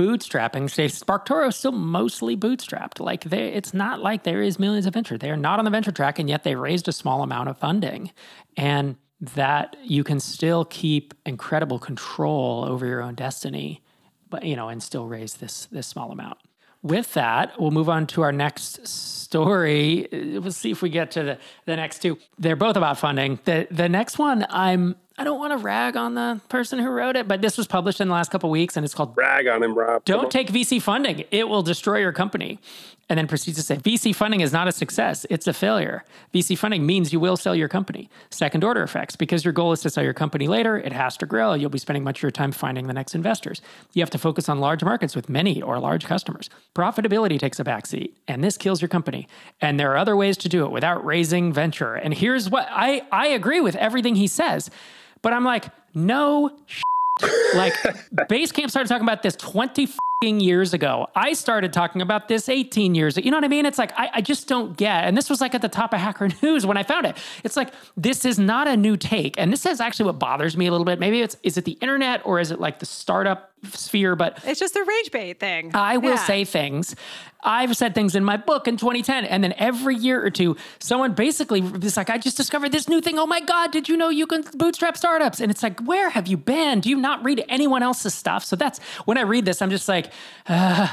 bootstrapping, 0.00 0.70
say 0.70 0.86
SparkToro 0.86 1.48
is 1.48 1.56
still 1.56 1.72
mostly 1.72 2.34
bootstrapped. 2.34 3.00
Like 3.00 3.24
they, 3.24 3.48
it's 3.48 3.74
not 3.74 4.00
like 4.00 4.22
there 4.22 4.40
is 4.40 4.58
millions 4.58 4.86
of 4.86 4.94
venture. 4.94 5.18
They 5.18 5.30
are 5.30 5.36
not 5.36 5.58
on 5.58 5.66
the 5.66 5.70
venture 5.70 5.92
track, 5.92 6.18
and 6.18 6.26
yet 6.26 6.42
they 6.42 6.54
raised 6.54 6.88
a 6.88 6.92
small 6.92 7.22
amount 7.22 7.50
of 7.50 7.58
funding. 7.58 8.10
And 8.56 8.96
that 9.20 9.76
you 9.82 10.02
can 10.02 10.20
still 10.20 10.64
keep 10.64 11.14
incredible 11.26 11.78
control 11.78 12.64
over 12.66 12.86
your 12.86 13.02
own 13.02 13.14
destiny, 13.14 13.82
but 14.28 14.44
you 14.44 14.56
know, 14.56 14.68
and 14.68 14.82
still 14.82 15.06
raise 15.06 15.34
this 15.34 15.66
this 15.66 15.86
small 15.86 16.10
amount. 16.10 16.38
With 16.82 17.12
that, 17.12 17.60
we'll 17.60 17.72
move 17.72 17.90
on 17.90 18.06
to 18.08 18.22
our 18.22 18.32
next 18.32 18.86
story. 18.86 20.10
Uh, 20.10 20.40
we'll 20.40 20.52
see 20.52 20.70
if 20.70 20.80
we 20.80 20.88
get 20.88 21.10
to 21.10 21.22
the, 21.22 21.38
the 21.66 21.76
next 21.76 22.00
two. 22.00 22.18
They're 22.38 22.56
both 22.56 22.76
about 22.76 22.98
funding. 22.98 23.38
The 23.44 23.66
the 23.70 23.88
next 23.88 24.18
one, 24.18 24.46
I'm 24.48 24.96
I 25.18 25.24
don't 25.24 25.38
want 25.38 25.52
to 25.52 25.58
rag 25.58 25.98
on 25.98 26.14
the 26.14 26.40
person 26.48 26.78
who 26.78 26.88
wrote 26.88 27.14
it, 27.14 27.28
but 27.28 27.42
this 27.42 27.58
was 27.58 27.66
published 27.66 28.00
in 28.00 28.08
the 28.08 28.14
last 28.14 28.30
couple 28.30 28.48
weeks 28.48 28.78
and 28.78 28.84
it's 28.86 28.94
called 28.94 29.14
Rag 29.18 29.46
on 29.48 29.62
him, 29.62 29.74
Rob. 29.74 30.02
Don't 30.06 30.30
take 30.30 30.50
VC 30.50 30.80
funding. 30.80 31.24
It 31.30 31.46
will 31.46 31.60
destroy 31.60 31.98
your 31.98 32.12
company. 32.12 32.58
And 33.10 33.18
then 33.18 33.26
proceeds 33.26 33.58
to 33.58 33.62
say 33.64 33.76
VC 33.76 34.14
funding 34.14 34.40
is 34.40 34.52
not 34.52 34.68
a 34.68 34.72
success, 34.72 35.26
it's 35.28 35.48
a 35.48 35.52
failure. 35.52 36.04
VC 36.32 36.56
funding 36.56 36.86
means 36.86 37.12
you 37.12 37.18
will 37.18 37.36
sell 37.36 37.56
your 37.56 37.68
company. 37.68 38.08
Second 38.30 38.62
order 38.62 38.84
effects, 38.84 39.16
because 39.16 39.44
your 39.44 39.52
goal 39.52 39.72
is 39.72 39.80
to 39.80 39.90
sell 39.90 40.04
your 40.04 40.14
company 40.14 40.46
later, 40.46 40.78
it 40.78 40.92
has 40.92 41.16
to 41.16 41.26
grow. 41.26 41.52
You'll 41.54 41.70
be 41.70 41.78
spending 41.78 42.04
much 42.04 42.20
of 42.20 42.22
your 42.22 42.30
time 42.30 42.52
finding 42.52 42.86
the 42.86 42.92
next 42.94 43.16
investors. 43.16 43.60
You 43.92 44.00
have 44.00 44.10
to 44.10 44.18
focus 44.18 44.48
on 44.48 44.60
large 44.60 44.84
markets 44.84 45.16
with 45.16 45.28
many 45.28 45.60
or 45.60 45.80
large 45.80 46.06
customers. 46.06 46.48
Profitability 46.74 47.38
takes 47.38 47.58
a 47.58 47.64
backseat, 47.64 48.12
and 48.28 48.44
this 48.44 48.56
kills 48.56 48.80
your 48.80 48.88
company. 48.88 49.26
And 49.60 49.78
there 49.78 49.90
are 49.92 49.98
other 49.98 50.14
ways 50.16 50.36
to 50.38 50.48
do 50.48 50.64
it 50.64 50.70
without 50.70 51.04
raising 51.04 51.52
venture. 51.52 51.96
And 51.96 52.14
here's 52.14 52.48
what 52.48 52.68
I, 52.70 53.02
I 53.10 53.26
agree 53.26 53.60
with 53.60 53.74
everything 53.74 54.14
he 54.14 54.28
says, 54.28 54.70
but 55.20 55.32
I'm 55.32 55.44
like, 55.44 55.66
no. 55.94 56.56
Like 57.54 57.74
Basecamp 58.28 58.70
started 58.70 58.88
talking 58.88 59.04
about 59.04 59.22
this 59.22 59.36
20 59.36 59.88
years 60.22 60.74
ago. 60.74 61.06
I 61.14 61.32
started 61.32 61.72
talking 61.72 62.02
about 62.02 62.28
this 62.28 62.48
18 62.48 62.94
years. 62.94 63.16
Ago. 63.16 63.24
You 63.24 63.30
know 63.30 63.38
what 63.38 63.44
I 63.44 63.48
mean? 63.48 63.64
It's 63.64 63.78
like 63.78 63.92
I, 63.98 64.10
I, 64.14 64.20
just 64.20 64.48
don't 64.48 64.76
get. 64.76 65.04
And 65.04 65.16
this 65.16 65.30
was 65.30 65.40
like 65.40 65.54
at 65.54 65.62
the 65.62 65.68
top 65.68 65.94
of 65.94 66.00
Hacker 66.00 66.28
News 66.42 66.66
when 66.66 66.76
I 66.76 66.82
found 66.82 67.06
it. 67.06 67.16
It's 67.42 67.56
like 67.56 67.72
this 67.96 68.26
is 68.26 68.38
not 68.38 68.68
a 68.68 68.76
new 68.76 68.96
take, 68.98 69.38
and 69.38 69.50
this 69.50 69.64
is 69.64 69.80
actually 69.80 70.06
what 70.06 70.18
bothers 70.18 70.56
me 70.56 70.66
a 70.66 70.70
little 70.70 70.84
bit. 70.84 70.98
Maybe 70.98 71.22
it's 71.22 71.36
is 71.42 71.56
it 71.56 71.64
the 71.64 71.78
internet 71.80 72.20
or 72.26 72.38
is 72.38 72.50
it 72.50 72.60
like 72.60 72.80
the 72.80 72.86
startup 72.86 73.49
sphere? 73.64 74.16
But 74.16 74.38
it's 74.44 74.60
just 74.60 74.76
a 74.76 74.84
rage 74.84 75.10
bait 75.10 75.40
thing. 75.40 75.70
I 75.74 75.96
will 75.96 76.10
yeah. 76.10 76.24
say 76.24 76.44
things. 76.44 76.94
I've 77.42 77.74
said 77.74 77.94
things 77.94 78.14
in 78.14 78.22
my 78.22 78.36
book 78.36 78.68
in 78.68 78.76
2010, 78.76 79.24
and 79.24 79.42
then 79.42 79.54
every 79.56 79.96
year 79.96 80.22
or 80.22 80.30
two, 80.30 80.56
someone 80.78 81.14
basically 81.14 81.60
is 81.60 81.96
like, 81.96 82.10
"I 82.10 82.18
just 82.18 82.36
discovered 82.36 82.70
this 82.72 82.88
new 82.88 83.00
thing. 83.00 83.18
Oh 83.18 83.26
my 83.26 83.40
god, 83.40 83.72
did 83.72 83.88
you 83.88 83.96
know 83.96 84.10
you 84.10 84.26
can 84.26 84.44
bootstrap 84.54 84.96
startups?" 84.96 85.40
And 85.40 85.50
it's 85.50 85.62
like, 85.62 85.80
where 85.80 86.10
have 86.10 86.26
you 86.26 86.36
been? 86.36 86.80
Do 86.80 86.88
you 86.88 86.96
not 86.96 87.24
read 87.24 87.44
anyone 87.48 87.82
else's 87.82 88.14
stuff? 88.14 88.44
So 88.44 88.56
that's 88.56 88.78
when 89.04 89.18
I 89.18 89.22
read 89.22 89.44
this, 89.44 89.62
I'm 89.62 89.70
just 89.70 89.88
like 89.88 90.12
uh, 90.48 90.88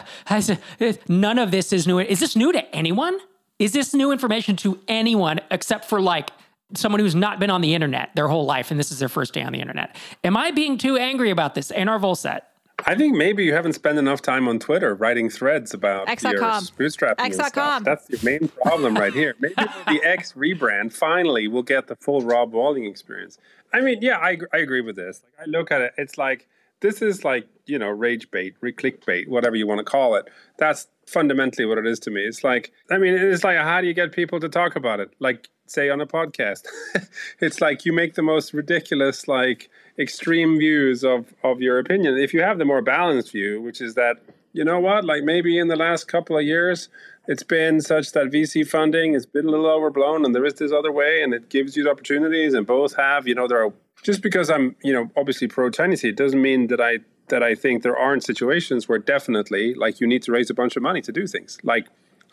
none 1.07 1.39
of 1.39 1.51
this 1.51 1.73
is 1.73 1.87
new. 1.87 1.99
Is 1.99 2.19
this 2.19 2.35
new 2.35 2.51
to 2.51 2.75
anyone? 2.75 3.19
Is 3.59 3.73
this 3.73 3.93
new 3.93 4.11
information 4.11 4.55
to 4.57 4.79
anyone 4.87 5.39
except 5.51 5.85
for 5.85 5.99
like 5.99 6.29
someone 6.75 6.99
who's 6.99 7.15
not 7.15 7.39
been 7.39 7.49
on 7.49 7.61
the 7.61 7.73
internet 7.73 8.11
their 8.15 8.27
whole 8.27 8.45
life 8.45 8.71
and 8.71 8.79
this 8.79 8.91
is 8.91 8.99
their 8.99 9.09
first 9.09 9.33
day 9.33 9.41
on 9.41 9.53
the 9.53 9.59
internet? 9.59 9.95
Am 10.23 10.37
I 10.37 10.51
being 10.51 10.77
too 10.77 10.97
angry 10.97 11.31
about 11.31 11.55
this? 11.55 11.71
Einar 11.71 11.99
Vollset. 11.99 12.41
I 12.85 12.95
think 12.95 13.15
maybe 13.15 13.43
you 13.43 13.53
haven't 13.53 13.73
spent 13.73 13.97
enough 13.97 14.21
time 14.21 14.47
on 14.47 14.59
Twitter 14.59 14.93
writing 14.93 15.29
threads 15.29 15.73
about 15.73 16.07
X. 16.07 16.23
your 16.23 16.35
bootstrapping 16.35 17.15
X.com. 17.19 17.83
That's 17.83 18.09
your 18.09 18.19
main 18.23 18.49
problem 18.49 18.95
right 18.95 19.13
here. 19.13 19.35
Maybe 19.39 19.55
the 19.55 19.99
X 20.03 20.33
rebrand 20.33 20.93
finally 20.93 21.47
will 21.47 21.63
get 21.63 21.87
the 21.87 21.95
full 21.95 22.21
Rob 22.21 22.53
Walling 22.53 22.85
experience. 22.85 23.39
I 23.73 23.81
mean, 23.81 23.97
yeah, 24.01 24.17
I, 24.17 24.37
I 24.53 24.57
agree 24.57 24.81
with 24.81 24.95
this. 24.95 25.21
Like, 25.37 25.47
I 25.47 25.49
look 25.49 25.71
at 25.71 25.81
it, 25.81 25.93
it's 25.97 26.17
like 26.17 26.47
this 26.81 27.01
is 27.01 27.23
like 27.23 27.47
you 27.65 27.79
know 27.79 27.89
rage 27.89 28.29
bait 28.31 28.55
re 28.61 28.71
clickbait 28.71 29.27
whatever 29.27 29.55
you 29.55 29.67
want 29.67 29.79
to 29.79 29.83
call 29.83 30.15
it 30.15 30.29
that's 30.57 30.87
fundamentally 31.05 31.65
what 31.65 31.77
it 31.77 31.85
is 31.85 31.99
to 31.99 32.11
me 32.11 32.21
it's 32.21 32.43
like 32.43 32.71
i 32.91 32.97
mean 32.97 33.13
it's 33.13 33.43
like 33.43 33.57
how 33.57 33.81
do 33.81 33.87
you 33.87 33.93
get 33.93 34.11
people 34.11 34.39
to 34.39 34.49
talk 34.49 34.75
about 34.75 34.99
it 34.99 35.09
like 35.19 35.49
say 35.69 35.89
on 35.89 36.01
a 36.01 36.07
podcast. 36.07 36.65
It's 37.39 37.61
like 37.61 37.85
you 37.85 37.93
make 37.93 38.15
the 38.15 38.21
most 38.21 38.53
ridiculous 38.53 39.27
like 39.27 39.69
extreme 39.99 40.57
views 40.57 41.03
of 41.03 41.33
of 41.43 41.61
your 41.61 41.79
opinion. 41.79 42.17
If 42.17 42.33
you 42.33 42.41
have 42.41 42.57
the 42.57 42.65
more 42.65 42.81
balanced 42.81 43.31
view 43.31 43.61
which 43.61 43.81
is 43.81 43.95
that 43.95 44.17
you 44.53 44.63
know 44.63 44.79
what 44.79 45.05
like 45.05 45.23
maybe 45.23 45.57
in 45.57 45.67
the 45.67 45.75
last 45.75 46.07
couple 46.07 46.37
of 46.37 46.43
years 46.43 46.89
it's 47.27 47.43
been 47.43 47.81
such 47.81 48.13
that 48.13 48.27
VC 48.27 48.67
funding 48.67 49.13
has 49.13 49.25
been 49.25 49.45
a 49.45 49.51
little 49.51 49.67
overblown 49.67 50.25
and 50.25 50.33
there 50.33 50.45
is 50.45 50.55
this 50.55 50.71
other 50.71 50.91
way 50.91 51.21
and 51.21 51.33
it 51.33 51.49
gives 51.49 51.75
you 51.75 51.89
opportunities 51.89 52.53
and 52.53 52.65
both 52.65 52.95
have, 52.95 53.27
you 53.27 53.35
know, 53.35 53.47
there 53.47 53.63
are 53.63 53.73
just 54.03 54.21
because 54.21 54.49
I'm, 54.49 54.75
you 54.83 54.93
know, 54.93 55.11
obviously 55.17 55.47
pro 55.47 55.69
TinySeed, 55.69 56.09
it 56.09 56.15
doesn't 56.15 56.41
mean 56.41 56.67
that 56.67 56.79
I 56.79 56.99
that 57.29 57.43
I 57.43 57.55
think 57.55 57.83
there 57.83 57.97
aren't 57.97 58.23
situations 58.23 58.87
where 58.87 58.99
definitely 58.99 59.73
like 59.73 59.99
you 59.99 60.07
need 60.07 60.23
to 60.23 60.31
raise 60.31 60.49
a 60.49 60.53
bunch 60.53 60.77
of 60.77 60.83
money 60.83 61.01
to 61.01 61.11
do 61.11 61.27
things. 61.27 61.57
Like, 61.63 61.87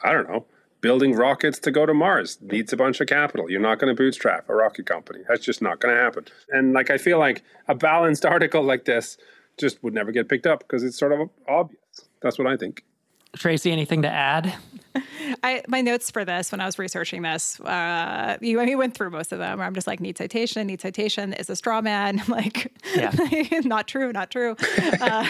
I 0.05 0.13
don't 0.13 0.29
know, 0.29 0.47
building 0.85 1.15
rockets 1.15 1.59
to 1.59 1.71
go 1.71 1.87
to 1.87 1.95
Mars 1.95 2.37
needs 2.43 2.71
a 2.71 2.77
bunch 2.77 3.01
of 3.01 3.07
capital. 3.07 3.51
You're 3.51 3.59
not 3.59 3.79
going 3.79 3.91
to 3.91 3.97
bootstrap 3.97 4.51
a 4.51 4.55
rocket 4.55 4.85
company. 4.85 5.21
That's 5.27 5.43
just 5.43 5.63
not 5.63 5.81
going 5.81 5.97
to 5.97 6.03
happen. 6.03 6.27
And 6.51 6.75
like 6.75 6.91
I 6.91 6.99
feel 6.99 7.19
like 7.19 7.43
a 7.67 7.75
balanced 7.75 8.27
article 8.35 8.63
like 8.63 8.85
this 8.85 9.17
just 9.59 9.83
would 9.83 9.95
never 9.95 10.13
get 10.13 10.29
picked 10.29 10.47
up 10.47 10.59
because 10.59 10.83
it's 10.83 10.99
sort 10.99 11.13
of 11.13 11.31
obvious. 11.49 11.81
That's 12.21 12.39
what 12.39 12.47
I 12.47 12.59
think. 12.59 12.85
Tracy, 13.37 13.73
anything 13.73 14.03
to 14.03 14.09
add? 14.09 14.55
I 15.43 15.63
my 15.67 15.81
notes 15.81 16.11
for 16.11 16.25
this 16.25 16.53
when 16.53 16.61
I 16.61 16.67
was 16.67 16.79
researching 16.79 17.23
this, 17.23 17.59
uh, 17.61 18.37
you, 18.41 18.61
you 18.63 18.79
went 18.79 18.95
through 18.95 19.11
most 19.11 19.33
of 19.33 19.39
them. 19.39 19.61
I'm 19.61 19.75
just 19.75 19.87
like, 19.87 20.01
need 20.01 20.17
citation, 20.17 20.67
need 20.67 20.81
citation 20.81 21.33
is 21.33 21.51
a 21.51 21.57
straw 21.57 21.81
man. 21.81 22.21
I'm 22.21 22.27
like, 22.29 22.73
yeah. 22.95 23.13
not 23.65 23.89
true, 23.89 24.13
not 24.13 24.31
true. 24.31 24.57
Uh, 25.01 25.29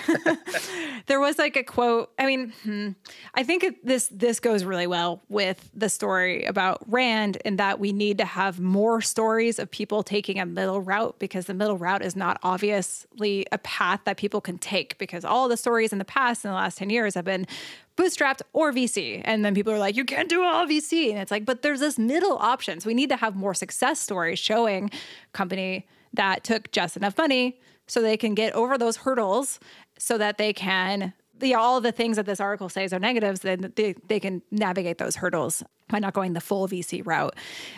there 1.07 1.21
was 1.21 1.38
like 1.38 1.57
a 1.57 1.62
quote. 1.62 2.12
I 2.19 2.27
mean, 2.27 2.53
hmm, 2.62 2.90
I 3.35 3.43
think 3.43 3.64
it, 3.64 3.87
this 3.87 4.09
this 4.09 4.40
goes 4.40 4.64
really 4.64 4.87
well 4.87 5.23
with 5.29 5.71
the 5.75 5.88
story 5.88 6.45
about 6.45 6.83
Rand 6.87 7.38
in 7.45 7.57
that 7.57 7.81
we 7.81 7.93
need 7.93 8.19
to 8.19 8.25
have 8.25 8.61
more 8.61 9.01
stories 9.01 9.59
of 9.59 9.71
people 9.71 10.03
taking 10.03 10.38
a 10.38 10.47
middle 10.47 10.81
route 10.81 11.19
because 11.19 11.47
the 11.47 11.55
middle 11.55 11.79
route 11.79 12.03
is 12.03 12.14
not 12.14 12.38
obviously 12.43 13.47
a 13.51 13.59
path 13.59 14.01
that 14.05 14.17
people 14.17 14.40
can 14.40 14.59
take 14.59 14.99
because 14.99 15.25
all 15.25 15.49
the 15.49 15.57
stories 15.57 15.93
in 15.93 15.99
the 15.99 16.05
past 16.05 16.45
in 16.45 16.51
the 16.51 16.57
last 16.57 16.79
10 16.79 16.90
years 16.90 17.14
have 17.14 17.25
been 17.25 17.47
bootstrapped 17.96 18.42
or 18.52 18.72
VC. 18.72 19.22
And 19.24 19.44
then 19.44 19.54
people 19.54 19.72
are 19.72 19.78
like, 19.78 19.96
you 19.96 20.04
can't 20.04 20.28
do 20.28 20.42
all 20.42 20.66
VC. 20.66 21.11
And 21.11 21.18
it's 21.18 21.30
like, 21.30 21.44
but 21.44 21.62
there's 21.62 21.80
this 21.80 21.98
middle 21.98 22.37
option. 22.38 22.80
So 22.80 22.88
we 22.88 22.94
need 22.94 23.09
to 23.11 23.16
have 23.16 23.37
more 23.37 23.54
success 23.54 24.00
stories 24.00 24.38
showing 24.38 24.90
company 25.33 25.87
that 26.12 26.44
took 26.44 26.70
just 26.70 26.96
enough 26.96 27.16
money 27.18 27.59
so 27.87 28.00
they 28.00 28.16
can 28.16 28.35
get 28.35 28.52
over 28.54 28.78
those 28.78 28.98
hurdles 28.98 29.61
so 29.98 30.18
that 30.18 30.38
they 30.38 30.52
can 30.52 31.12
the 31.38 31.55
all 31.55 31.81
the 31.81 31.92
things 31.92 32.16
that 32.16 32.27
this 32.27 32.40
article 32.40 32.68
says 32.68 32.92
are 32.92 32.99
negatives, 32.99 33.40
then 33.40 33.73
they, 33.77 33.94
they 34.07 34.20
can 34.20 34.42
navigate 34.51 34.99
those 34.99 35.16
hurdles 35.16 35.62
by 35.88 35.99
not 35.99 36.14
going 36.14 36.33
the 36.33 36.40
full 36.40 36.66
VC 36.66 37.05
route. 37.05 37.35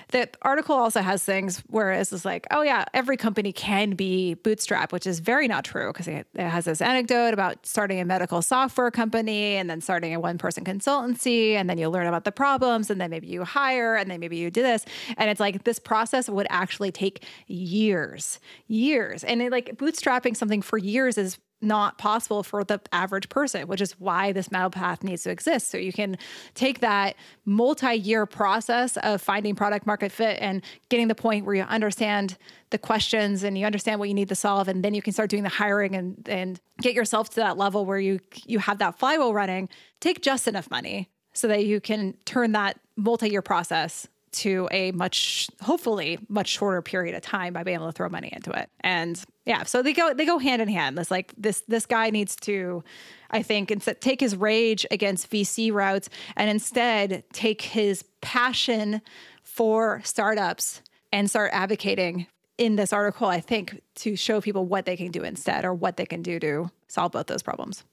The 0.09 0.29
article 0.43 0.77
also 0.77 1.01
has 1.01 1.25
things 1.25 1.63
where 1.67 1.91
it's 1.93 2.25
like, 2.25 2.47
oh 2.51 2.63
yeah, 2.63 2.85
every 2.95 3.17
company 3.17 3.53
can 3.53 3.91
be 3.91 4.35
bootstrap, 4.35 4.93
which 4.93 5.07
is 5.07 5.19
very 5.19 5.49
not 5.49 5.65
true 5.65 5.93
because 5.93 6.07
it, 6.07 6.27
it, 6.35 6.49
has 6.49 6.67
this 6.67 6.81
anecdote 6.81 7.35
about 7.35 7.67
starting 7.67 8.01
a 8.01 8.05
medical 8.05 8.43
software 8.43 8.91
company 8.91 9.57
and 9.57 9.69
then 9.69 9.81
starting 9.81 10.15
a 10.15 10.21
one 10.21 10.39
person 10.39 10.65
consultancy, 10.65 11.55
and 11.55 11.69
then 11.69 11.79
you 11.79 11.89
learn 11.89 12.07
about 12.07 12.25
the 12.25 12.33
problems, 12.33 12.91
and 12.91 13.01
then 13.01 13.11
maybe 13.11 13.27
you 13.27 13.45
hire, 13.45 13.97
and 13.97 14.11
then 14.11 14.21
maybe 14.21 14.37
you 14.37 14.51
do 14.51 14.63
this, 14.63 14.85
and 15.17 15.29
it's 15.29 15.41
like 15.41 15.65
this 15.65 15.79
process 15.79 16.29
would 16.29 16.47
actually 16.49 16.93
take 16.93 17.25
years, 17.49 18.39
years, 18.69 19.25
and 19.25 19.43
it, 19.43 19.51
like 19.51 19.77
bootstrapping 19.77 20.37
something 20.37 20.63
for 20.63 20.79
years 20.79 21.19
is 21.19 21.39
not 21.61 21.97
possible 21.99 22.43
for 22.43 22.65
the 22.65 22.81
average 22.93 23.29
person, 23.29 23.67
which 23.67 23.81
is 23.81 23.99
why 23.99 24.33
this 24.33 24.51
metal 24.51 24.71
path 24.71 25.03
needs 25.03 25.23
to 25.23 25.31
exist. 25.31 25.71
So 25.71 25.79
you 25.79 25.93
can 25.93 26.19
take 26.55 26.81
that 26.81 27.17
multi 27.45 27.95
year 27.95 28.27
process 28.27 28.97
of 28.99 29.23
finding 29.23 29.55
product 29.55 29.87
market 29.87 30.13
fit 30.13 30.39
and 30.41 30.63
getting 30.89 31.09
the 31.09 31.15
point 31.15 31.47
where 31.47 31.55
you 31.55 31.63
understand 31.63 32.37
the 32.71 32.79
questions 32.79 33.43
and 33.43 33.57
you 33.57 33.65
understand 33.65 33.99
what 33.99 34.09
you 34.09 34.15
need 34.15 34.29
to 34.29 34.35
solve. 34.35 34.69
And 34.69 34.85
then 34.85 34.95
you 34.95 35.03
can 35.03 35.13
start 35.13 35.31
doing 35.31 35.43
the 35.43 35.49
hiring 35.49 35.95
and, 35.95 36.29
and 36.29 36.61
get 36.81 36.95
yourself 36.95 37.31
to 37.31 37.37
that 37.37 37.57
level 37.57 37.87
where 37.87 37.99
you, 37.99 38.21
you 38.45 38.59
have 38.59 38.79
that 38.79 38.99
flywheel 38.99 39.33
running. 39.33 39.69
Take 40.01 40.21
just 40.21 40.47
enough 40.47 40.71
money 40.71 41.09
so 41.33 41.49
that 41.49 41.65
you 41.65 41.81
can 41.81 42.15
turn 42.25 42.53
that 42.53 42.79
multi 42.97 43.31
year 43.31 43.43
process 43.43 44.09
to 44.37 44.69
a 44.71 44.93
much 44.93 45.49
hopefully 45.63 46.19
much 46.29 46.49
shorter 46.49 46.83
period 46.83 47.15
of 47.15 47.23
time 47.23 47.53
by 47.53 47.63
being 47.63 47.77
able 47.77 47.87
to 47.87 47.93
throw 47.93 48.09
money 48.09 48.31
into 48.33 48.51
it 48.51 48.69
and 48.81 49.25
yeah 49.45 49.63
so 49.63 49.83
they 49.83 49.93
go 49.93 50.13
they 50.13 50.27
go 50.27 50.39
hand 50.39 50.61
in 50.61 50.69
hand 50.69 50.97
this 50.97 51.11
like 51.11 51.33
this 51.37 51.63
this 51.69 51.87
guy 51.87 52.11
needs 52.11 52.37
to 52.37 52.85
i 53.31 53.43
think 53.43 53.71
instead 53.71 54.01
take 54.01 54.21
his 54.21 54.37
rage 54.37 54.87
against 54.91 55.31
vc 55.31 55.73
routes 55.73 56.09
and 56.37 56.51
instead 56.51 57.25
take 57.33 57.63
his 57.63 58.05
passion 58.21 59.01
for 59.43 60.01
startups 60.05 60.83
and 61.13 61.31
start 61.31 61.51
advocating 61.53 62.27
in 62.59 62.77
this 62.77 62.93
article 62.93 63.29
i 63.29 63.41
think 63.41 63.81
to 63.95 64.17
show 64.17 64.41
people 64.41 64.67
what 64.67 64.85
they 64.85 64.97
can 64.97 65.11
do 65.11 65.23
instead 65.23 65.65
or 65.65 65.73
what 65.73 65.97
they 65.97 66.07
can 66.07 66.23
do 66.23 66.39
to 66.39 66.71
solve 66.89 67.13
both 67.13 67.27
those 67.27 67.43
problems 67.43 67.85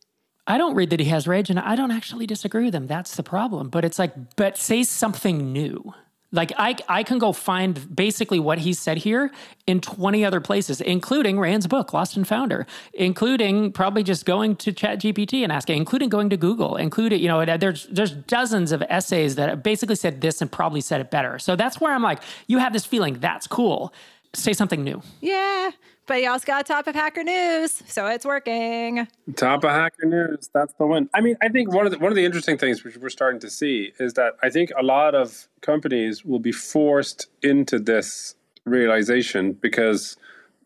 I 0.45 0.57
don't 0.57 0.75
read 0.75 0.89
that 0.89 0.99
he 0.99 1.05
has 1.05 1.25
rage, 1.25 1.49
and 1.49 1.57
I 1.57 1.75
don't 1.75 1.91
actually 1.91 2.27
disagree 2.27 2.65
with 2.65 2.75
him. 2.75 2.87
That's 2.87 3.15
the 3.15 3.23
problem. 3.23 3.69
But 3.69 3.85
it's 3.85 3.97
like, 3.97 4.35
but 4.35 4.57
say 4.57 4.83
something 4.83 5.53
new. 5.53 5.93
Like 6.33 6.51
I, 6.57 6.75
I 6.89 7.03
can 7.03 7.19
go 7.19 7.31
find 7.31 7.95
basically 7.95 8.39
what 8.39 8.57
he 8.57 8.73
said 8.73 8.97
here 8.97 9.31
in 9.67 9.79
20 9.79 10.25
other 10.25 10.41
places, 10.41 10.81
including 10.81 11.39
Rand's 11.39 11.67
book, 11.67 11.93
Lost 11.93 12.17
and 12.17 12.27
Founder, 12.27 12.65
including 12.93 13.71
probably 13.71 14.03
just 14.03 14.25
going 14.25 14.55
to 14.57 14.73
Chat 14.73 14.99
GPT 14.99 15.43
and 15.43 15.51
asking, 15.51 15.77
including 15.77 16.09
going 16.09 16.31
to 16.31 16.37
Google, 16.37 16.75
including, 16.75 17.21
you 17.21 17.27
know, 17.27 17.45
there's 17.45 17.85
there's 17.85 18.11
dozens 18.11 18.71
of 18.71 18.83
essays 18.89 19.35
that 19.35 19.63
basically 19.63 19.95
said 19.95 20.21
this 20.21 20.41
and 20.41 20.51
probably 20.51 20.81
said 20.81 20.99
it 20.99 21.11
better. 21.11 21.37
So 21.37 21.55
that's 21.55 21.79
where 21.79 21.93
I'm 21.93 22.01
like, 22.01 22.21
you 22.47 22.57
have 22.57 22.73
this 22.73 22.85
feeling, 22.85 23.19
that's 23.19 23.45
cool. 23.45 23.93
Say 24.35 24.53
something 24.53 24.83
new. 24.83 25.01
Yeah. 25.21 25.71
But 26.05 26.17
he 26.17 26.25
also 26.25 26.45
got 26.45 26.65
top 26.65 26.87
of 26.87 26.95
Hacker 26.95 27.23
News, 27.23 27.81
so 27.87 28.07
it's 28.07 28.25
working. 28.25 29.07
Top 29.37 29.63
of 29.63 29.69
Hacker 29.69 30.05
News, 30.05 30.49
that's 30.53 30.73
the 30.73 30.85
one. 30.85 31.09
I 31.13 31.21
mean, 31.21 31.37
I 31.41 31.47
think 31.47 31.73
one 31.73 31.85
of 31.85 31.93
the, 31.93 31.99
one 31.99 32.11
of 32.11 32.17
the 32.17 32.25
interesting 32.25 32.57
things 32.57 32.83
which 32.83 32.97
we're 32.97 33.09
starting 33.09 33.39
to 33.39 33.49
see 33.49 33.93
is 33.99 34.13
that 34.15 34.33
I 34.43 34.49
think 34.49 34.71
a 34.77 34.83
lot 34.83 35.15
of 35.15 35.47
companies 35.61 36.25
will 36.25 36.39
be 36.39 36.51
forced 36.51 37.27
into 37.41 37.79
this 37.79 38.35
realization 38.65 39.53
because 39.53 40.17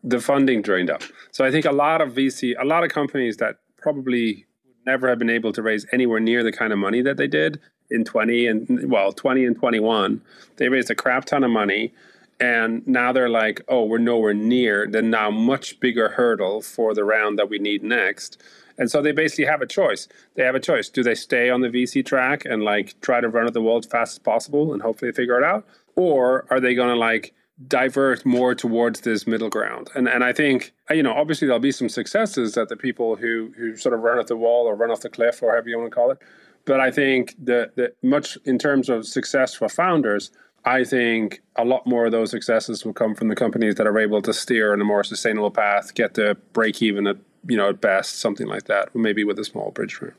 the 0.02 0.18
funding 0.18 0.60
drained 0.60 0.90
up. 0.90 1.02
So 1.30 1.44
I 1.44 1.52
think 1.52 1.64
a 1.64 1.72
lot 1.72 2.00
of 2.00 2.14
VC, 2.14 2.54
a 2.58 2.64
lot 2.64 2.82
of 2.82 2.90
companies 2.90 3.36
that 3.36 3.58
probably 3.76 4.46
never 4.86 5.08
have 5.08 5.20
been 5.20 5.30
able 5.30 5.52
to 5.52 5.62
raise 5.62 5.86
anywhere 5.92 6.18
near 6.18 6.42
the 6.42 6.52
kind 6.52 6.72
of 6.72 6.78
money 6.80 7.00
that 7.02 7.16
they 7.16 7.28
did 7.28 7.60
in 7.90 8.04
20 8.04 8.46
and 8.46 8.90
well 8.90 9.12
20 9.12 9.46
and 9.46 9.56
21 9.56 10.20
they 10.56 10.68
raised 10.68 10.90
a 10.90 10.94
crap 10.94 11.24
ton 11.24 11.42
of 11.42 11.50
money 11.50 11.92
and 12.40 12.86
now 12.86 13.12
they're 13.12 13.28
like 13.28 13.60
oh 13.68 13.84
we're 13.84 13.98
nowhere 13.98 14.34
near 14.34 14.86
the 14.86 15.02
now 15.02 15.30
much 15.30 15.80
bigger 15.80 16.10
hurdle 16.10 16.62
for 16.62 16.94
the 16.94 17.04
round 17.04 17.38
that 17.38 17.48
we 17.48 17.58
need 17.58 17.82
next. 17.82 18.42
And 18.80 18.88
so 18.88 19.02
they 19.02 19.10
basically 19.10 19.46
have 19.46 19.60
a 19.60 19.66
choice. 19.66 20.06
They 20.36 20.44
have 20.44 20.54
a 20.54 20.60
choice. 20.60 20.88
Do 20.88 21.02
they 21.02 21.16
stay 21.16 21.50
on 21.50 21.62
the 21.62 21.68
vc 21.68 22.06
track 22.06 22.44
and 22.44 22.62
like 22.62 23.00
try 23.00 23.20
to 23.20 23.28
run 23.28 23.46
at 23.46 23.54
the 23.54 23.60
wall 23.60 23.78
as 23.78 23.86
fast 23.86 24.12
as 24.14 24.18
possible 24.20 24.72
and 24.72 24.82
hopefully 24.82 25.12
figure 25.12 25.36
it 25.36 25.44
out? 25.44 25.66
Or 25.96 26.46
are 26.50 26.60
they 26.60 26.74
going 26.74 26.90
to 26.90 26.94
like 26.94 27.34
divert 27.66 28.24
more 28.24 28.54
towards 28.54 29.00
this 29.00 29.26
middle 29.26 29.48
ground? 29.48 29.90
And 29.96 30.08
and 30.08 30.22
i 30.22 30.32
think 30.32 30.72
uh, 30.90 30.94
you 30.94 31.02
know 31.02 31.12
obviously 31.12 31.46
there'll 31.46 31.60
be 31.60 31.72
some 31.72 31.88
successes 31.88 32.54
that 32.54 32.68
the 32.68 32.76
people 32.76 33.16
who 33.16 33.52
who 33.56 33.76
sort 33.76 33.94
of 33.94 34.00
run 34.00 34.20
at 34.20 34.28
the 34.28 34.36
wall 34.36 34.66
or 34.66 34.76
run 34.76 34.92
off 34.92 35.00
the 35.00 35.10
cliff 35.10 35.42
or 35.42 35.50
however 35.50 35.68
you 35.68 35.78
want 35.78 35.90
to 35.90 35.94
call 35.94 36.10
it. 36.12 36.18
But 36.64 36.80
I 36.80 36.90
think 36.90 37.34
that 37.46 37.94
much 38.02 38.36
in 38.44 38.58
terms 38.58 38.88
of 38.90 39.06
success 39.06 39.54
for 39.54 39.68
founders, 39.68 40.30
I 40.68 40.84
think 40.84 41.40
a 41.56 41.64
lot 41.64 41.86
more 41.86 42.04
of 42.04 42.12
those 42.12 42.30
successes 42.30 42.84
will 42.84 42.92
come 42.92 43.14
from 43.14 43.28
the 43.28 43.34
companies 43.34 43.76
that 43.76 43.86
are 43.86 43.98
able 43.98 44.20
to 44.20 44.34
steer 44.34 44.74
in 44.74 44.82
a 44.82 44.84
more 44.84 45.02
sustainable 45.02 45.50
path, 45.50 45.94
get 45.94 46.12
to 46.14 46.34
break 46.52 46.82
even 46.82 47.06
at 47.06 47.16
you 47.48 47.56
know 47.56 47.70
at 47.70 47.80
best, 47.80 48.18
something 48.18 48.46
like 48.46 48.64
that, 48.64 48.90
or 48.94 49.00
maybe 49.00 49.24
with 49.24 49.38
a 49.38 49.44
small 49.44 49.70
bridge 49.70 49.98
round 50.02 50.14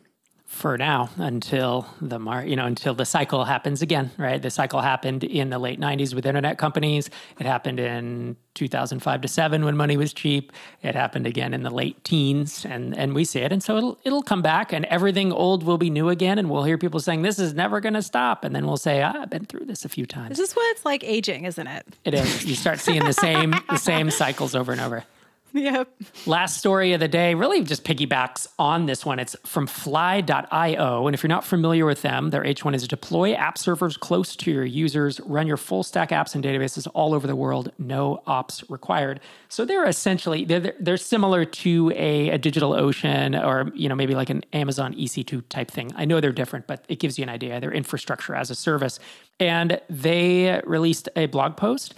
for 0.49 0.79
now 0.79 1.11
until 1.17 1.85
the 2.01 2.17
mar- 2.17 2.43
you 2.43 2.55
know 2.55 2.65
until 2.65 2.95
the 2.95 3.05
cycle 3.05 3.45
happens 3.45 3.83
again 3.83 4.09
right? 4.17 4.41
The 4.41 4.49
cycle 4.49 4.81
happened 4.81 5.23
in 5.23 5.51
the 5.51 5.59
late 5.59 5.79
90s 5.79 6.15
with 6.15 6.25
internet 6.25 6.57
companies. 6.57 7.11
It 7.39 7.45
happened 7.45 7.79
in 7.79 8.35
2005 8.55 9.21
to 9.21 9.27
7 9.27 9.63
when 9.63 9.77
money 9.77 9.95
was 9.95 10.11
cheap. 10.11 10.51
It 10.81 10.95
happened 10.95 11.27
again 11.27 11.53
in 11.53 11.61
the 11.61 11.69
late 11.69 12.03
teens 12.03 12.65
and 12.65 12.97
and 12.97 13.13
we 13.13 13.25
see 13.25 13.41
it. 13.41 13.51
And 13.51 13.61
so 13.61 13.77
it'll 13.77 13.99
it'll 14.03 14.23
come 14.23 14.41
back 14.41 14.73
and 14.73 14.85
everything 14.85 15.31
old 15.31 15.61
will 15.61 15.77
be 15.77 15.91
new 15.91 16.09
again 16.09 16.39
and 16.39 16.49
we'll 16.49 16.63
hear 16.63 16.79
people 16.79 16.99
saying 16.99 17.21
this 17.21 17.37
is 17.37 17.53
never 17.53 17.79
going 17.79 17.93
to 17.93 18.01
stop. 18.01 18.43
And 18.43 18.55
then 18.55 18.65
we'll 18.65 18.77
say 18.77 19.03
ah, 19.03 19.13
I've 19.21 19.29
been 19.29 19.45
through 19.45 19.65
this 19.65 19.85
a 19.85 19.89
few 19.89 20.07
times. 20.07 20.39
This 20.39 20.49
is 20.49 20.55
what 20.55 20.65
it's 20.71 20.83
like 20.83 21.03
aging 21.03 21.45
isn't 21.45 21.67
it? 21.67 21.85
It 22.05 22.15
is. 22.15 22.43
You 22.43 22.55
start 22.55 22.79
seeing 22.79 23.05
the 23.05 23.13
same 23.13 23.53
the 23.69 23.77
same 23.77 24.09
cycles 24.09 24.55
over 24.55 24.71
and 24.71 24.81
over 24.81 25.05
Yep. 25.59 25.89
Last 26.25 26.57
story 26.57 26.93
of 26.93 26.99
the 26.99 27.07
day 27.07 27.33
really 27.33 27.63
just 27.63 27.83
piggybacks 27.83 28.47
on 28.57 28.85
this 28.85 29.05
one. 29.05 29.19
It's 29.19 29.35
from 29.45 29.67
fly.io. 29.67 31.07
And 31.07 31.13
if 31.13 31.23
you're 31.23 31.27
not 31.27 31.43
familiar 31.43 31.85
with 31.85 32.01
them, 32.01 32.29
their 32.29 32.43
H1 32.43 32.75
is 32.75 32.87
deploy 32.87 33.33
app 33.33 33.57
servers 33.57 33.97
close 33.97 34.35
to 34.37 34.51
your 34.51 34.63
users, 34.63 35.19
run 35.21 35.47
your 35.47 35.57
full 35.57 35.83
stack 35.83 36.09
apps 36.09 36.35
and 36.35 36.43
databases 36.43 36.87
all 36.93 37.13
over 37.13 37.25
the 37.25 37.35
world, 37.35 37.71
no 37.77 38.21
ops 38.27 38.63
required. 38.69 39.19
So 39.47 39.65
they're 39.65 39.87
essentially, 39.87 40.45
they're, 40.45 40.75
they're 40.79 40.97
similar 40.97 41.45
to 41.45 41.91
a, 41.95 42.29
a 42.29 42.39
DigitalOcean 42.39 43.43
or, 43.43 43.71
you 43.75 43.89
know, 43.89 43.95
maybe 43.95 44.15
like 44.15 44.29
an 44.29 44.43
Amazon 44.53 44.93
EC2 44.93 45.43
type 45.49 45.71
thing. 45.71 45.91
I 45.95 46.05
know 46.05 46.19
they're 46.19 46.31
different, 46.31 46.67
but 46.67 46.85
it 46.87 46.99
gives 46.99 47.17
you 47.17 47.23
an 47.23 47.29
idea. 47.29 47.59
They're 47.59 47.73
infrastructure 47.73 48.35
as 48.35 48.49
a 48.49 48.55
service. 48.55 48.99
And 49.39 49.81
they 49.89 50.61
released 50.65 51.09
a 51.15 51.25
blog 51.25 51.57
post 51.57 51.95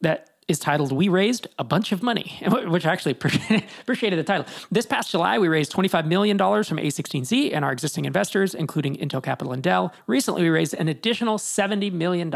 that 0.00 0.33
is 0.48 0.58
titled 0.58 0.92
We 0.92 1.08
Raised 1.08 1.46
a 1.58 1.64
Bunch 1.64 1.92
of 1.92 2.02
Money, 2.02 2.38
which 2.66 2.84
I 2.86 2.92
actually 2.92 3.12
appreciated 3.12 4.18
the 4.18 4.24
title. 4.24 4.46
This 4.70 4.86
past 4.86 5.10
July, 5.10 5.38
we 5.38 5.48
raised 5.48 5.72
$25 5.72 6.06
million 6.06 6.36
from 6.38 6.78
A16Z 6.78 7.54
and 7.54 7.64
our 7.64 7.72
existing 7.72 8.04
investors, 8.04 8.54
including 8.54 8.96
Intel 8.96 9.22
Capital 9.22 9.52
and 9.52 9.62
Dell. 9.62 9.92
Recently, 10.06 10.42
we 10.42 10.48
raised 10.48 10.74
an 10.74 10.88
additional 10.88 11.38
$70 11.38 11.92
million, 11.92 12.30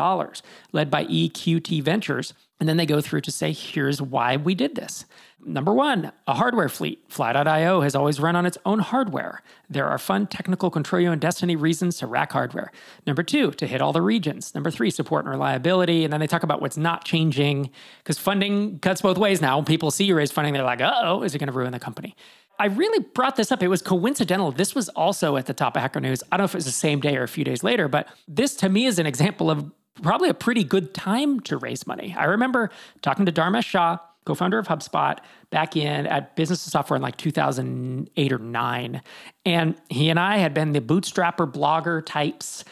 led 0.73 0.91
by 0.91 1.05
EQT 1.05 1.83
Ventures. 1.83 2.35
And 2.61 2.69
then 2.69 2.77
they 2.77 2.87
go 2.87 3.01
through 3.01 3.21
to 3.23 3.31
say, 3.31 3.53
here's 3.53 4.03
why 4.03 4.37
we 4.37 4.55
did 4.55 4.75
this. 4.75 5.05
Number 5.45 5.73
one, 5.73 6.13
a 6.27 6.35
hardware 6.35 6.69
fleet. 6.69 7.05
Fly.io 7.09 7.81
has 7.81 7.95
always 7.95 8.19
run 8.19 8.35
on 8.35 8.45
its 8.45 8.59
own 8.67 8.81
hardware. 8.81 9.43
There 9.71 9.87
are 9.87 9.97
fun 9.97 10.27
technical 10.27 10.71
Controlio 10.71 11.13
and 11.13 11.21
Destiny 11.21 11.55
reasons 11.55 11.99
to 11.99 12.07
rack 12.07 12.33
hardware. 12.33 12.73
Number 13.07 13.23
two, 13.23 13.53
to 13.53 13.67
hit 13.67 13.81
all 13.81 13.93
the 13.93 14.03
regions. 14.03 14.55
Number 14.55 14.71
three, 14.71 14.91
support 14.91 15.25
and 15.25 15.31
reliability. 15.31 16.03
And 16.05 16.13
then 16.13 16.21
they 16.21 16.27
talk 16.27 16.43
about 16.43 16.61
what's 16.61 16.77
not 16.77 17.05
changing 17.05 17.71
because 17.99 18.19
funding 18.19 18.81
cuts 18.81 19.01
both 19.01 19.17
ways 19.17 19.41
now. 19.41 19.63
People 19.63 19.91
see 19.91 20.05
you 20.05 20.17
raise 20.17 20.33
funding, 20.33 20.55
they're 20.55 20.65
like, 20.65 20.81
oh, 20.83 21.23
is 21.23 21.35
it 21.35 21.39
going 21.39 21.51
to 21.51 21.57
ruin 21.57 21.73
the 21.73 21.79
company? 21.79 22.17
I 22.59 22.67
really 22.67 23.05
brought 23.15 23.37
this 23.37 23.53
up. 23.53 23.63
It 23.63 23.69
was 23.69 23.81
coincidental. 23.81 24.51
This 24.51 24.75
was 24.75 24.89
also 24.91 25.37
at 25.37 25.47
the 25.47 25.55
top 25.55 25.77
of 25.77 25.83
Hacker 25.83 26.01
News. 26.01 26.25
I 26.33 26.37
don't 26.37 26.41
know 26.41 26.47
if 26.47 26.55
it 26.55 26.59
was 26.59 26.65
the 26.65 26.73
same 26.73 27.01
day 27.01 27.17
or 27.17 27.23
a 27.23 27.29
few 27.29 27.45
days 27.45 27.63
later, 27.63 27.87
but 27.87 28.09
this 28.27 28.57
to 28.57 28.69
me 28.69 28.87
is 28.87 28.99
an 28.99 29.07
example 29.07 29.51
of 29.51 29.71
probably 30.03 30.29
a 30.29 30.35
pretty 30.35 30.65
good 30.65 30.93
time 30.93 31.41
to 31.41 31.57
raise 31.57 31.87
money. 31.87 32.15
I 32.19 32.25
remember 32.25 32.71
talking 33.03 33.27
to 33.27 33.33
Dharmesh 33.33 33.65
Shah 33.65 33.99
co-founder 34.29 34.59
of 34.59 34.69
HubSpot, 34.69 35.19
back 35.51 35.77
in 35.77 36.07
at 36.07 36.37
Business 36.37 36.65
of 36.67 36.71
Software 36.71 36.97
in 36.97 37.03
like 37.03 37.17
2008 37.17 38.33
or 38.33 38.39
9. 38.39 39.03
And 39.47 39.75
he 39.89 40.11
and 40.11 40.21
I 40.21 40.37
had 40.37 40.53
been 40.53 40.73
the 40.73 40.81
bootstrapper 40.81 41.51
blogger 41.51 42.05
types 42.05 42.65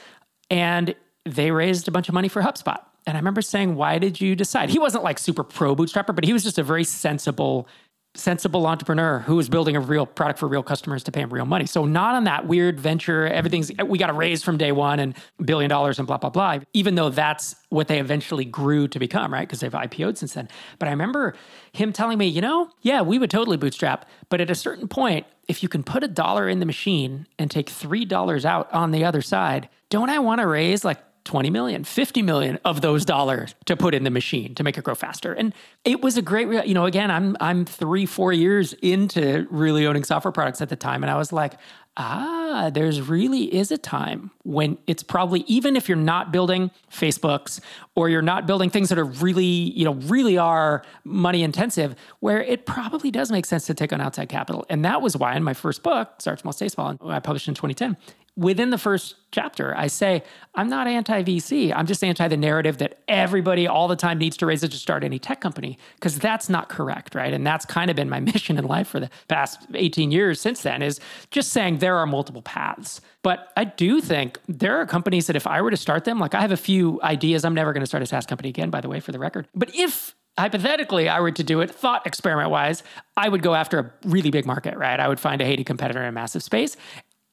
and 0.51 0.95
they 1.25 1.51
raised 1.51 1.89
a 1.89 1.91
bunch 1.91 2.09
of 2.09 2.15
money 2.15 2.29
for 2.29 2.43
HubSpot. 2.43 2.79
And 3.07 3.17
I 3.17 3.21
remember 3.21 3.41
saying, 3.41 3.77
"Why 3.77 3.99
did 3.99 4.21
you 4.21 4.35
decide?" 4.35 4.69
He 4.69 4.79
wasn't 4.79 5.05
like 5.05 5.19
super 5.19 5.45
pro 5.45 5.75
bootstrapper, 5.75 6.15
but 6.15 6.25
he 6.25 6.33
was 6.33 6.43
just 6.43 6.59
a 6.59 6.63
very 6.63 6.85
sensible 6.85 7.69
sensible 8.17 8.67
entrepreneur 8.67 9.21
who 9.21 9.37
was 9.37 9.49
building 9.49 9.77
a 9.77 9.81
real 9.81 10.07
product 10.07 10.39
for 10.39 10.49
real 10.49 10.63
customers 10.63 11.03
to 11.05 11.13
pay 11.13 11.21
him 11.21 11.33
real 11.33 11.45
money. 11.45 11.67
So 11.67 11.85
not 11.85 12.15
on 12.15 12.25
that 12.25 12.47
weird 12.47 12.81
venture, 12.81 13.27
everything's 13.27 13.71
we 13.85 13.99
got 13.99 14.09
to 14.09 14.13
raise 14.13 14.43
from 14.43 14.57
day 14.57 14.73
one 14.73 14.99
and 14.99 15.15
billion 15.45 15.69
dollars 15.69 15.99
and 15.99 16.07
blah 16.07 16.19
blah 16.19 16.31
blah. 16.31 16.59
Even 16.73 16.95
though 16.95 17.11
that's 17.11 17.57
what 17.69 17.89
they 17.89 18.01
eventually 18.01 18.45
grew 18.45 18.89
to 18.89 18.99
become, 18.99 19.33
right? 19.33 19.47
Because 19.47 19.61
they've 19.61 19.73
IPO'd 19.73 20.19
since 20.19 20.35
then. 20.35 20.49
But 20.79 20.89
I 20.89 20.91
remember 20.91 21.35
him 21.73 21.93
telling 21.93 22.19
me, 22.19 22.27
you 22.27 22.41
know, 22.41 22.71
yeah, 22.83 23.03
we 23.03 23.19
would 23.19 23.31
totally 23.31 23.57
bootstrap, 23.57 24.09
but 24.29 24.41
at 24.41 24.51
a 24.51 24.55
certain 24.55 24.89
point, 24.89 25.27
if 25.49 25.63
you 25.63 25.69
can 25.69 25.83
put 25.83 26.03
a 26.03 26.09
dollar 26.09 26.49
in 26.49 26.61
the 26.61 26.67
machine 26.67 27.27
and 27.39 27.51
take 27.51 27.69
three 27.69 28.05
dollars 28.05 28.45
out 28.45 28.73
on 28.73 28.91
the 28.91 29.05
other 29.05 29.23
side, 29.23 29.69
don't 29.91 30.11
I 30.11 30.19
want 30.19 30.41
to 30.41 30.47
raise 30.47 30.85
like 30.85 30.99
20 31.27 31.51
million, 31.51 31.85
50 31.85 32.23
million 32.23 32.59
of 32.65 32.81
those 32.81 33.05
dollars 33.05 33.55
to 33.67 33.77
put 33.77 33.95
in 33.95 34.05
the 34.05 34.11
machine 34.11 34.55
to 34.55 34.63
make 34.63 34.79
it 34.79 34.85
grow 34.85 34.95
faster. 34.95 35.33
And 35.33 35.53
it 35.85 36.01
was 36.01 36.17
a 36.17 36.23
great, 36.23 36.49
you 36.67 36.75
know, 36.75 36.87
again, 36.87 37.11
I'm 37.11 37.37
I'm 37.41 37.67
3 37.67 38.07
4 38.07 38.33
years 38.33 38.73
into 38.75 39.47
really 39.51 39.87
owning 39.87 40.05
software 40.05 40.33
products 40.33 40.63
at 40.63 40.71
the 40.71 40.77
time 40.77 41.05
and 41.05 41.11
I 41.11 41.17
was 41.17 41.33
like, 41.33 41.59
ah, 41.97 42.71
there's 42.73 43.01
really 43.01 43.55
is 43.55 43.71
a 43.71 43.79
time 43.79 44.31
when 44.43 44.79
it's 44.87 45.03
probably 45.03 45.41
even 45.47 45.77
if 45.77 45.89
you're 45.89 45.97
not 45.97 46.33
building 46.33 46.71
Facebooks 46.91 47.61
or 47.95 48.09
you're 48.09 48.23
not 48.23 48.47
building 48.47 48.71
things 48.71 48.89
that 48.89 48.99
are 48.99 49.05
really, 49.05 49.45
you 49.45 49.85
know, 49.85 49.95
really 49.95 50.37
are 50.37 50.83
money 51.05 51.43
intensive, 51.43 51.95
where 52.21 52.43
it 52.43 52.67
probably 52.67 53.11
does 53.11 53.31
make 53.33 53.47
sense 53.47 53.67
to 53.67 53.75
take 53.75 53.93
on 53.93 54.01
outside 54.01 54.29
capital. 54.29 54.67
And 54.69 54.85
that 54.85 55.01
was 55.01 55.17
why 55.17 55.35
in 55.37 55.43
my 55.43 55.55
first 55.55 55.83
book, 55.83 56.21
Start 56.21 56.41
Small 56.41 56.53
Stay 56.53 56.69
Small, 56.69 56.97
I 57.03 57.21
published 57.21 57.49
in 57.49 57.55
2010, 57.55 57.97
within 58.37 58.69
the 58.71 58.79
first 58.79 59.17
chapter, 59.33 59.77
I 59.77 59.87
say, 59.87 60.23
I'm 60.55 60.69
not 60.69 60.87
anti 60.87 61.23
VC. 61.23 61.73
I'm 61.75 61.87
just 61.87 62.05
anti 62.05 62.29
the 62.29 62.37
narrative 62.37 62.79
that 62.79 62.99
everybody 63.09 63.67
all 63.67 63.89
the 63.89 63.97
time 63.97 64.19
needs 64.19 64.37
to 64.39 64.47
raise 64.47 64.63
it 64.63 64.71
to 64.73 64.77
start 64.77 65.05
any 65.05 65.19
tech 65.19 65.41
company, 65.41 65.79
because 65.95 66.19
that's 66.19 66.49
not 66.49 66.69
correct, 66.69 67.15
right? 67.15 67.33
And 67.33 67.47
that's 67.47 67.65
kind 67.65 67.91
of 67.91 67.97
been 67.97 68.09
my 68.09 68.21
mission 68.33 68.59
in 68.59 68.65
life 68.65 68.89
for 68.89 69.01
the 69.01 69.11
past 69.29 69.67
18 69.75 70.11
years 70.11 70.41
since 70.41 70.63
then 70.63 70.83
is 70.83 71.01
just 71.31 71.53
saying 71.53 71.79
there 71.87 71.97
are 71.99 72.07
multiple 72.07 72.43
paths. 72.43 73.01
But 73.23 73.53
I 73.57 73.63
do 73.63 74.01
think 74.01 74.41
there 74.49 74.81
are 74.81 74.87
companies 74.87 75.29
that 75.29 75.37
if 75.37 75.47
I 75.47 75.63
were 75.63 75.71
to 75.71 75.77
start 75.77 76.05
them, 76.05 76.19
like 76.19 76.35
I 76.35 76.41
have 76.41 76.51
a 76.51 76.57
few 76.57 77.01
ideas. 77.01 77.45
I'm 77.45 77.55
never 77.55 77.73
going 77.73 77.83
to 77.83 77.87
start 77.87 78.03
a 78.03 78.07
SaaS 78.07 78.27
company 78.27 78.49
again, 78.49 78.71
by 78.71 78.81
the 78.81 78.89
way, 78.89 78.99
for 78.99 79.13
the 79.13 79.21
record. 79.21 79.47
But 79.55 79.73
if 79.73 80.17
hypothetically 80.37 81.09
I 81.09 81.21
were 81.21 81.31
to 81.31 81.45
do 81.45 81.61
it 81.61 81.71
thought 81.71 82.05
experiment 82.05 82.51
wise, 82.51 82.83
I 83.17 83.29
would 83.29 83.41
go 83.41 83.55
after 83.55 83.79
a 83.79 83.93
really 84.05 84.33
big 84.33 84.47
market, 84.47 84.77
right? 84.77 84.99
I 84.99 85.07
would 85.07 85.21
find 85.21 85.41
a 85.41 85.45
hated 85.45 85.67
competitor 85.67 86.03
in 86.03 86.09
a 86.09 86.13
massive 86.13 86.43
space 86.43 86.77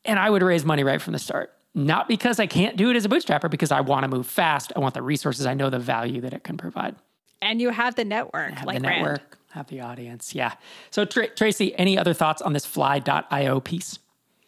and 0.06 0.20
I 0.20 0.30
would 0.30 0.44
raise 0.44 0.64
money 0.64 0.84
right 0.84 1.02
from 1.02 1.14
the 1.14 1.20
start. 1.20 1.52
Not 1.74 2.08
because 2.08 2.40
I 2.40 2.46
can't 2.46 2.78
do 2.78 2.92
it 2.92 2.96
as 2.96 3.06
a 3.06 3.10
bootstrapper, 3.10 3.50
because 3.50 3.72
I 3.72 3.82
want 3.82 4.04
to 4.04 4.08
move 4.08 4.28
fast. 4.28 4.72
I 4.76 4.80
want 4.80 4.94
the 4.94 5.02
resources. 5.02 5.48
I 5.48 5.56
know 5.56 5.72
the 5.72 5.80
value 5.80 6.22
that 6.22 6.32
it 6.32 6.44
can 6.44 6.56
provide. 6.56 6.96
And 7.42 7.60
you 7.60 7.72
have 7.72 7.96
the 7.96 8.06
network, 8.06 8.54
have 8.54 8.68
like 8.68 8.78
the 8.78 8.88
network, 8.88 9.18
brand. 9.18 9.38
have 9.54 9.68
the 9.68 9.82
audience. 9.82 10.36
Yeah. 10.36 10.54
So 10.92 11.04
Tracy, 11.04 11.76
any 11.76 11.98
other 11.98 12.14
thoughts 12.14 12.44
on 12.44 12.54
this 12.54 12.66
fly.io 12.66 13.60
piece? 13.62 13.98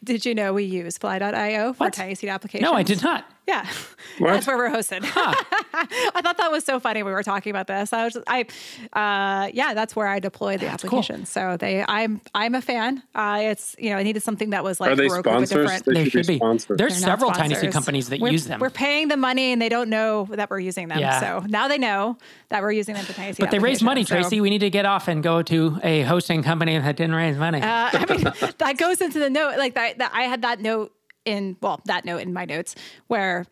Did 0.06 0.26
you 0.26 0.36
know 0.36 0.54
we 0.54 0.64
use 0.64 0.98
fly.io 0.98 1.74
for 1.74 1.86
what? 1.86 1.94
TinySeed 1.94 2.32
applications? 2.32 2.70
No, 2.70 2.78
I 2.78 2.84
did 2.84 3.02
not. 3.04 3.26
Yeah, 3.48 3.68
what? 4.18 4.34
that's 4.34 4.48
where 4.48 4.58
we're 4.58 4.70
hosted. 4.70 5.04
Huh. 5.04 5.34
I 5.74 6.22
thought 6.22 6.38
that 6.38 6.52
was 6.52 6.64
so 6.64 6.80
funny. 6.80 7.04
We 7.04 7.12
were 7.12 7.24
talking 7.24 7.52
about 7.52 7.68
this. 7.68 7.94
I 7.94 8.06
was, 8.06 8.14
just, 8.14 8.26
I, 8.28 8.46
uh, 8.94 9.52
yeah, 9.54 9.74
that's 9.74 9.96
where 9.96 10.08
I 10.08 10.20
deployed 10.20 10.62
the 10.62 10.68
application. 10.68 11.18
Cool. 11.18 11.26
So 11.26 11.58
they, 11.58 11.84
I'm, 11.88 12.22
I'm 12.34 12.56
a 12.56 12.62
fan. 12.62 13.04
Uh, 13.14 13.40
it's 13.44 13.76
you 13.78 13.92
know, 13.92 13.98
I 13.98 14.04
needed 14.04 14.24
something 14.24 14.50
that 14.52 14.64
was 14.64 14.80
like 14.80 14.92
are 14.92 14.96
they 14.96 15.10
sponsors? 15.10 15.82
They, 15.84 15.94
they 15.94 16.10
should 16.10 16.26
be. 16.26 16.38
Sponsors. 16.38 16.78
There's 16.78 16.94
They're 16.94 17.12
several 17.12 17.32
TinySeed 17.32 17.72
companies 17.72 18.10
that 18.10 18.20
we're, 18.20 18.32
use 18.32 18.46
them. 18.46 18.60
We're 18.60 18.70
paying 18.70 19.10
them 19.10 19.20
money 19.20 19.52
and 19.52 19.62
they 19.62 19.70
don't 19.70 19.90
know 19.90 20.28
that 20.32 20.50
we're 20.50 20.60
using 20.60 20.88
them. 20.88 21.00
Yeah. 21.00 21.20
So 21.20 21.46
now 21.48 21.68
they 21.68 21.78
know 21.78 22.18
that 22.50 22.62
we're 22.62 22.72
using 22.72 22.96
them 22.96 23.06
for 23.06 23.14
TinySeed. 23.14 23.40
But 23.40 23.52
they 23.52 23.60
raise 23.60 23.84
money, 23.84 24.04
so. 24.04 24.16
Tracy. 24.16 24.42
We 24.42 24.50
need 24.50 24.60
to 24.60 24.70
get 24.70 24.86
off 24.86 25.08
and 25.08 25.22
go 25.22 25.42
to 25.44 25.80
a 25.84 26.02
hosting 26.04 26.42
company 26.42 26.78
that 26.78 26.96
didn't 26.96 27.16
raise 27.16 27.38
money. 27.38 27.62
Uh, 27.62 27.90
I 27.94 28.06
mean, 28.10 28.24
that 28.58 28.78
goes 28.78 29.02
into 29.02 29.20
the 29.20 29.30
note. 29.30 29.58
Like 29.58 29.76
that, 29.76 30.00
that 30.00 30.12
I 30.14 30.24
had 30.24 30.42
that 30.42 30.60
note 30.60 30.95
in 31.26 31.58
well 31.62 31.82
that 31.86 32.06
note 32.06 32.22
in 32.22 32.34
my 32.34 32.46
notes 32.46 32.76
where 33.08 33.46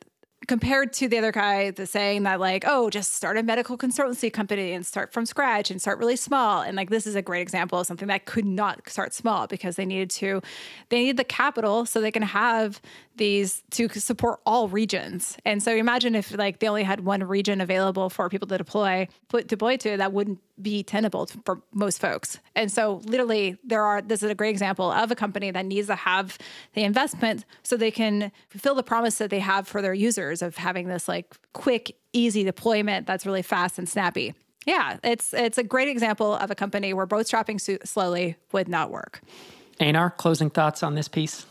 compared 0.47 0.91
to 0.93 1.07
the 1.07 1.17
other 1.17 1.31
guy 1.31 1.71
the 1.71 1.85
saying 1.85 2.23
that 2.23 2.39
like 2.39 2.63
oh 2.67 2.89
just 2.89 3.13
start 3.13 3.37
a 3.37 3.43
medical 3.43 3.77
consultancy 3.77 4.31
company 4.31 4.73
and 4.73 4.85
start 4.85 5.13
from 5.13 5.25
scratch 5.25 5.71
and 5.71 5.81
start 5.81 5.97
really 5.99 6.15
small 6.15 6.61
and 6.61 6.75
like 6.75 6.89
this 6.89 7.07
is 7.07 7.15
a 7.15 7.21
great 7.21 7.41
example 7.41 7.79
of 7.79 7.87
something 7.87 8.07
that 8.07 8.25
could 8.25 8.45
not 8.45 8.87
start 8.89 9.13
small 9.13 9.47
because 9.47 9.75
they 9.75 9.85
needed 9.85 10.09
to 10.09 10.41
they 10.89 11.03
need 11.03 11.17
the 11.17 11.23
capital 11.23 11.85
so 11.85 12.01
they 12.01 12.11
can 12.11 12.23
have 12.23 12.81
these 13.15 13.63
to 13.71 13.87
support 13.89 14.39
all 14.45 14.67
regions 14.67 15.37
and 15.45 15.61
so 15.61 15.75
imagine 15.75 16.15
if 16.15 16.35
like 16.37 16.59
they 16.59 16.67
only 16.67 16.83
had 16.83 17.01
one 17.01 17.23
region 17.23 17.61
available 17.61 18.09
for 18.09 18.29
people 18.29 18.47
to 18.47 18.57
deploy 18.57 19.07
put 19.29 19.47
deploy 19.47 19.77
to 19.77 19.97
that 19.97 20.13
wouldn't 20.13 20.39
be 20.61 20.83
tenable 20.83 21.27
for 21.45 21.61
most 21.73 21.99
folks 21.99 22.39
and 22.55 22.71
so 22.71 23.01
literally 23.05 23.57
there 23.63 23.83
are 23.83 24.01
this 24.01 24.23
is 24.23 24.29
a 24.29 24.35
great 24.35 24.49
example 24.49 24.91
of 24.91 25.11
a 25.11 25.15
company 25.15 25.51
that 25.51 25.65
needs 25.65 25.87
to 25.87 25.95
have 25.95 26.37
the 26.73 26.83
investment 26.83 27.45
so 27.63 27.75
they 27.75 27.91
can 27.91 28.31
fulfill 28.49 28.75
the 28.75 28.83
promise 28.83 29.17
that 29.17 29.29
they 29.29 29.39
have 29.39 29.67
for 29.67 29.81
their 29.81 29.93
users 29.93 30.41
of 30.41 30.57
having 30.57 30.87
this 30.87 31.07
like 31.07 31.35
quick, 31.53 31.95
easy 32.13 32.43
deployment 32.43 33.07
that's 33.07 33.25
really 33.25 33.41
fast 33.41 33.77
and 33.77 33.87
snappy. 33.87 34.33
Yeah, 34.65 34.97
it's 35.03 35.33
it's 35.33 35.57
a 35.57 35.63
great 35.63 35.89
example 35.89 36.35
of 36.35 36.49
a 36.49 36.55
company 36.55 36.93
where 36.93 37.05
bootstrapping 37.05 37.59
slowly 37.85 38.37
would 38.51 38.67
not 38.67 38.91
work. 38.91 39.21
Einar, 39.79 40.09
closing 40.09 40.49
thoughts 40.49 40.83
on 40.83 40.95
this 40.95 41.07
piece? 41.07 41.45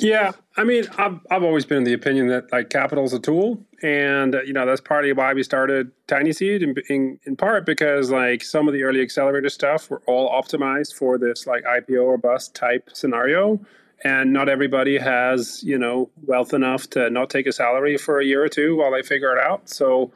Yeah, 0.00 0.30
I 0.56 0.62
mean, 0.62 0.84
I've 0.96 1.18
I've 1.28 1.42
always 1.42 1.66
been 1.66 1.78
in 1.78 1.84
the 1.84 1.92
opinion 1.92 2.28
that 2.28 2.52
like 2.52 2.70
capital 2.70 3.04
is 3.04 3.12
a 3.12 3.18
tool, 3.18 3.60
and 3.82 4.36
uh, 4.36 4.42
you 4.42 4.52
know 4.52 4.64
that's 4.64 4.80
partly 4.80 5.12
why 5.12 5.34
we 5.34 5.42
started 5.42 5.90
TinySeed, 6.06 6.62
in, 6.62 6.74
in, 6.88 7.18
in 7.24 7.34
part 7.34 7.66
because 7.66 8.08
like 8.10 8.44
some 8.44 8.68
of 8.68 8.74
the 8.74 8.84
early 8.84 9.00
accelerator 9.02 9.48
stuff 9.48 9.90
were 9.90 10.00
all 10.06 10.30
optimized 10.30 10.94
for 10.94 11.18
this 11.18 11.48
like 11.48 11.64
IPO 11.64 12.04
or 12.04 12.16
bust 12.16 12.54
type 12.54 12.90
scenario, 12.92 13.60
and 14.04 14.32
not 14.32 14.48
everybody 14.48 14.98
has 14.98 15.64
you 15.64 15.76
know 15.76 16.08
wealth 16.26 16.54
enough 16.54 16.88
to 16.90 17.10
not 17.10 17.28
take 17.28 17.48
a 17.48 17.52
salary 17.52 17.96
for 17.98 18.20
a 18.20 18.24
year 18.24 18.44
or 18.44 18.48
two 18.48 18.76
while 18.76 18.92
they 18.92 19.02
figure 19.02 19.36
it 19.36 19.42
out. 19.42 19.68
So 19.68 20.12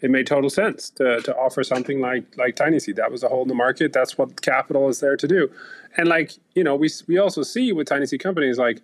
it 0.00 0.10
made 0.10 0.26
total 0.26 0.48
sense 0.50 0.90
to, 0.90 1.20
to 1.22 1.36
offer 1.36 1.62
something 1.62 2.00
like 2.00 2.24
like 2.38 2.56
TinySeed. 2.56 2.96
That 2.96 3.12
was 3.12 3.22
a 3.22 3.28
hole 3.28 3.42
in 3.42 3.48
the 3.48 3.54
market. 3.54 3.92
That's 3.92 4.16
what 4.16 4.40
capital 4.40 4.88
is 4.88 5.00
there 5.00 5.16
to 5.18 5.28
do. 5.28 5.50
And 5.98 6.08
like 6.08 6.32
you 6.54 6.64
know 6.64 6.74
we 6.74 6.88
we 7.06 7.18
also 7.18 7.42
see 7.42 7.72
with 7.72 7.86
TinySeed 7.86 8.20
companies 8.20 8.56
like 8.56 8.80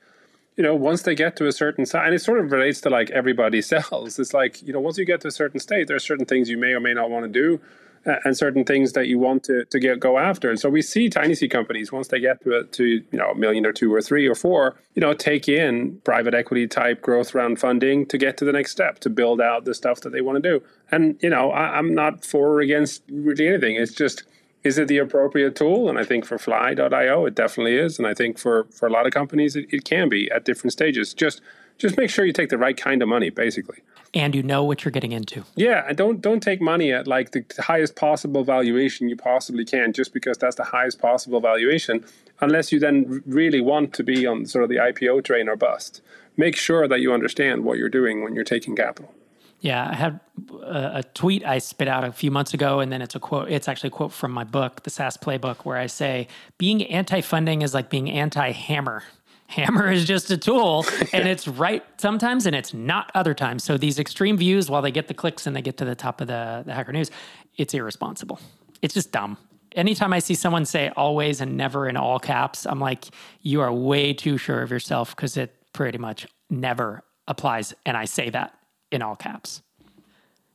you 0.57 0.63
know 0.63 0.75
once 0.75 1.03
they 1.03 1.15
get 1.15 1.37
to 1.37 1.47
a 1.47 1.53
certain 1.53 1.87
size 1.87 2.07
and 2.07 2.15
it 2.15 2.21
sort 2.21 2.39
of 2.39 2.53
relates 2.53 2.81
to 2.81 2.91
like 2.91 3.11
everybody 3.11 3.63
sells 3.73 4.19
it's 4.19 4.35
like 4.35 4.63
you 4.63 4.73
know 4.73 4.81
once 4.81 4.99
you 4.99 5.05
get 5.05 5.21
to 5.21 5.29
a 5.29 5.33
certain 5.33 5.61
state 5.61 5.89
there 5.89 5.97
are 5.97 6.01
certain 6.01 6.27
things 6.27 6.49
you 6.49 6.59
may 6.59 6.73
or 6.73 6.81
may 6.81 6.95
not 6.95 7.11
want 7.11 7.25
to 7.25 7.29
do 7.29 7.61
and 8.05 8.37
certain 8.37 8.65
things 8.65 8.93
that 8.93 9.07
you 9.07 9.19
want 9.19 9.45
to, 9.45 9.65
to 9.67 9.79
get 9.79 10.01
go 10.01 10.19
after. 10.19 10.51
And 10.51 10.59
so 10.59 10.69
we 10.69 10.83
see 10.83 11.09
TinySeed 11.09 11.51
companies 11.51 11.93
once 11.93 12.09
they 12.09 12.19
get 12.19 12.43
to 12.43 12.59
a, 12.59 12.65
to 12.65 12.85
you 12.85 13.05
know 13.13 13.31
a 13.31 13.35
million 13.35 13.65
or 13.65 13.73
two 13.73 13.93
or 13.93 14.03
three 14.03 14.27
or 14.27 14.35
four, 14.35 14.77
you 14.95 15.01
know, 15.01 15.15
take 15.15 15.49
in 15.49 16.01
private 16.05 16.35
equity 16.35 16.67
type 16.67 17.01
growth 17.01 17.35
round 17.35 17.61
funding 17.61 18.07
to 18.07 18.19
get 18.19 18.37
to 18.39 18.45
the 18.45 18.53
next 18.53 18.73
step 18.73 18.99
to 19.01 19.11
build 19.11 19.41
out 19.41 19.65
the 19.65 19.75
stuff 19.75 20.01
that 20.01 20.11
they 20.11 20.21
want 20.21 20.43
to 20.43 20.59
do. 20.59 20.65
And 20.91 21.17
you 21.23 21.31
know, 21.31 21.51
I, 21.51 21.79
I'm 21.79 21.95
not 21.95 22.25
for 22.25 22.55
or 22.55 22.61
against 22.61 23.03
really 23.09 23.47
anything. 23.47 23.77
It's 23.77 23.95
just 23.95 24.25
is 24.65 24.79
it 24.79 24.89
the 24.89 24.99
appropriate 24.99 25.57
tool? 25.57 25.89
And 25.89 25.99
I 25.99 26.05
think 26.05 26.25
for 26.25 26.39
Fly.io, 26.39 27.27
it 27.27 27.35
definitely 27.35 27.77
is. 27.77 27.99
And 27.99 28.07
I 28.07 28.15
think 28.15 28.39
for 28.39 28.65
for 28.65 28.87
a 28.87 28.91
lot 28.91 29.07
of 29.07 29.13
companies, 29.13 29.57
it, 29.57 29.67
it 29.71 29.85
can 29.85 30.09
be 30.09 30.31
at 30.31 30.45
different 30.45 30.73
stages. 30.73 31.15
Just 31.15 31.41
just 31.79 31.97
make 31.97 32.11
sure 32.11 32.25
you 32.25 32.33
take 32.33 32.51
the 32.51 32.59
right 32.59 32.77
kind 32.77 33.03
of 33.03 33.09
money, 33.09 33.31
basically. 33.31 33.79
And 34.15 34.35
you 34.35 34.43
know 34.43 34.63
what 34.63 34.85
you're 34.85 34.93
getting 34.93 35.13
into. 35.13 35.45
Yeah, 35.57 35.85
and 35.89 35.97
don't 35.97 36.21
don't 36.21 36.41
take 36.41 36.61
money 36.61 36.93
at 36.93 37.07
like 37.07 37.33
the 37.33 37.45
highest 37.59 37.97
possible 37.97 38.45
valuation 38.45 39.09
you 39.09 39.17
possibly 39.17 39.65
can, 39.65 39.93
just 39.93 40.13
because 40.13 40.39
that's 40.39 40.57
the 40.57 40.65
highest 40.65 41.01
possible 41.01 41.41
valuation, 41.41 42.05
unless 42.41 42.73
you 42.73 42.79
then 42.79 43.23
really 43.27 43.61
want 43.61 43.95
to 43.95 44.05
be 44.05 44.27
on 44.27 44.47
sort 44.47 44.65
of 44.65 44.71
the 44.71 44.77
IPO 44.77 45.25
train 45.25 45.49
or 45.49 45.57
bust. 45.57 46.03
Make 46.37 46.57
sure 46.57 46.87
that 46.89 47.01
you 47.01 47.13
understand 47.13 47.65
what 47.65 47.79
you're 47.79 47.89
doing 47.89 48.23
when 48.23 48.35
you're 48.35 48.45
taking 48.45 48.77
capital. 48.77 49.15
Yeah, 49.63 49.89
I 49.89 49.95
had 49.95 50.21
a, 50.61 50.91
a, 50.97 51.03
tweet 51.15 51.47
I 51.47 51.59
spit 51.59 51.87
out 51.87 52.03
a 52.03 52.11
few 52.11 52.33
months 52.33 52.53
ago, 52.53 52.81
and 52.81 52.91
then 52.93 53.01
it's 53.01 53.15
a 53.15 53.21
quote. 53.21 53.49
It's 53.49 53.69
actually 53.69 53.89
a 53.89 53.93
quote 53.93 54.13
from 54.13 54.33
my 54.33 54.43
book, 54.43 54.83
the 54.83 54.91
SaaS 54.91 55.17
Playbook, 55.17 55.65
where 55.65 55.77
I 55.77 55.87
say, 55.87 56.27
"Being 56.59 56.83
anti-funding 56.85 57.63
is 57.63 57.73
like 57.73 57.89
being 57.89 58.11
anti-hammer." 58.11 59.05
hammer 59.53 59.91
is 59.93 60.07
just 60.07 60.31
a 60.31 60.37
tool 60.39 60.87
and 61.13 61.29
it's 61.29 61.47
right 61.47 61.85
sometimes 61.99 62.47
and 62.47 62.57
it's 62.57 62.73
not 62.73 63.11
other 63.15 63.35
times. 63.35 63.63
So 63.63 63.77
these 63.77 63.99
extreme 63.99 64.39
views, 64.39 64.71
while 64.71 64.81
they 64.81 64.91
get 64.91 65.09
the 65.09 65.15
clicks 65.15 65.47
and 65.47 65.55
they 65.55 65.61
get 65.61 65.77
to 65.77 65.85
the 65.85 65.95
top 65.95 66.23
of 66.23 66.27
the, 66.27 66.63
the 66.65 66.73
hacker 66.73 66.93
news, 66.93 67.11
it's 67.59 67.75
irresponsible. 67.75 68.41
It's 68.81 68.95
just 68.95 69.13
dumb. 69.13 69.37
Anytime 69.73 70.15
I 70.15 70.21
see 70.21 70.35
someone 70.35 70.65
say 70.65 70.91
always 70.97 71.43
and 71.43 71.57
never 71.57 71.87
in 71.87 71.99
all 71.99 72.19
caps, 72.19 72.67
I'm 72.67 72.81
like, 72.81 73.07
you 73.43 73.61
are 73.61 73.73
way 73.73 74.15
too 74.15 74.39
sure 74.39 74.63
of 74.63 74.71
yourself 74.71 75.15
because 75.15 75.37
it 75.37 75.55
pretty 75.75 75.99
much 75.99 76.27
never 76.49 77.05
applies. 77.29 77.75
And 77.85 77.95
I 77.95 78.07
say 78.07 78.31
that 78.31 78.55
in 78.93 79.03
all 79.03 79.17
caps. 79.17 79.63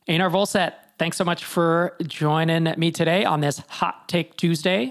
Einar 0.08 0.30
Vollset, 0.30 0.74
thanks 0.98 1.16
so 1.16 1.24
much 1.24 1.44
for 1.44 1.94
joining 2.02 2.72
me 2.78 2.90
today 2.90 3.24
on 3.24 3.40
this 3.40 3.62
Hot 3.68 4.08
Take 4.08 4.36
Tuesday. 4.36 4.88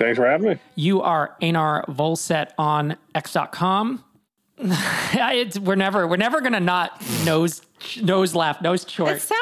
Thanks 0.00 0.16
for 0.16 0.26
having 0.26 0.48
me. 0.50 0.58
You 0.76 1.02
are 1.02 1.36
Einar 1.42 1.84
Vollset 1.88 2.52
on 2.56 2.96
X.com. 3.14 4.04
we're 4.58 5.74
never 5.74 6.06
we're 6.06 6.16
never 6.16 6.42
gonna 6.42 6.60
not 6.60 7.02
nose 7.24 7.62
nose 8.02 8.34
laugh 8.34 8.60
nose 8.60 8.84
short. 8.86 9.16
It 9.16 9.22
sounds 9.22 9.40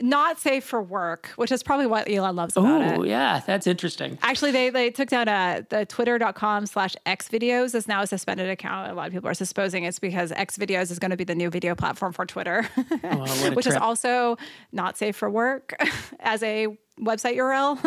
not 0.00 0.38
safe 0.38 0.64
for 0.64 0.82
work, 0.82 1.28
which 1.36 1.52
is 1.52 1.62
probably 1.62 1.86
what 1.86 2.08
Elon 2.08 2.36
loves 2.36 2.56
about 2.56 2.82
it. 2.82 2.98
Oh 2.98 3.02
yeah, 3.02 3.40
that's 3.46 3.66
interesting. 3.66 4.18
Actually, 4.22 4.50
they 4.50 4.70
they 4.70 4.90
took 4.90 5.08
down 5.08 5.28
a 5.28 5.30
uh, 5.30 5.62
the 5.68 5.86
twitter.com 5.86 6.66
slash 6.66 6.96
X 7.06 7.28
videos 7.28 7.74
is 7.74 7.86
now 7.86 8.02
a 8.02 8.06
suspended 8.06 8.48
account. 8.48 8.90
A 8.90 8.94
lot 8.94 9.06
of 9.06 9.12
people 9.12 9.28
are 9.28 9.34
supposing 9.34 9.84
it's 9.84 9.98
because 9.98 10.32
X 10.32 10.56
videos 10.56 10.90
is 10.90 10.98
going 10.98 11.10
to 11.10 11.16
be 11.16 11.24
the 11.24 11.34
new 11.34 11.50
video 11.50 11.74
platform 11.74 12.12
for 12.12 12.26
Twitter, 12.26 12.68
oh, 13.04 13.52
which 13.54 13.64
trip. 13.64 13.66
is 13.66 13.76
also 13.76 14.36
not 14.72 14.96
safe 14.96 15.16
for 15.16 15.30
work 15.30 15.74
as 16.20 16.42
a 16.42 16.68
website 17.00 17.36
URL. 17.36 17.78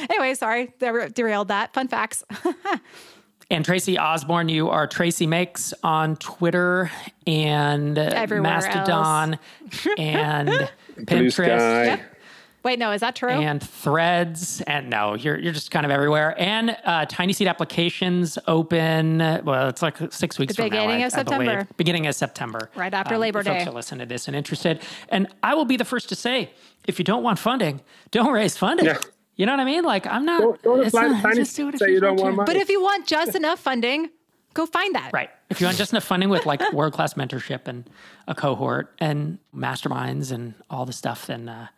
anyway, 0.10 0.34
sorry, 0.34 0.72
derailed 0.78 1.48
that. 1.48 1.72
Fun 1.72 1.88
facts. 1.88 2.24
and 3.50 3.64
Tracy 3.64 3.98
Osborn, 3.98 4.48
you 4.48 4.68
are 4.68 4.86
Tracy 4.86 5.26
Makes 5.26 5.72
on 5.82 6.16
Twitter 6.16 6.90
and 7.26 7.96
Everywhere 7.98 8.42
Mastodon 8.42 9.38
and 9.98 10.70
Pinterest. 10.98 11.86
Yep. 11.86 12.00
Wait, 12.64 12.80
no, 12.80 12.90
is 12.90 13.00
that 13.00 13.14
true? 13.14 13.30
And 13.30 13.62
threads, 13.62 14.60
and 14.62 14.90
no, 14.90 15.14
you're 15.14 15.38
you're 15.38 15.52
just 15.52 15.70
kind 15.70 15.86
of 15.86 15.92
everywhere. 15.92 16.34
And 16.36 16.70
uh, 16.70 17.06
TinySeed 17.06 17.48
applications 17.48 18.40
open. 18.48 19.18
Well, 19.18 19.68
it's 19.68 19.82
like 19.82 19.96
six 20.12 20.36
weeks. 20.36 20.56
The 20.56 20.64
beginning 20.64 20.98
now, 20.98 21.06
of 21.06 21.14
I, 21.14 21.16
September. 21.16 21.60
I 21.60 21.66
beginning 21.76 22.08
of 22.08 22.16
September, 22.16 22.70
right 22.74 22.92
after 22.92 23.14
um, 23.14 23.20
Labor 23.20 23.44
Day. 23.44 23.58
Folks 23.58 23.68
are 23.68 23.72
listening 23.72 24.00
to 24.00 24.06
this 24.06 24.26
and 24.26 24.36
interested, 24.36 24.82
and 25.10 25.28
I 25.44 25.54
will 25.54 25.64
be 25.64 25.76
the 25.76 25.84
first 25.84 26.08
to 26.08 26.16
say, 26.16 26.50
if 26.88 26.98
you 26.98 27.04
don't 27.04 27.22
want 27.22 27.38
funding, 27.38 27.82
don't 28.10 28.32
raise 28.32 28.56
funding. 28.56 28.86
Yeah. 28.86 28.98
You 29.36 29.46
know 29.46 29.52
what 29.52 29.60
I 29.60 29.64
mean? 29.64 29.84
Like 29.84 30.04
I'm 30.08 30.24
not. 30.24 30.40
Don't, 30.40 30.62
don't 30.62 30.86
apply 30.88 31.06
not, 31.06 31.22
tiny 31.22 31.36
just 31.36 31.54
do 31.54 31.68
it 31.68 31.78
say 31.78 31.92
you 31.92 32.00
don't 32.00 32.18
want 32.18 32.34
money. 32.34 32.46
But 32.46 32.56
if 32.56 32.68
you 32.68 32.82
want 32.82 33.06
just 33.06 33.36
enough 33.36 33.60
funding, 33.60 34.10
go 34.56 34.66
find 34.66 34.94
that. 34.94 35.10
Right. 35.12 35.30
If 35.50 35.60
you 35.60 35.66
want 35.66 35.76
just 35.76 35.92
enough 35.92 36.04
funding 36.04 36.28
with 36.28 36.46
like 36.46 36.60
world 36.72 36.92
class 36.92 37.14
mentorship 37.14 37.68
and 37.68 37.88
a 38.26 38.34
cohort 38.34 38.94
and 38.98 39.38
masterminds 39.54 40.32
and 40.32 40.54
all 40.70 40.86
the 40.86 40.92
stuff, 40.92 41.26
then 41.26 41.48
uh, 41.48 41.68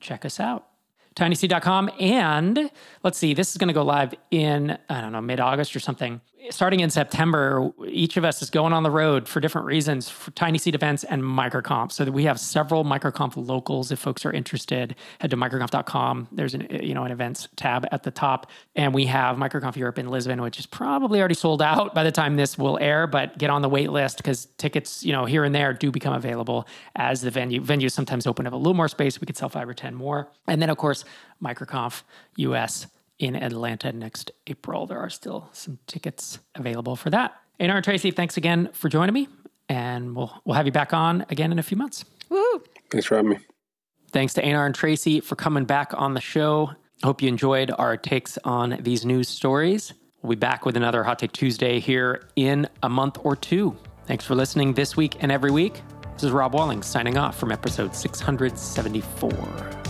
check 0.00 0.24
us 0.24 0.40
out 0.40 0.66
tinyseed.com. 1.14 1.90
And 2.00 2.70
let's 3.02 3.18
see, 3.18 3.34
this 3.34 3.50
is 3.50 3.58
going 3.58 3.68
to 3.68 3.74
go 3.74 3.82
live 3.82 4.14
in, 4.30 4.78
I 4.88 5.00
don't 5.00 5.12
know, 5.12 5.20
mid 5.20 5.40
August 5.40 5.76
or 5.76 5.80
something 5.80 6.20
starting 6.50 6.80
in 6.80 6.90
September, 6.90 7.70
each 7.86 8.16
of 8.16 8.24
us 8.24 8.42
is 8.42 8.50
going 8.50 8.72
on 8.72 8.82
the 8.82 8.90
road 8.90 9.28
for 9.28 9.40
different 9.40 9.66
reasons 9.66 10.08
for 10.08 10.30
TinySeed 10.32 10.74
events 10.74 11.04
and 11.04 11.22
MicroConf. 11.22 11.92
So 11.92 12.04
we 12.06 12.24
have 12.24 12.40
several 12.40 12.84
MicroConf 12.84 13.34
locals. 13.36 13.92
If 13.92 13.98
folks 13.98 14.24
are 14.26 14.32
interested, 14.32 14.96
head 15.20 15.30
to 15.30 15.36
microconf.com. 15.36 16.28
There's 16.32 16.54
an 16.54 16.66
you 16.82 16.94
know 16.94 17.04
an 17.04 17.12
events 17.12 17.48
tab 17.56 17.86
at 17.92 18.02
the 18.02 18.10
top, 18.10 18.50
and 18.74 18.92
we 18.92 19.06
have 19.06 19.36
MicroConf 19.36 19.76
Europe 19.76 19.98
in 19.98 20.08
Lisbon, 20.08 20.42
which 20.42 20.58
is 20.58 20.66
probably 20.66 21.20
already 21.20 21.34
sold 21.34 21.62
out 21.62 21.94
by 21.94 22.04
the 22.04 22.12
time 22.12 22.36
this 22.36 22.58
will 22.58 22.78
air. 22.80 23.06
But 23.06 23.38
get 23.38 23.50
on 23.50 23.62
the 23.62 23.68
wait 23.68 23.90
list 23.90 24.16
because 24.16 24.46
tickets, 24.58 25.04
you 25.04 25.12
know, 25.12 25.24
here 25.24 25.44
and 25.44 25.54
there 25.54 25.72
do 25.72 25.90
become 25.90 26.14
available 26.14 26.66
as 26.96 27.20
the 27.20 27.30
venue 27.30 27.60
venues 27.60 27.92
sometimes 27.92 28.26
open 28.26 28.46
up 28.46 28.52
a 28.52 28.56
little 28.56 28.74
more 28.74 28.88
space. 28.88 29.20
We 29.20 29.26
could 29.26 29.36
sell 29.36 29.48
five 29.48 29.68
or 29.68 29.74
ten 29.74 29.94
more, 29.94 30.30
and 30.46 30.60
then 30.60 30.70
of 30.70 30.76
course 30.76 31.04
MicroConf 31.42 32.02
US 32.36 32.86
in 33.18 33.36
Atlanta 33.36 33.92
next 33.92 34.30
April. 34.46 34.86
There 34.86 34.98
are 34.98 35.10
still 35.10 35.48
some 35.52 35.78
tickets 35.86 36.38
available 36.54 36.96
for 36.96 37.10
that. 37.10 37.34
Einar 37.60 37.76
and 37.76 37.84
Tracy, 37.84 38.10
thanks 38.10 38.36
again 38.36 38.70
for 38.72 38.88
joining 38.88 39.14
me, 39.14 39.28
and 39.68 40.16
we'll 40.16 40.32
we'll 40.44 40.56
have 40.56 40.66
you 40.66 40.72
back 40.72 40.92
on 40.92 41.24
again 41.30 41.52
in 41.52 41.58
a 41.58 41.62
few 41.62 41.76
months. 41.76 42.04
Woo! 42.28 42.62
Thanks 42.90 43.06
for 43.06 43.16
having 43.16 43.30
me. 43.30 43.38
Thanks 44.10 44.34
to 44.34 44.44
Einar 44.44 44.66
and 44.66 44.74
Tracy 44.74 45.20
for 45.20 45.36
coming 45.36 45.64
back 45.64 45.92
on 45.94 46.14
the 46.14 46.20
show. 46.20 46.72
Hope 47.02 47.22
you 47.22 47.28
enjoyed 47.28 47.70
our 47.78 47.96
takes 47.96 48.38
on 48.44 48.78
these 48.80 49.04
news 49.04 49.28
stories. 49.28 49.92
We'll 50.22 50.30
be 50.30 50.36
back 50.36 50.64
with 50.64 50.76
another 50.76 51.02
Hot 51.02 51.18
Take 51.18 51.32
Tuesday 51.32 51.80
here 51.80 52.28
in 52.36 52.68
a 52.82 52.88
month 52.88 53.18
or 53.22 53.34
two. 53.34 53.76
Thanks 54.06 54.24
for 54.24 54.34
listening 54.34 54.74
this 54.74 54.96
week 54.96 55.16
and 55.22 55.32
every 55.32 55.50
week. 55.50 55.82
This 56.14 56.24
is 56.24 56.30
Rob 56.30 56.54
Walling 56.54 56.82
signing 56.82 57.16
off 57.16 57.38
from 57.38 57.50
episode 57.50 57.94
674. 57.96 59.81